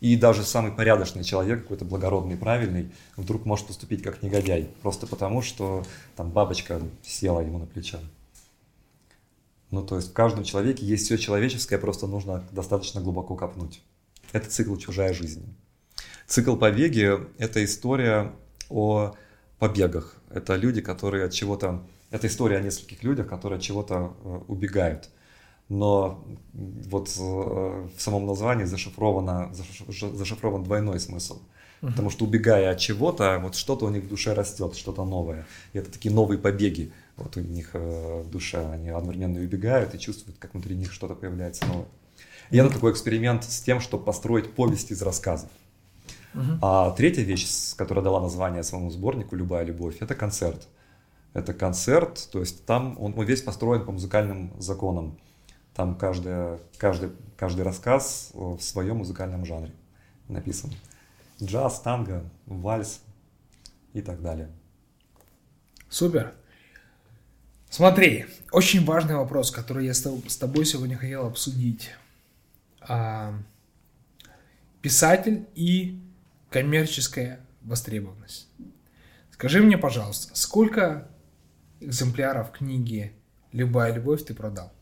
[0.00, 4.70] И даже самый порядочный человек, какой-то благородный, правильный, вдруг может поступить как негодяй.
[4.82, 5.84] Просто потому, что
[6.16, 7.98] там бабочка села ему на плечо.
[9.70, 13.82] Ну, то есть в каждом человеке есть все человеческое, просто нужно достаточно глубоко копнуть.
[14.32, 15.44] Это цикл «Чужая жизнь».
[16.26, 18.32] Цикл «Побеги»— это история
[18.70, 19.14] о
[19.58, 20.16] побегах.
[20.30, 21.82] Это люди, которые от чего-то...
[22.10, 25.10] Это история о нескольких людях, которые от чего-то э, убегают.
[25.68, 31.42] Но вот э, в самом названии зашифровано, зашифрован двойной смысл.
[31.80, 31.90] Uh-huh.
[31.90, 35.46] Потому что убегая от чего-то, вот что-то у них в душе растет, что-то новое.
[35.74, 38.64] И это такие новые побеги вот у них э, в душе.
[38.72, 41.88] Они одновременно убегают и чувствуют, как внутри них что-то появляется новое.
[42.50, 45.50] И это такой эксперимент с тем, чтобы построить повесть из рассказов.
[46.38, 46.58] Угу.
[46.62, 47.46] А третья вещь,
[47.76, 50.68] которая дала название своему сборнику «Любая любовь», это концерт.
[51.34, 55.18] Это концерт, то есть там он, он весь построен по музыкальным законам.
[55.74, 59.72] Там каждый, каждый, каждый рассказ в своем музыкальном жанре
[60.28, 60.72] написан.
[61.42, 63.00] Джаз, танго, вальс
[63.92, 64.48] и так далее.
[65.88, 66.34] Супер.
[67.70, 71.90] Смотри, очень важный вопрос, который я с тобой сегодня хотел обсудить.
[72.80, 73.34] А,
[74.80, 76.00] писатель и
[76.50, 78.48] коммерческая востребованность.
[79.30, 81.08] Скажи мне, пожалуйста, сколько
[81.80, 83.12] экземпляров книги
[83.52, 84.72] «Любая любовь» ты продал?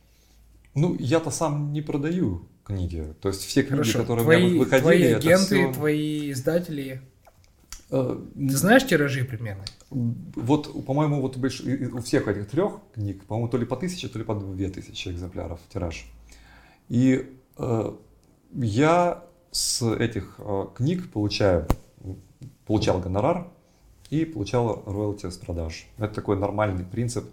[0.74, 3.14] Ну, я-то сам не продаю книги.
[3.20, 4.00] То есть все книги, Хорошо.
[4.00, 5.72] которые твои, у меня выходили, твои агенты, это все...
[5.72, 7.02] твои издатели?
[7.90, 9.64] Э, Ты знаешь тиражи примерно?
[9.90, 14.24] Вот, по-моему, вот у всех этих трех книг, по-моему, то ли по тысяче, то ли
[14.24, 16.06] по две тысячи экземпляров тираж.
[16.88, 17.26] И
[17.58, 17.92] э,
[18.54, 19.25] я
[19.56, 21.66] с этих э, книг получаю,
[22.66, 23.48] получал гонорар
[24.10, 25.86] и получал роялти с продаж.
[25.96, 27.24] Это такой нормальный принцип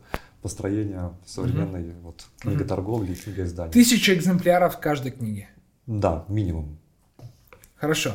[0.42, 2.02] построения современной mm-hmm.
[2.02, 3.74] вот, книготорговли и книгоиздания.
[3.74, 5.50] Тысяча экземпляров каждой книги?
[5.86, 6.78] Да, минимум.
[7.76, 8.14] Хорошо.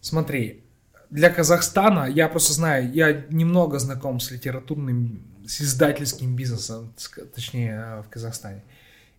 [0.00, 0.64] Смотри,
[1.10, 6.94] для Казахстана, я просто знаю, я немного знаком с литературным, с издательским бизнесом,
[7.34, 8.64] точнее, в Казахстане.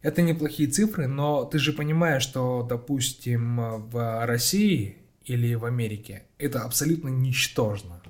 [0.01, 3.57] Это неплохие цифры, но ты же понимаешь, что, допустим,
[3.89, 8.01] в России или в Америке это абсолютно ничтожно.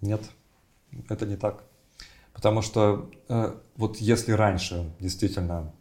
[0.00, 0.22] Нет,
[1.08, 1.64] это не так.
[2.32, 5.72] Потому что э, вот если раньше действительно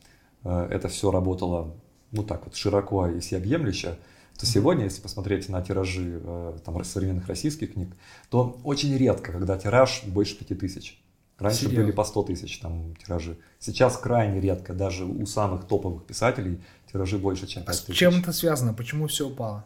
[0.43, 1.75] э, это все работало
[2.11, 3.97] ну так вот широко и всеобъемлюще,
[4.37, 7.89] то сегодня, если посмотреть на тиражи э, там, современных российских книг,
[8.29, 10.97] то очень редко, когда тираж больше 5000.
[11.37, 11.83] Раньше Серьезно?
[11.83, 13.37] были по 100 тысяч там тиражи.
[13.59, 17.89] Сейчас крайне редко, даже у самых топовых писателей тиражи больше, чем 5 тысяч.
[17.89, 18.73] А с чем это связано?
[18.73, 19.65] Почему все упало?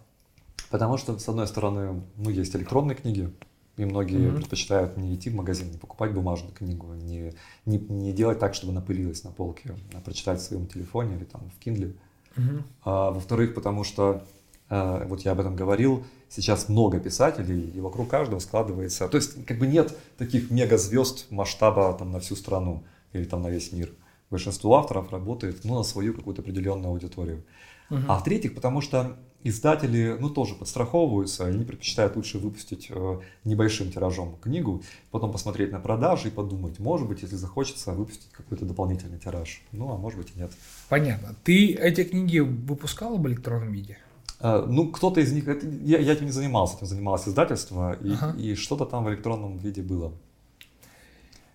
[0.71, 3.31] Потому что, с одной стороны, ну, есть электронные книги,
[3.77, 4.35] и многие mm-hmm.
[4.35, 7.33] предпочитают не идти в магазин, не покупать бумажную книгу, не,
[7.65, 11.23] не, не делать так, чтобы она пылилась на полке, а прочитать в своем телефоне или
[11.23, 11.95] там в Kindle.
[12.35, 12.63] Mm-hmm.
[12.83, 14.25] А, во-вторых, потому что
[14.69, 19.57] вот я об этом говорил, сейчас много писателей, и вокруг каждого складывается, то есть как
[19.57, 22.83] бы нет таких мегазвезд масштаба там на всю страну
[23.13, 23.91] или там на весь мир.
[24.29, 27.43] Большинство авторов работает ну, на свою какую-то определенную аудиторию.
[27.89, 28.03] Uh-huh.
[28.07, 34.35] А в-третьих, потому что издатели, ну, тоже подстраховываются, они предпочитают лучше выпустить э, небольшим тиражом
[34.41, 39.63] книгу, потом посмотреть на продажи и подумать, может быть, если захочется, выпустить какой-то дополнительный тираж.
[39.71, 40.51] Ну, а может быть и нет.
[40.89, 41.35] Понятно.
[41.43, 43.97] Ты эти книги выпускал в электронном виде?
[44.41, 48.13] Э, ну, кто-то из них, это, я, я этим не занимался, этим занималось издательство, и,
[48.13, 48.35] ага.
[48.37, 50.13] и что-то там в электронном виде было.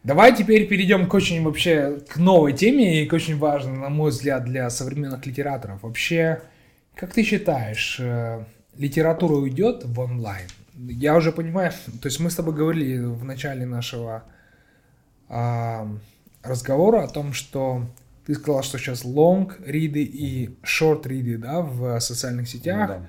[0.02, 4.10] Давай теперь перейдем к очень вообще к новой теме и к очень важной, на мой
[4.10, 5.82] взгляд, для современных литераторов.
[5.82, 6.42] Вообще,
[6.94, 8.44] как ты считаешь, э,
[8.76, 10.46] литература уйдет в онлайн?
[10.76, 14.24] Я уже понимаю, то есть мы с тобой говорили в начале нашего
[15.30, 15.86] э,
[16.42, 17.86] разговора о том, что
[18.26, 22.88] ты сказал, что сейчас long риды и short риды, да, в социальных сетях.
[22.88, 23.08] Ну, да.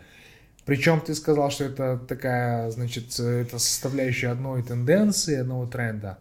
[0.65, 6.17] Причем ты сказал, что это такая, значит, это составляющая одной тенденции, одного тренда.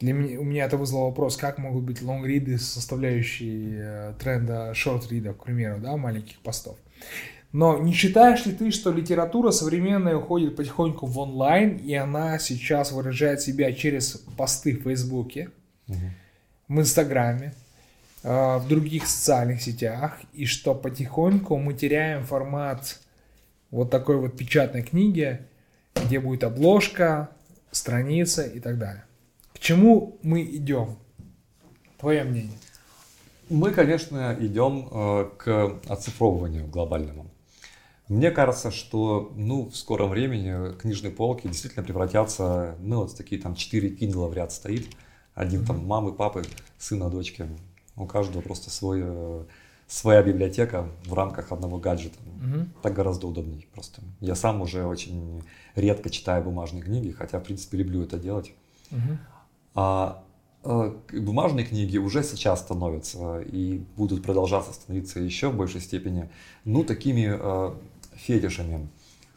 [0.00, 4.72] Для меня, у меня это вызвало вопрос, как могут быть long риды составляющие э, тренда
[4.72, 6.78] short ридов, к примеру, да, маленьких постов.
[7.52, 12.92] Но не считаешь ли ты, что литература современная уходит потихоньку в онлайн, и она сейчас
[12.92, 15.50] выражает себя через посты в Фейсбуке,
[15.86, 15.98] угу.
[16.68, 17.52] в Инстаграме,
[18.22, 23.00] в других социальных сетях, и что потихоньку мы теряем формат
[23.70, 25.40] вот такой вот печатной книги,
[25.94, 27.30] где будет обложка,
[27.70, 29.04] страница и так далее.
[29.54, 30.96] К чему мы идем?
[31.98, 32.58] Твое мнение?
[33.48, 37.30] Мы, конечно, идем э, к оцифровыванию глобальному.
[38.08, 43.54] Мне кажется, что ну, в скором времени книжные полки действительно превратятся, ну, вот такие там
[43.54, 44.88] четыре Kindle в ряд стоит.
[45.34, 46.42] Один там мамы, папы,
[46.78, 47.46] сына, дочки.
[48.00, 49.44] У каждого просто свой, э,
[49.86, 52.18] своя библиотека в рамках одного гаджета.
[52.36, 52.66] Угу.
[52.82, 54.00] Так гораздо удобнее просто.
[54.20, 55.42] Я сам уже очень
[55.74, 58.52] редко читаю бумажные книги, хотя, в принципе, люблю это делать.
[58.90, 59.18] Угу.
[59.74, 60.24] А,
[60.64, 66.30] а бумажные книги уже сейчас становятся и будут продолжаться становиться еще в большей степени,
[66.64, 67.74] ну, такими э,
[68.14, 68.88] фетишами,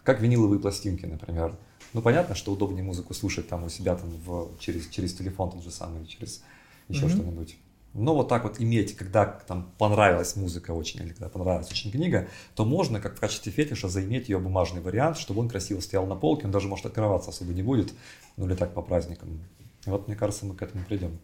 [0.03, 1.53] как виниловые пластинки, например.
[1.91, 5.63] Ну, понятно, что удобнее музыку слушать там у себя там в, через, через телефон тот
[5.63, 6.43] же самый, через
[6.89, 7.57] еще mm что-нибудь.
[7.93, 12.27] Но вот так вот иметь, когда там понравилась музыка очень, или когда понравилась очень книга,
[12.55, 16.15] то можно как в качестве фетиша заиметь ее бумажный вариант, чтобы он красиво стоял на
[16.15, 17.93] полке, он даже может открываться особо не будет,
[18.35, 19.39] ну или так по праздникам.
[19.85, 21.19] И вот мне кажется, мы к этому придем.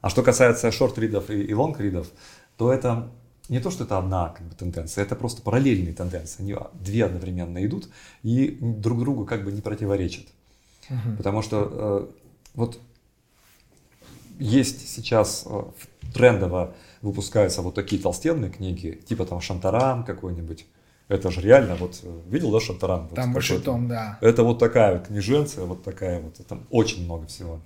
[0.00, 2.08] А что касается шорт-ридов и, и лонг-ридов,
[2.56, 3.10] то это
[3.48, 6.42] не то, что это одна как бы, тенденция, это просто параллельные тенденции.
[6.42, 7.88] Они две одновременно идут
[8.22, 10.26] и друг другу как бы не противоречат.
[10.88, 11.16] Uh-huh.
[11.16, 12.06] Потому что э,
[12.54, 12.80] вот
[14.38, 15.62] есть сейчас э,
[16.14, 20.66] трендово выпускаются вот такие толстенные книги, типа там Шантарам какой-нибудь.
[21.08, 23.08] Это же реально, вот э, видел, да, Шантарам?
[23.08, 24.18] Там вот большой том, да.
[24.20, 27.60] Это вот такая вот книженция, вот такая вот, там очень много всего.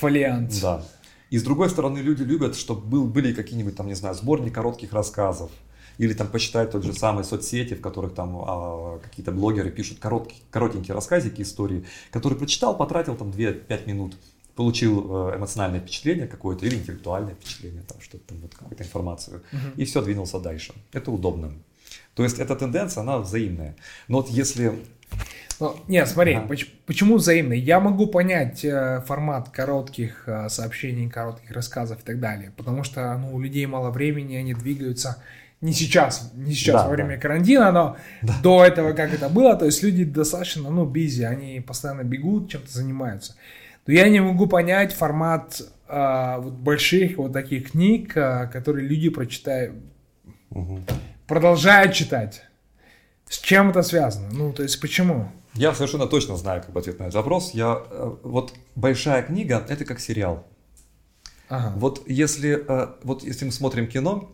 [0.00, 0.52] Фолиант.
[0.60, 0.84] Да.
[1.30, 4.92] И с другой стороны, люди любят, чтобы был, были какие-нибудь там, не знаю, сборник коротких
[4.92, 5.50] рассказов.
[5.98, 10.42] Или там почитать тот же самый соцсети, в которых там а, какие-то блогеры пишут короткие,
[10.50, 14.16] коротенькие рассказики, истории, которые прочитал, потратил там 2-5 минут
[14.54, 19.76] получил э, эмоциональное впечатление какое-то или интеллектуальное впечатление, там что-то там, вот какую-то информацию, uh-huh.
[19.76, 20.74] и все, двинулся дальше.
[20.92, 21.52] Это удобно.
[22.14, 23.74] То есть эта тенденция, она взаимная.
[24.08, 24.72] Но вот если...
[25.60, 26.48] Ну, нет, смотри, ага.
[26.48, 27.58] почему, почему взаимный?
[27.58, 33.16] Я могу понять э, формат коротких э, сообщений, коротких рассказов и так далее, потому что
[33.16, 35.22] ну, у людей мало времени, они двигаются
[35.62, 37.22] не сейчас, не сейчас да, во время да.
[37.22, 38.34] карантина, но да.
[38.42, 42.70] до этого как это было, то есть люди достаточно, ну, бизи, они постоянно бегут, чем-то
[42.70, 43.36] занимаются.
[43.86, 49.08] Но я не могу понять формат э, вот больших вот таких книг, э, которые люди
[49.08, 49.74] прочитают,
[50.50, 50.80] угу.
[51.26, 52.44] продолжают читать.
[53.28, 54.28] С чем это связано?
[54.30, 55.30] Ну, то есть почему?
[55.54, 57.52] Я совершенно точно знаю как бы ответ на этот вопрос.
[57.54, 60.46] Я, э, вот большая книга– это как сериал.
[61.48, 61.72] Ага.
[61.76, 64.32] Вот, если, э, вот если мы смотрим кино,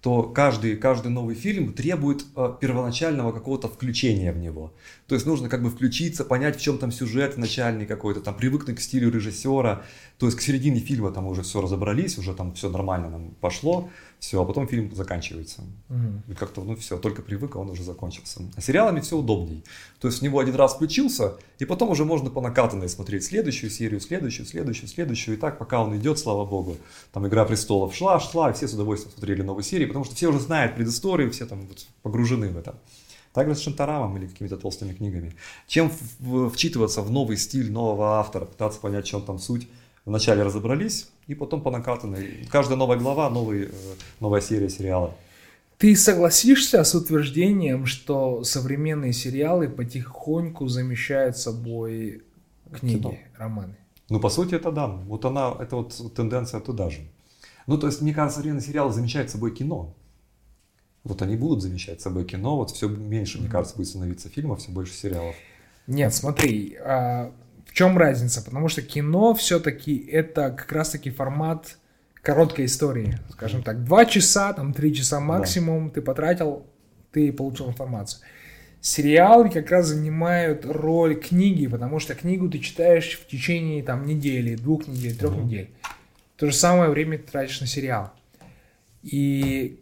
[0.00, 4.72] то каждый, каждый новый фильм требует э, первоначального какого-то включения в него.
[5.08, 8.76] То есть нужно как бы включиться, понять, в чем там сюжет начальный какой-то, там привыкнуть
[8.76, 9.82] к стилю режиссера.
[10.18, 13.90] То есть к середине фильма там уже все разобрались, уже там все нормально нам пошло,
[14.18, 15.62] все, а потом фильм заканчивается.
[15.88, 16.32] Угу.
[16.32, 18.42] И как-то, ну все, только привык, а он уже закончился.
[18.56, 19.64] А сериалами все удобней.
[20.00, 23.70] То есть в него один раз включился, и потом уже можно по накатанной смотреть следующую
[23.70, 25.36] серию, следующую, следующую, следующую.
[25.36, 26.76] И так, пока он идет, слава богу.
[27.12, 30.28] Там «Игра престолов» шла, шла, и все с удовольствием смотрели новые серии, потому что все
[30.28, 32.74] уже знают предысторию, все там вот погружены в это.
[33.32, 35.34] Также с Шантарамом или какими-то толстыми книгами.
[35.68, 35.92] Чем
[36.50, 39.68] вчитываться в новый стиль нового автора, пытаться понять, в чем там суть.
[40.04, 42.48] Вначале разобрались, и потом по накатанной.
[42.50, 43.70] Каждая новая глава, новый, э,
[44.18, 45.14] новая серия сериала.
[45.76, 52.24] Ты согласишься с утверждением, что современные сериалы потихоньку замещают собой
[52.72, 53.14] книги, Кино.
[53.36, 53.76] романы?
[54.08, 54.86] Ну, по сути, это да.
[54.88, 57.00] Вот она, это вот тенденция туда же.
[57.66, 59.94] Ну, то есть, мне кажется, современные сериалы замещают собой кино.
[61.04, 64.72] Вот они будут замещать собой кино, вот все меньше, мне кажется, будет становиться фильмов, все
[64.72, 65.36] больше сериалов.
[65.86, 67.32] Нет, смотри, а
[67.68, 68.42] в чем разница?
[68.42, 71.76] Потому что кино все-таки это как раз-таки формат
[72.22, 75.94] короткой истории, скажем так, два часа, там три часа максимум да.
[75.94, 76.66] ты потратил,
[77.12, 78.22] ты получил информацию.
[78.80, 84.56] Сериалы как раз занимают роль книги, потому что книгу ты читаешь в течение там недели,
[84.56, 85.42] двух недель, трех угу.
[85.42, 85.70] недель.
[86.36, 88.12] То же самое время ты тратишь на сериал.
[89.02, 89.80] И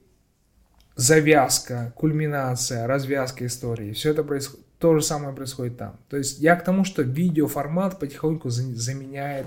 [0.96, 5.96] завязка, кульминация, развязка истории, все это происходит, то же самое происходит там.
[6.08, 9.46] То есть я к тому, что видеоформат потихоньку заменяет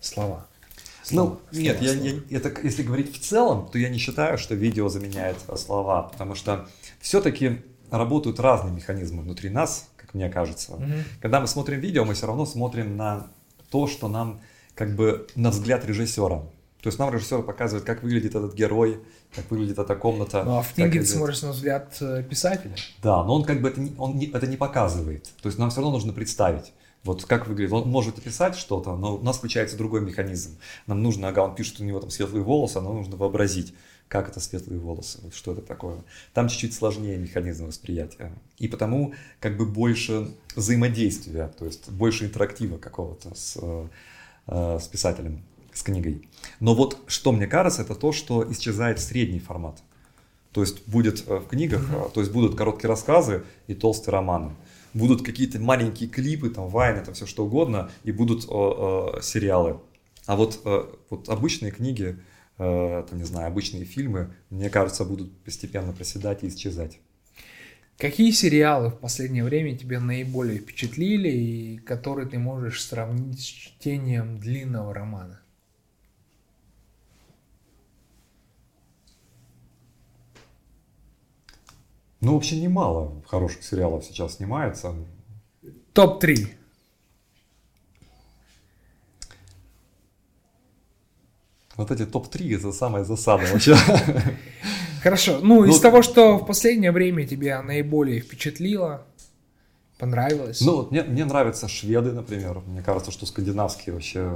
[0.00, 0.46] слова.
[1.10, 4.88] Ну, нет, я, я, это, если говорить в целом, то я не считаю, что видео
[4.88, 6.68] заменяет слова, потому что
[7.00, 10.74] все-таки работают разные механизмы внутри нас, как мне кажется.
[10.74, 10.84] Угу.
[11.20, 13.28] Когда мы смотрим видео, мы все равно смотрим на
[13.70, 14.40] то, что нам,
[14.74, 16.40] как бы, на взгляд режиссера.
[16.80, 19.00] То есть нам режиссер показывает, как выглядит этот герой,
[19.36, 20.42] как выглядит эта комната.
[20.42, 22.74] Ну а в книге ты смотришь на взгляд э, писателя.
[23.02, 25.30] Да, но он как бы это не, он не, это не показывает.
[25.42, 26.72] То есть нам все равно нужно представить.
[27.04, 27.72] Вот как выглядит.
[27.72, 30.58] Он может описать что-то, но у нас включается другой механизм.
[30.86, 33.74] Нам нужно, ага, он пишет, у него там светлые волосы, а нам нужно вообразить,
[34.08, 35.98] как это светлые волосы, вот что это такое.
[36.34, 38.32] Там чуть-чуть сложнее механизм восприятия.
[38.58, 43.56] И потому как бы больше взаимодействия, то есть больше интерактива какого-то с,
[44.46, 45.44] э, с писателем,
[45.76, 46.28] с книгой.
[46.60, 49.82] Но вот что мне кажется, это то, что исчезает средний формат.
[50.52, 52.12] То есть будет э, в книгах, mm-hmm.
[52.12, 54.52] то есть будут короткие рассказы и толстые романы
[54.96, 59.80] будут какие-то маленькие клипы, там, вайны, там все что угодно, и будут э, э, сериалы.
[60.26, 62.16] А вот, э, вот обычные книги,
[62.58, 66.98] э, там, не знаю, обычные фильмы, мне кажется, будут постепенно проседать и исчезать.
[67.98, 74.38] Какие сериалы в последнее время тебя наиболее впечатлили и которые ты можешь сравнить с чтением
[74.38, 75.40] длинного романа?
[82.20, 84.94] Ну, вообще немало хороших сериалов сейчас снимается.
[85.92, 86.46] Топ-3.
[91.76, 93.76] Вот эти топ-3 это самая засада вообще.
[95.02, 95.40] Хорошо.
[95.42, 99.06] Ну, из ну, того, что в последнее время тебя наиболее впечатлило,
[99.98, 100.60] понравилось.
[100.62, 102.60] Ну, мне, мне нравятся шведы, например.
[102.66, 104.30] Мне кажется, что скандинавские вообще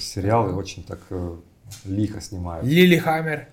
[0.00, 1.36] сериалы очень так э,
[1.84, 2.64] лихо снимают.
[2.64, 3.48] Лили Хаммер.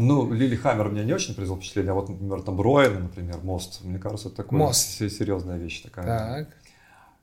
[0.00, 3.84] Ну, Лили Хаммер мне не очень произвел впечатление, а вот, например, там Роэн, например, Мост,
[3.84, 4.98] мне кажется, это такая Мост.
[4.98, 6.06] серьезная вещь такая.
[6.06, 6.56] Так.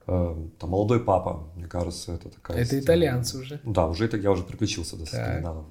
[0.06, 2.58] Э, там молодой папа, мне кажется, это такая.
[2.58, 3.60] Это итальянцы уже.
[3.64, 5.66] Да, уже это я уже приключился до скандинавов.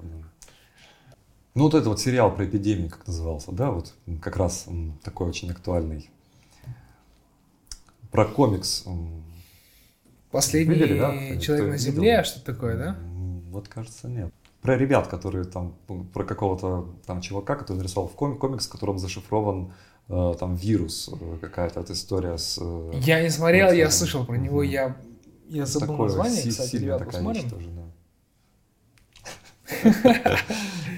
[1.55, 4.67] Ну, вот это вот сериал про эпидемию, как назывался, да, вот как раз
[5.03, 6.09] такой очень актуальный.
[8.11, 8.85] Про комикс.
[10.29, 11.39] Последний Видели, да?
[11.39, 12.97] человек на Земле, что такое, да?
[13.49, 14.31] Вот кажется, нет
[14.61, 18.71] про ребят, которые там, ну, про какого-то там чувака, который нарисовал в комик, комикс, в
[18.71, 19.71] котором зашифрован
[20.09, 22.57] э, там вирус, э, какая-то эта история с...
[22.61, 24.97] Э, я не смотрел, вот, я слышал про него, я,
[25.47, 27.49] я забыл Такое, название, си- кстати, ребят, посмотрим.
[27.49, 27.83] Тоже, да.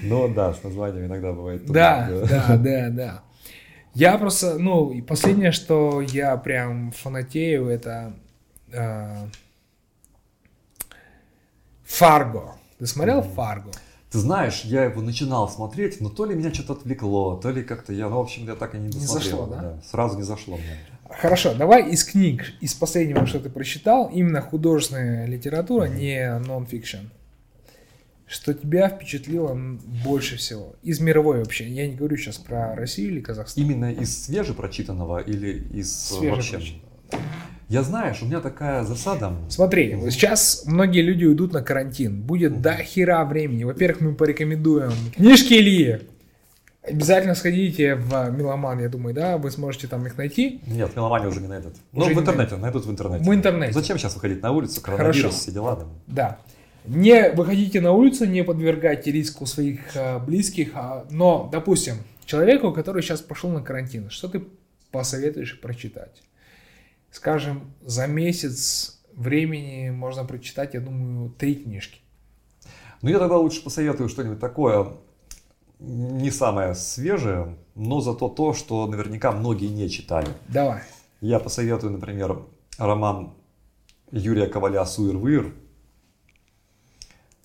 [0.02, 1.66] Ну да, с названием иногда бывает.
[1.66, 3.22] Да, да, да, да.
[3.92, 8.14] Я просто, ну, и последнее, что я прям фанатею, это
[8.72, 9.26] э,
[11.84, 12.54] Фарго.
[12.80, 13.70] Ты смотрел Фарго?
[14.10, 17.92] Ты знаешь, я его начинал смотреть, но то ли меня что-то отвлекло, то ли как-то
[17.92, 19.18] я, ну, в общем, я так и не досмотрел.
[19.18, 19.60] Не зашло, да?
[19.60, 19.82] да?
[19.88, 20.78] Сразу не зашло мне.
[21.10, 25.96] Хорошо, давай из книг, из последнего, что ты прочитал, именно художественная литература, mm-hmm.
[25.96, 27.06] не нон-фикшн.
[28.26, 29.54] Что тебя впечатлило
[30.02, 30.74] больше всего?
[30.82, 31.68] Из мировой вообще.
[31.68, 33.62] Я не говорю сейчас про Россию или Казахстан.
[33.62, 36.80] Именно из свежепрочитанного или из вообще?
[37.70, 39.32] Я знаешь, у меня такая засада.
[39.48, 42.20] Смотри, сейчас многие люди уйдут на карантин.
[42.20, 43.62] Будет до хера времени.
[43.62, 46.00] Во-первых, мы порекомендуем книжки Ильи.
[46.82, 50.60] Обязательно сходите в Меломан, я думаю, да, вы сможете там их найти.
[50.66, 51.74] Нет, Меломане уже не найдут.
[51.92, 52.60] Ну, в интернете, найдут.
[52.60, 53.24] найдут в интернете.
[53.24, 53.72] В интернете.
[53.72, 55.36] Зачем сейчас выходить на улицу, коронавирус, Хорошо.
[55.36, 55.76] все дела.
[55.76, 55.86] Да.
[56.08, 56.38] да.
[56.86, 63.02] Не выходите на улицу, не подвергайте риску своих э, близких, а, но, допустим, человеку, который
[63.02, 64.42] сейчас пошел на карантин, что ты
[64.90, 66.20] посоветуешь прочитать?
[67.10, 72.00] Скажем, за месяц времени можно прочитать, я думаю, три книжки.
[73.02, 74.88] Ну, я тогда лучше посоветую что-нибудь такое,
[75.78, 80.28] не самое свежее, но зато то, что наверняка многие не читали.
[80.48, 80.82] Давай.
[81.20, 82.42] Я посоветую, например,
[82.78, 83.34] роман
[84.10, 85.54] Юрия Коваля «Суир-выир».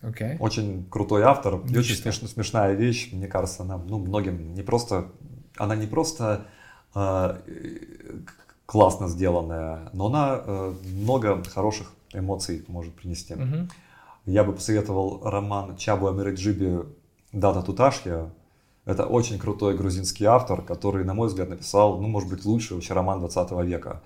[0.01, 0.37] Okay.
[0.39, 3.11] Очень крутой автор и очень смеш, смешная вещь.
[3.11, 5.11] Мне кажется, она ну, многим не просто...
[5.57, 6.45] Она не просто
[6.93, 7.41] э,
[8.65, 13.33] классно сделанная, но она э, много хороших эмоций может принести.
[13.33, 13.67] Угу.
[14.25, 16.79] Я бы посоветовал роман Чабу Амириджиби
[17.31, 18.31] «Дата Туташья».
[18.85, 22.93] Это очень крутой грузинский автор, который, на мой взгляд, написал, ну, может быть, лучший вообще
[22.93, 24.03] роман 20 века.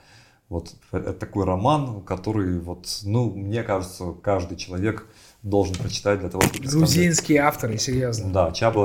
[0.48, 5.06] Вот это такой роман, который, вот, ну, мне кажется, каждый человек
[5.44, 6.68] должен прочитать для того, чтобы...
[6.68, 8.31] Грузинские авторы, серьезно.
[8.31, 8.81] Да, Чабу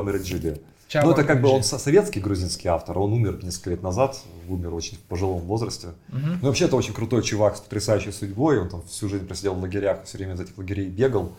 [0.92, 1.04] Амириджиби.
[1.04, 4.96] Ну, это как бы он советский грузинский автор, он умер несколько лет назад, умер очень
[4.96, 5.88] в пожилом возрасте.
[6.08, 6.18] Угу.
[6.42, 9.60] Ну, вообще, это очень крутой чувак с потрясающей судьбой, он там всю жизнь просидел в
[9.60, 11.32] лагерях, все время из этих лагерей бегал,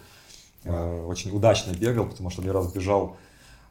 [0.63, 3.17] э, очень удачно бегал, потому что один раз бежал,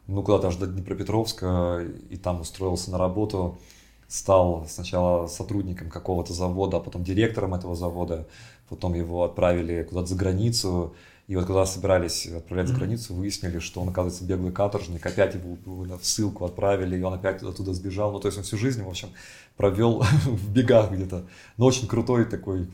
[0.07, 3.57] ну, куда-то аж до Днепропетровска, и там устроился на работу,
[4.07, 8.27] стал сначала сотрудником какого-то завода, а потом директором этого завода,
[8.69, 10.93] потом его отправили куда-то за границу,
[11.27, 15.57] и вот когда собирались отправлять за границу, выяснили, что он, оказывается, беглый каторжник, опять его
[15.97, 18.11] в ссылку отправили, и он опять оттуда сбежал.
[18.11, 19.09] Ну, то есть он всю жизнь, в общем,
[19.57, 21.25] провел в бегах где-то.
[21.57, 22.69] Но очень крутой такой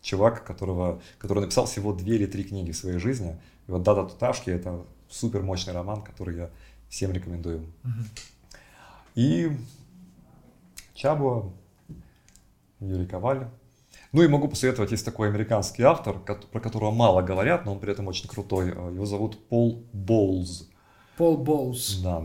[0.00, 3.36] чувак, которого, который написал всего две или три книги в своей жизни.
[3.66, 6.50] И вот «Дата Туташки»— это супер мощный роман, который я
[6.88, 7.66] всем рекомендую.
[9.16, 9.50] И
[10.94, 11.50] Чабуа,
[12.78, 13.48] Юрий Коваль,
[14.12, 17.92] ну и могу посоветовать, есть такой американский автор, про которого мало говорят, но он при
[17.92, 18.70] этом очень крутой.
[18.70, 20.68] Э, его зовут Пол Боулз.
[21.16, 22.00] Пол Боулз.
[22.02, 22.22] Да.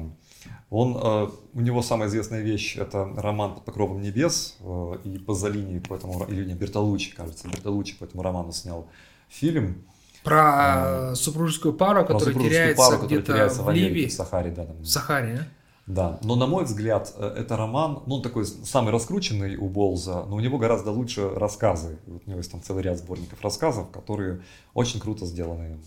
[0.69, 5.79] Он, э, у него самая известная вещь это роман «Под покровом небес», э, и Пазолини
[5.79, 8.87] по этому, или не, Бертолуччи, кажется, Бертолуччи по этому роману снял
[9.27, 9.83] фильм.
[10.23, 14.05] Про супружескую пару, которая теряется где-то в, Ливии.
[14.05, 14.65] В Сахаре, да.
[14.65, 14.77] Там.
[14.77, 15.47] В Сахаре?
[15.87, 20.25] Да, но на мой взгляд, э, это роман, ну он такой самый раскрученный у Болза,
[20.25, 21.97] но у него гораздо лучше рассказы.
[22.05, 24.41] Вот у него есть там целый ряд сборников рассказов, которые
[24.73, 25.79] очень круто сделаны.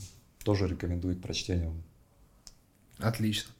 [0.44, 1.72] Тоже рекомендую к прочтению.
[2.98, 3.50] Отлично.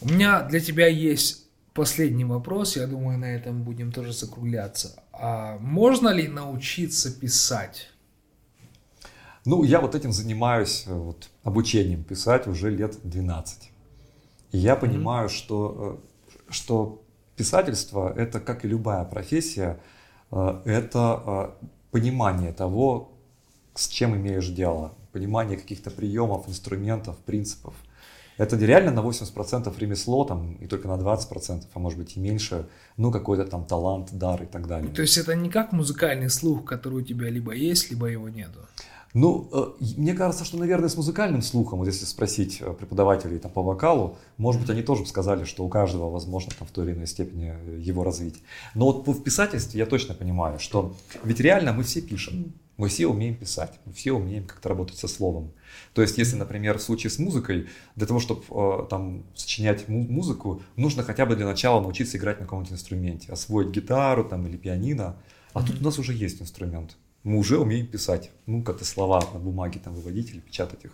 [0.00, 5.02] У меня для тебя есть последний вопрос, я думаю, на этом будем тоже закругляться.
[5.12, 7.88] А можно ли научиться писать?
[9.44, 13.70] Ну, я вот этим занимаюсь, э, вот, обучением писать уже лет 12.
[14.52, 15.32] И я понимаю, mm-hmm.
[15.32, 17.02] что, э, что
[17.36, 19.78] писательство это, как и любая профессия,
[20.30, 21.22] э, это
[21.60, 23.12] э, понимание того,
[23.74, 27.74] с чем имеешь дело, понимание каких-то приемов, инструментов, принципов.
[28.38, 32.68] Это реально на 80% ремесло, там, и только на 20%, а может быть и меньше,
[32.98, 34.92] ну, какой-то там талант, дар и так далее.
[34.92, 38.60] То есть это не как музыкальный слух, который у тебя либо есть, либо его нету?
[39.16, 43.50] Ну, э, мне кажется, что, наверное, с музыкальным слухом, вот если спросить э, преподавателей там,
[43.50, 46.84] по вокалу, может быть, они тоже бы сказали, что у каждого возможно там, в той
[46.84, 48.42] или иной степени э, его развить.
[48.74, 50.94] Но вот в писательстве я точно понимаю, что
[51.24, 55.08] ведь реально мы все пишем, мы все умеем писать, мы все умеем как-то работать со
[55.08, 55.50] словом.
[55.94, 58.42] То есть, если, например, в случае с музыкой, для того, чтобы
[58.90, 63.70] там сочинять му- музыку, нужно хотя бы для начала научиться играть на каком-нибудь инструменте, освоить
[63.70, 65.16] гитару там, или пианино.
[65.54, 65.66] А mm-hmm.
[65.66, 69.80] тут у нас уже есть инструмент мы уже умеем писать, ну, как-то слова на бумаге
[69.82, 70.92] там выводить или печатать их.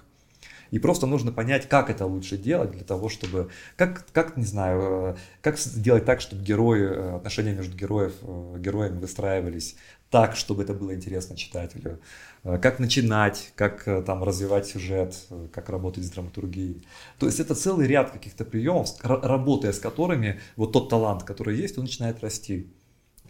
[0.70, 4.80] И просто нужно понять, как это лучше делать для того, чтобы, как, как не знаю,
[4.80, 9.76] э, как сделать так, чтобы герои, э, отношения между героев, э, героями выстраивались
[10.09, 11.98] так, чтобы это было интересно читателю.
[12.42, 15.14] Как начинать, как там развивать сюжет,
[15.52, 16.86] как работать с драматургией.
[17.18, 21.78] То есть это целый ряд каких-то приемов, работая с которыми вот тот талант, который есть,
[21.78, 22.70] он начинает расти.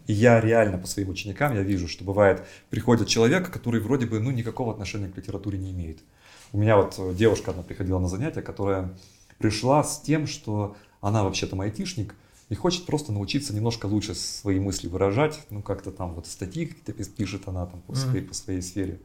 [0.07, 4.19] И я реально по своим ученикам, я вижу, что бывает, приходит человек, который вроде бы
[4.19, 5.99] ну, никакого отношения к литературе не имеет.
[6.51, 8.93] У меня вот э, девушка одна приходила на занятия, которая
[9.37, 12.15] пришла с тем, что она вообще-то айтишник
[12.49, 16.93] и хочет просто научиться немножко лучше свои мысли выражать, ну как-то там вот статьи какие-то
[17.11, 18.27] пишет она там по своей, mm-hmm.
[18.27, 18.99] по своей сфере.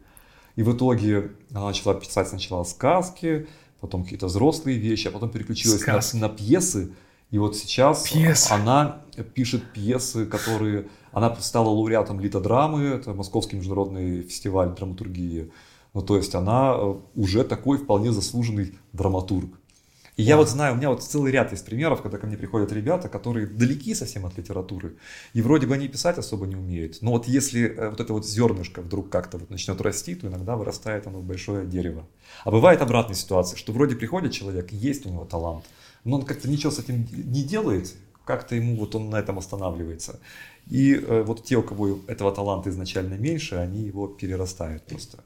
[0.57, 3.47] И в итоге она начала писать сначала сказки,
[3.81, 6.93] потом какие-то взрослые вещи, а потом переключилась на, на пьесы.
[7.31, 8.55] И вот сейчас Пьеса.
[8.55, 9.03] она
[9.35, 10.89] пишет пьесы, которые...
[11.13, 15.51] Она стала лауреатом литодрамы, это Московский международный фестиваль драматургии.
[15.95, 19.59] Ну, то есть она э, уже такой вполне заслуженный драматург.
[20.19, 22.73] И я вот знаю, у меня вот целый ряд есть примеров, когда ко мне приходят
[22.73, 24.97] ребята, которые далеки совсем от литературы,
[25.33, 26.99] и вроде бы они писать особо не умеют.
[27.03, 30.57] Но вот если э, вот это вот зернышко вдруг как-то вот начнет расти, то иногда
[30.57, 32.05] вырастает оно в большое дерево.
[32.45, 35.65] А бывает обратная ситуация, что вроде приходит человек, есть у него талант,
[36.05, 37.95] но он как-то ничего с этим не делает,
[38.25, 40.21] как-то ему вот он на этом останавливается.
[40.67, 45.25] И э, вот те, у кого этого таланта изначально меньше, они его перерастают просто.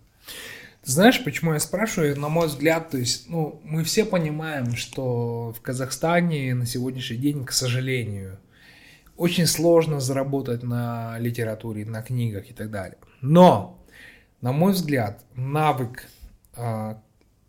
[0.84, 2.18] Знаешь, почему я спрашиваю?
[2.18, 7.44] На мой взгляд, то есть, ну, мы все понимаем, что в Казахстане на сегодняшний день,
[7.44, 8.38] к сожалению,
[9.16, 12.98] очень сложно заработать на литературе, на книгах и так далее.
[13.20, 13.78] Но,
[14.40, 16.08] на мой взгляд, навык,
[16.56, 16.94] э,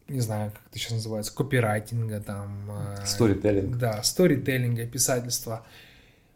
[0.07, 2.69] не знаю, как это сейчас называется, копирайтинга, там...
[2.69, 3.77] Э, сторителлинг.
[3.77, 5.65] Да, сторителлинга, писательства–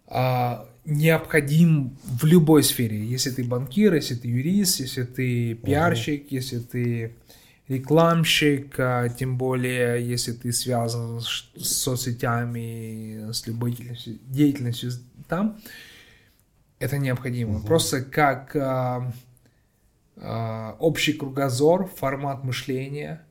[0.10, 3.06] а, необходим в любой сфере.
[3.06, 6.36] Если ты банкир, если ты юрист, если ты пиарщик, uh-huh.
[6.36, 7.16] если ты
[7.68, 14.92] рекламщик, а, тем более если ты связан с, соцсетями, с любой деятельностью, деятельностью
[15.28, 15.60] там,
[16.80, 17.60] это необходимо.
[17.60, 17.68] Uh-huh.
[17.68, 19.12] Просто как а,
[20.16, 23.27] а, общий кругозор, формат мышления,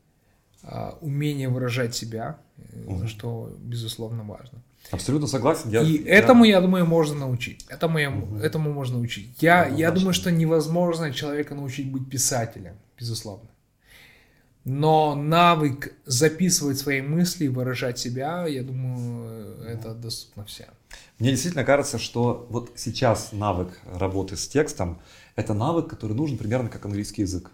[1.00, 3.06] умение выражать себя, uh-huh.
[3.06, 4.62] что безусловно важно.
[4.90, 5.70] Абсолютно согласен.
[5.70, 6.14] Я, и я...
[6.14, 7.66] этому, я думаю, можно научить.
[7.68, 8.36] Этому, я, угу.
[8.38, 9.42] этому можно научить.
[9.42, 13.48] Я, я думаю, что невозможно человека научить быть писателем, безусловно.
[14.64, 20.68] Но навык записывать свои мысли, выражать себя, я думаю, это доступно всем.
[21.18, 25.00] Мне действительно кажется, что вот сейчас навык работы с текстом–
[25.36, 27.50] это навык, который нужен примерно как английский язык.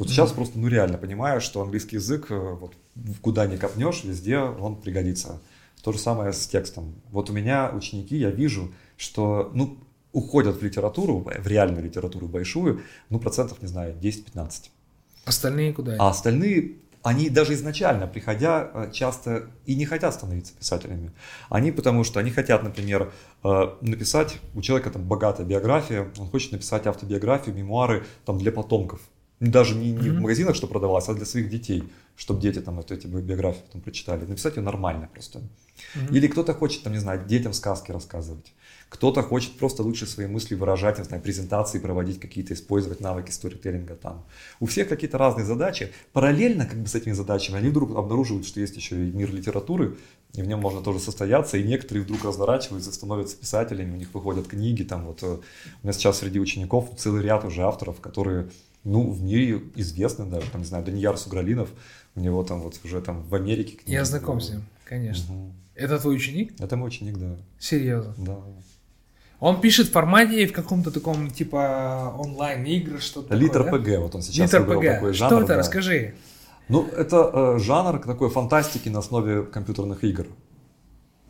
[0.00, 0.34] Вот сейчас mm-hmm.
[0.34, 2.72] просто, ну реально понимаю, что английский язык, э, вот,
[3.20, 5.42] куда ни копнешь, везде он пригодится.
[5.82, 6.94] То же самое с текстом.
[7.10, 9.76] Вот у меня ученики, я вижу, что ну,
[10.12, 14.70] уходят в литературу, в реальную литературу большую, ну, процентов, не знаю, 10-15.
[15.26, 15.96] Остальные куда?
[15.98, 21.12] А остальные, они даже изначально, приходя, э, часто и не хотят становиться писателями.
[21.50, 23.12] Они потому что они хотят, например,
[23.44, 23.48] э,
[23.82, 29.02] написать, у человека там богатая биография, он хочет написать автобиографию, мемуары там для потомков.
[29.40, 30.10] Даже не, не mm-hmm.
[30.10, 31.84] в магазинах, что продавалось, а для своих детей,
[32.14, 34.26] чтобы дети там вот эти биографии потом прочитали.
[34.26, 35.38] Написать ее нормально просто.
[35.38, 36.14] Mm-hmm.
[36.14, 38.52] Или кто-то хочет, там, не знаю, детям сказки рассказывать.
[38.90, 43.94] Кто-то хочет просто лучше свои мысли выражать, не знаю, презентации проводить какие-то, использовать навыки сторителлинга
[43.94, 44.26] там.
[44.58, 45.92] У всех какие-то разные задачи.
[46.12, 49.96] Параллельно как бы с этими задачами они вдруг обнаруживают, что есть еще и мир литературы,
[50.34, 54.48] и в нем можно тоже состояться, и некоторые вдруг разворачиваются, становятся писателями, у них выходят
[54.48, 55.40] книги, там вот у
[55.82, 58.50] меня сейчас среди учеников целый ряд уже авторов, которые
[58.84, 61.70] ну, в мире известны даже, там, не знаю, Данияр Сугралинов,
[62.14, 63.94] у него там вот уже там в Америке книги.
[63.94, 65.34] Я знаком с ним, конечно.
[65.34, 65.52] Угу.
[65.74, 66.60] Это твой ученик?
[66.60, 67.36] Это мой ученик, да.
[67.58, 68.14] Серьезно?
[68.18, 68.38] Да.
[69.38, 73.34] Он пишет в формате в каком-то таком типа онлайн игры что-то.
[73.34, 74.00] Литр такое, ПГ, да?
[74.00, 74.86] вот он сейчас Литр выбрал ПГ.
[74.88, 75.30] такой жанр.
[75.30, 75.48] Что это?
[75.48, 75.56] Да.
[75.56, 76.14] Расскажи.
[76.68, 80.26] Ну, это э, жанр такой фантастики на основе компьютерных игр.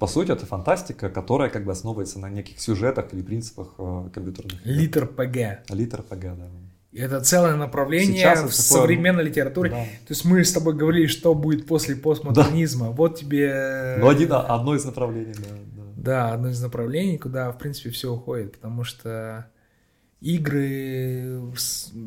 [0.01, 4.67] По сути, это фантастика, которая как бы основывается на неких сюжетах или принципах э, компьютерных
[4.67, 4.75] игр.
[4.75, 5.71] Литр ПГ.
[5.71, 6.49] Литр ПГ, да.
[6.93, 9.71] Это целое направление Сейчас в современной литературе.
[9.71, 9.77] Да.
[9.77, 12.87] То есть мы с тобой говорили, что будет после постмодернизма.
[12.87, 12.93] Да.
[12.93, 13.97] Вот тебе...
[13.99, 15.83] Ну, один, одно из направлений, да, да.
[15.97, 18.53] Да, одно из направлений, куда, в принципе, все уходит.
[18.53, 19.47] Потому что
[20.21, 21.41] игры,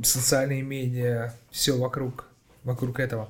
[0.04, 2.26] социальные медиа, все вокруг,
[2.64, 3.30] вокруг этого.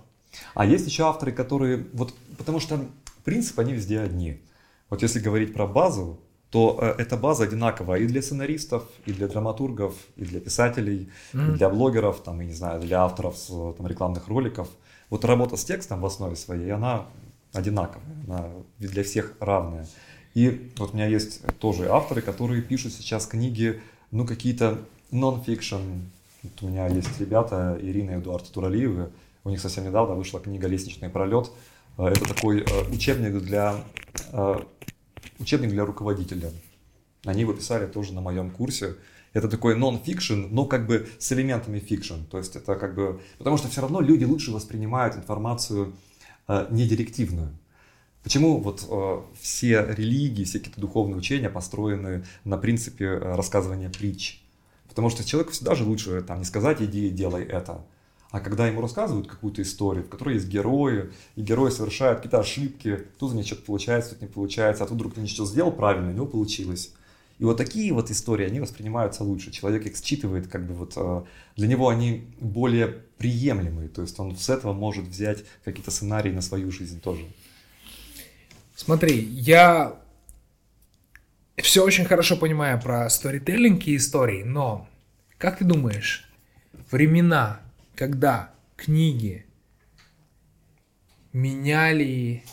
[0.56, 1.86] А есть еще авторы, которые...
[1.94, 2.84] Вот, потому что
[3.24, 4.42] принципы, они везде одни.
[4.90, 6.20] Вот если говорить про базу,
[6.54, 11.56] то э, эта база одинаковая и для сценаристов, и для драматургов, и для писателей, mm-hmm.
[11.56, 14.68] и для блогеров, там, и не знаю, для авторов там, рекламных роликов.
[15.10, 17.08] Вот работа с текстом в основе своей, она
[17.54, 19.88] одинаковая, она для всех равная.
[20.36, 23.82] И вот у меня есть тоже авторы, которые пишут сейчас книги,
[24.12, 24.78] ну, какие-то
[25.12, 26.02] non-fiction.
[26.44, 29.10] Вот у меня есть ребята, Ирина и Эдуард Туралиевы,
[29.44, 31.50] У них совсем недавно вышла книга «Лестничный пролет».
[31.98, 33.84] Э, это такой э, учебник для,
[35.40, 36.52] учебник для руководителя.
[37.26, 38.96] Они его писали тоже на моем курсе.
[39.34, 42.24] Это такой нон-фикшн, но как бы с элементами fiction.
[42.30, 43.22] То есть это как бы...
[43.38, 45.94] Потому что все равно люди лучше воспринимают информацию
[46.70, 47.58] не директивную.
[48.24, 54.42] Почему вот э, все религии, все какие-то духовные учения построены на принципе рассказывания притч?
[54.88, 57.86] Потому что человеку всегда же лучше там не сказать иди делай это,
[58.34, 63.04] а когда ему рассказывают какую-то историю, в которой есть герои, и герои совершают какие-то ошибки,
[63.20, 66.10] тут у них что-то получается, тут не получается, а тут вдруг кто что сделал правильно,
[66.10, 66.96] у него получилось.
[67.38, 69.52] И вот такие вот истории, они воспринимаются лучше.
[69.52, 71.24] Человек их считывает, как бы вот э,
[71.58, 72.88] для него они более
[73.20, 73.88] приемлемые.
[73.88, 77.28] То есть он с этого может взять какие-то сценарии на свою жизнь тоже.
[78.76, 79.96] Смотри, я
[81.58, 84.90] все очень хорошо понимаю про сторителлинг и истории, но
[85.38, 86.28] как ты думаешь,
[86.90, 87.60] времена,
[87.96, 89.46] когда книги
[91.32, 92.44] меняли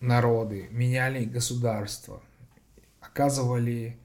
[0.00, 2.22] народы, меняли государства,
[3.00, 3.96] оказывали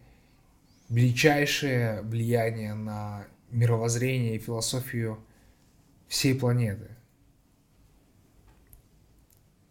[0.89, 5.19] величайшее влияние на мировоззрение и философию
[6.07, 6.89] всей планеты.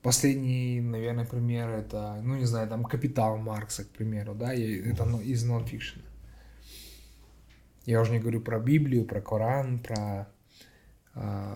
[0.03, 5.21] Последний, наверное, пример это, ну не знаю, там «Капитал» Маркса, к примеру, да, это ну,
[5.21, 6.05] из нонфикшена.
[7.87, 10.29] Я уже не говорю про Библию, про Коран, про
[11.15, 11.55] э,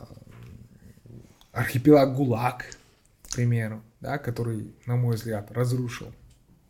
[1.51, 2.67] архипелаг ГУЛАГ,
[3.23, 6.13] к примеру, да, который, на мой взгляд, разрушил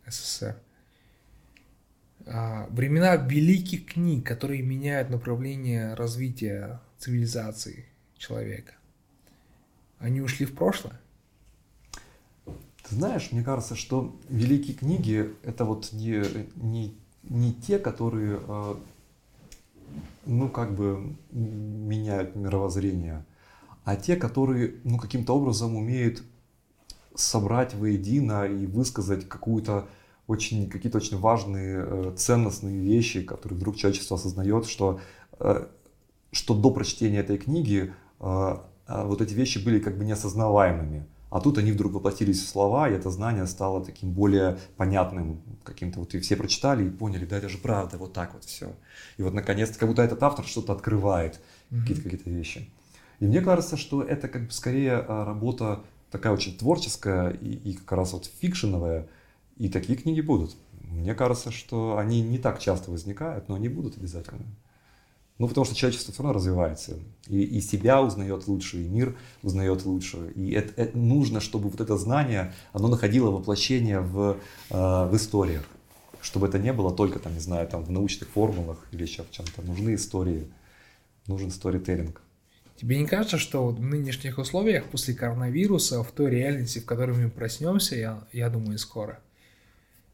[0.07, 0.57] СССР.
[2.25, 7.85] Э, времена великих книг, которые меняют направление развития цивилизации
[8.17, 8.73] человека.
[9.99, 10.99] Они ушли в прошлое?
[12.45, 16.23] Ты знаешь, мне кажется, что великие книги это вот не,
[16.55, 18.75] не, не те, которые, э,
[20.25, 23.25] ну, как бы меняют мировоззрение,
[23.83, 26.23] а те, которые, ну, каким-то образом умеют
[27.15, 29.87] собрать воедино и высказать какую-то
[30.27, 34.99] очень, какие-то очень важные, э, ценностные вещи, которые вдруг человечество осознает, что,
[35.39, 35.65] э,
[36.31, 37.93] что до прочтения этой книги
[38.87, 41.07] вот эти вещи были как бы неосознаваемыми.
[41.31, 45.99] А тут они вдруг воплотились в слова, и это знание стало таким более понятным каким-то.
[45.99, 48.75] Вот и все прочитали и поняли, да, это же правда, вот так вот все.
[49.15, 51.39] И вот наконец-то, как будто этот автор что-то открывает,
[51.71, 51.79] mm-hmm.
[51.79, 52.69] какие-то какие-то вещи.
[53.21, 57.73] И мне кажется, что это как бы скорее а, работа такая очень творческая и, и
[57.75, 59.07] как раз вот фикшеновая,
[59.55, 60.57] и такие книги будут.
[60.81, 64.43] Мне кажется, что они не так часто возникают, но они будут обязательно.
[65.41, 66.99] Ну, потому что человечество все равно развивается.
[67.25, 70.31] И, и себя узнает лучше, и мир узнает лучше.
[70.35, 74.37] И это, это нужно, чтобы вот это знание, оно находило воплощение в,
[74.69, 74.75] э,
[75.07, 75.63] в историях.
[76.21, 79.31] Чтобы это не было только, там, не знаю, там, в научных формулах или еще в
[79.31, 79.63] чем-то.
[79.63, 80.45] Нужны истории,
[81.25, 82.21] нужен сторителлинг.
[82.75, 87.31] Тебе не кажется, что в нынешних условиях, после коронавируса, в той реальности, в которой мы
[87.31, 89.19] проснемся, я, я думаю, скоро,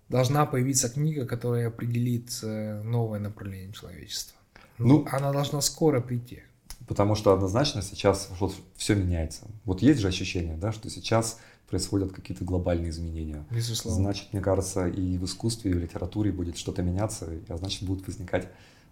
[0.07, 4.36] должна появиться книга, которая определит э, новое направление человечества?
[4.77, 6.43] Ну, она должна скоро прийти.
[6.87, 9.47] Потому что однозначно сейчас вот все меняется.
[9.65, 13.45] Вот есть же ощущение, да, что сейчас происходят какие-то глобальные изменения.
[13.51, 14.03] Безусловно.
[14.03, 18.07] Значит, мне кажется, и в искусстве, и в литературе будет что-то меняться, а значит, будут
[18.07, 18.47] возникать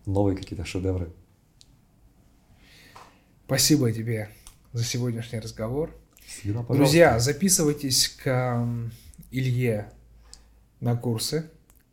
[0.06, 1.12] новые какие-то шедевры.
[3.46, 4.30] Спасибо тебе
[4.74, 5.96] за сегодняшний разговор.
[6.26, 8.68] Всегда, Друзья, записывайтесь к
[9.32, 9.92] Илье
[10.80, 11.50] на курсы.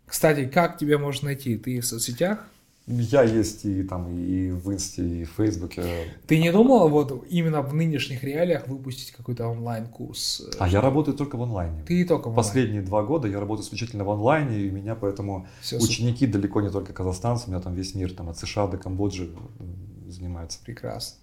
[0.07, 1.57] Кстати, как тебя можно найти?
[1.59, 2.49] Ты в соцсетях?
[2.87, 5.85] Я есть и там и в Инсте, и в Фейсбуке.
[6.27, 10.49] Ты не думал вот именно в нынешних реалиях выпустить какой-то онлайн-курс?
[10.59, 11.85] А я работаю только в онлайне.
[11.87, 12.37] Ты только в онлайне.
[12.37, 16.41] Последние два года я работаю исключительно в онлайне, и у меня поэтому Все ученики супер.
[16.41, 19.31] далеко не только казахстанцы, у меня там весь мир, там от США до Камбоджи
[20.09, 20.59] занимаются.
[20.65, 21.19] Прекрасно.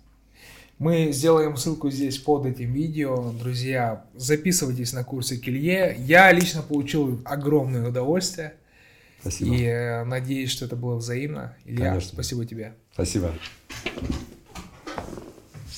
[0.77, 3.33] Мы сделаем ссылку здесь под этим видео.
[3.33, 5.93] Друзья, записывайтесь на курсы Килье.
[5.99, 8.53] Я лично получил огромное удовольствие.
[9.21, 9.55] Спасибо.
[9.55, 11.55] И э, надеюсь, что это было взаимно.
[11.65, 12.13] Илья, Конечно.
[12.13, 12.75] спасибо тебе.
[12.93, 13.33] Спасибо.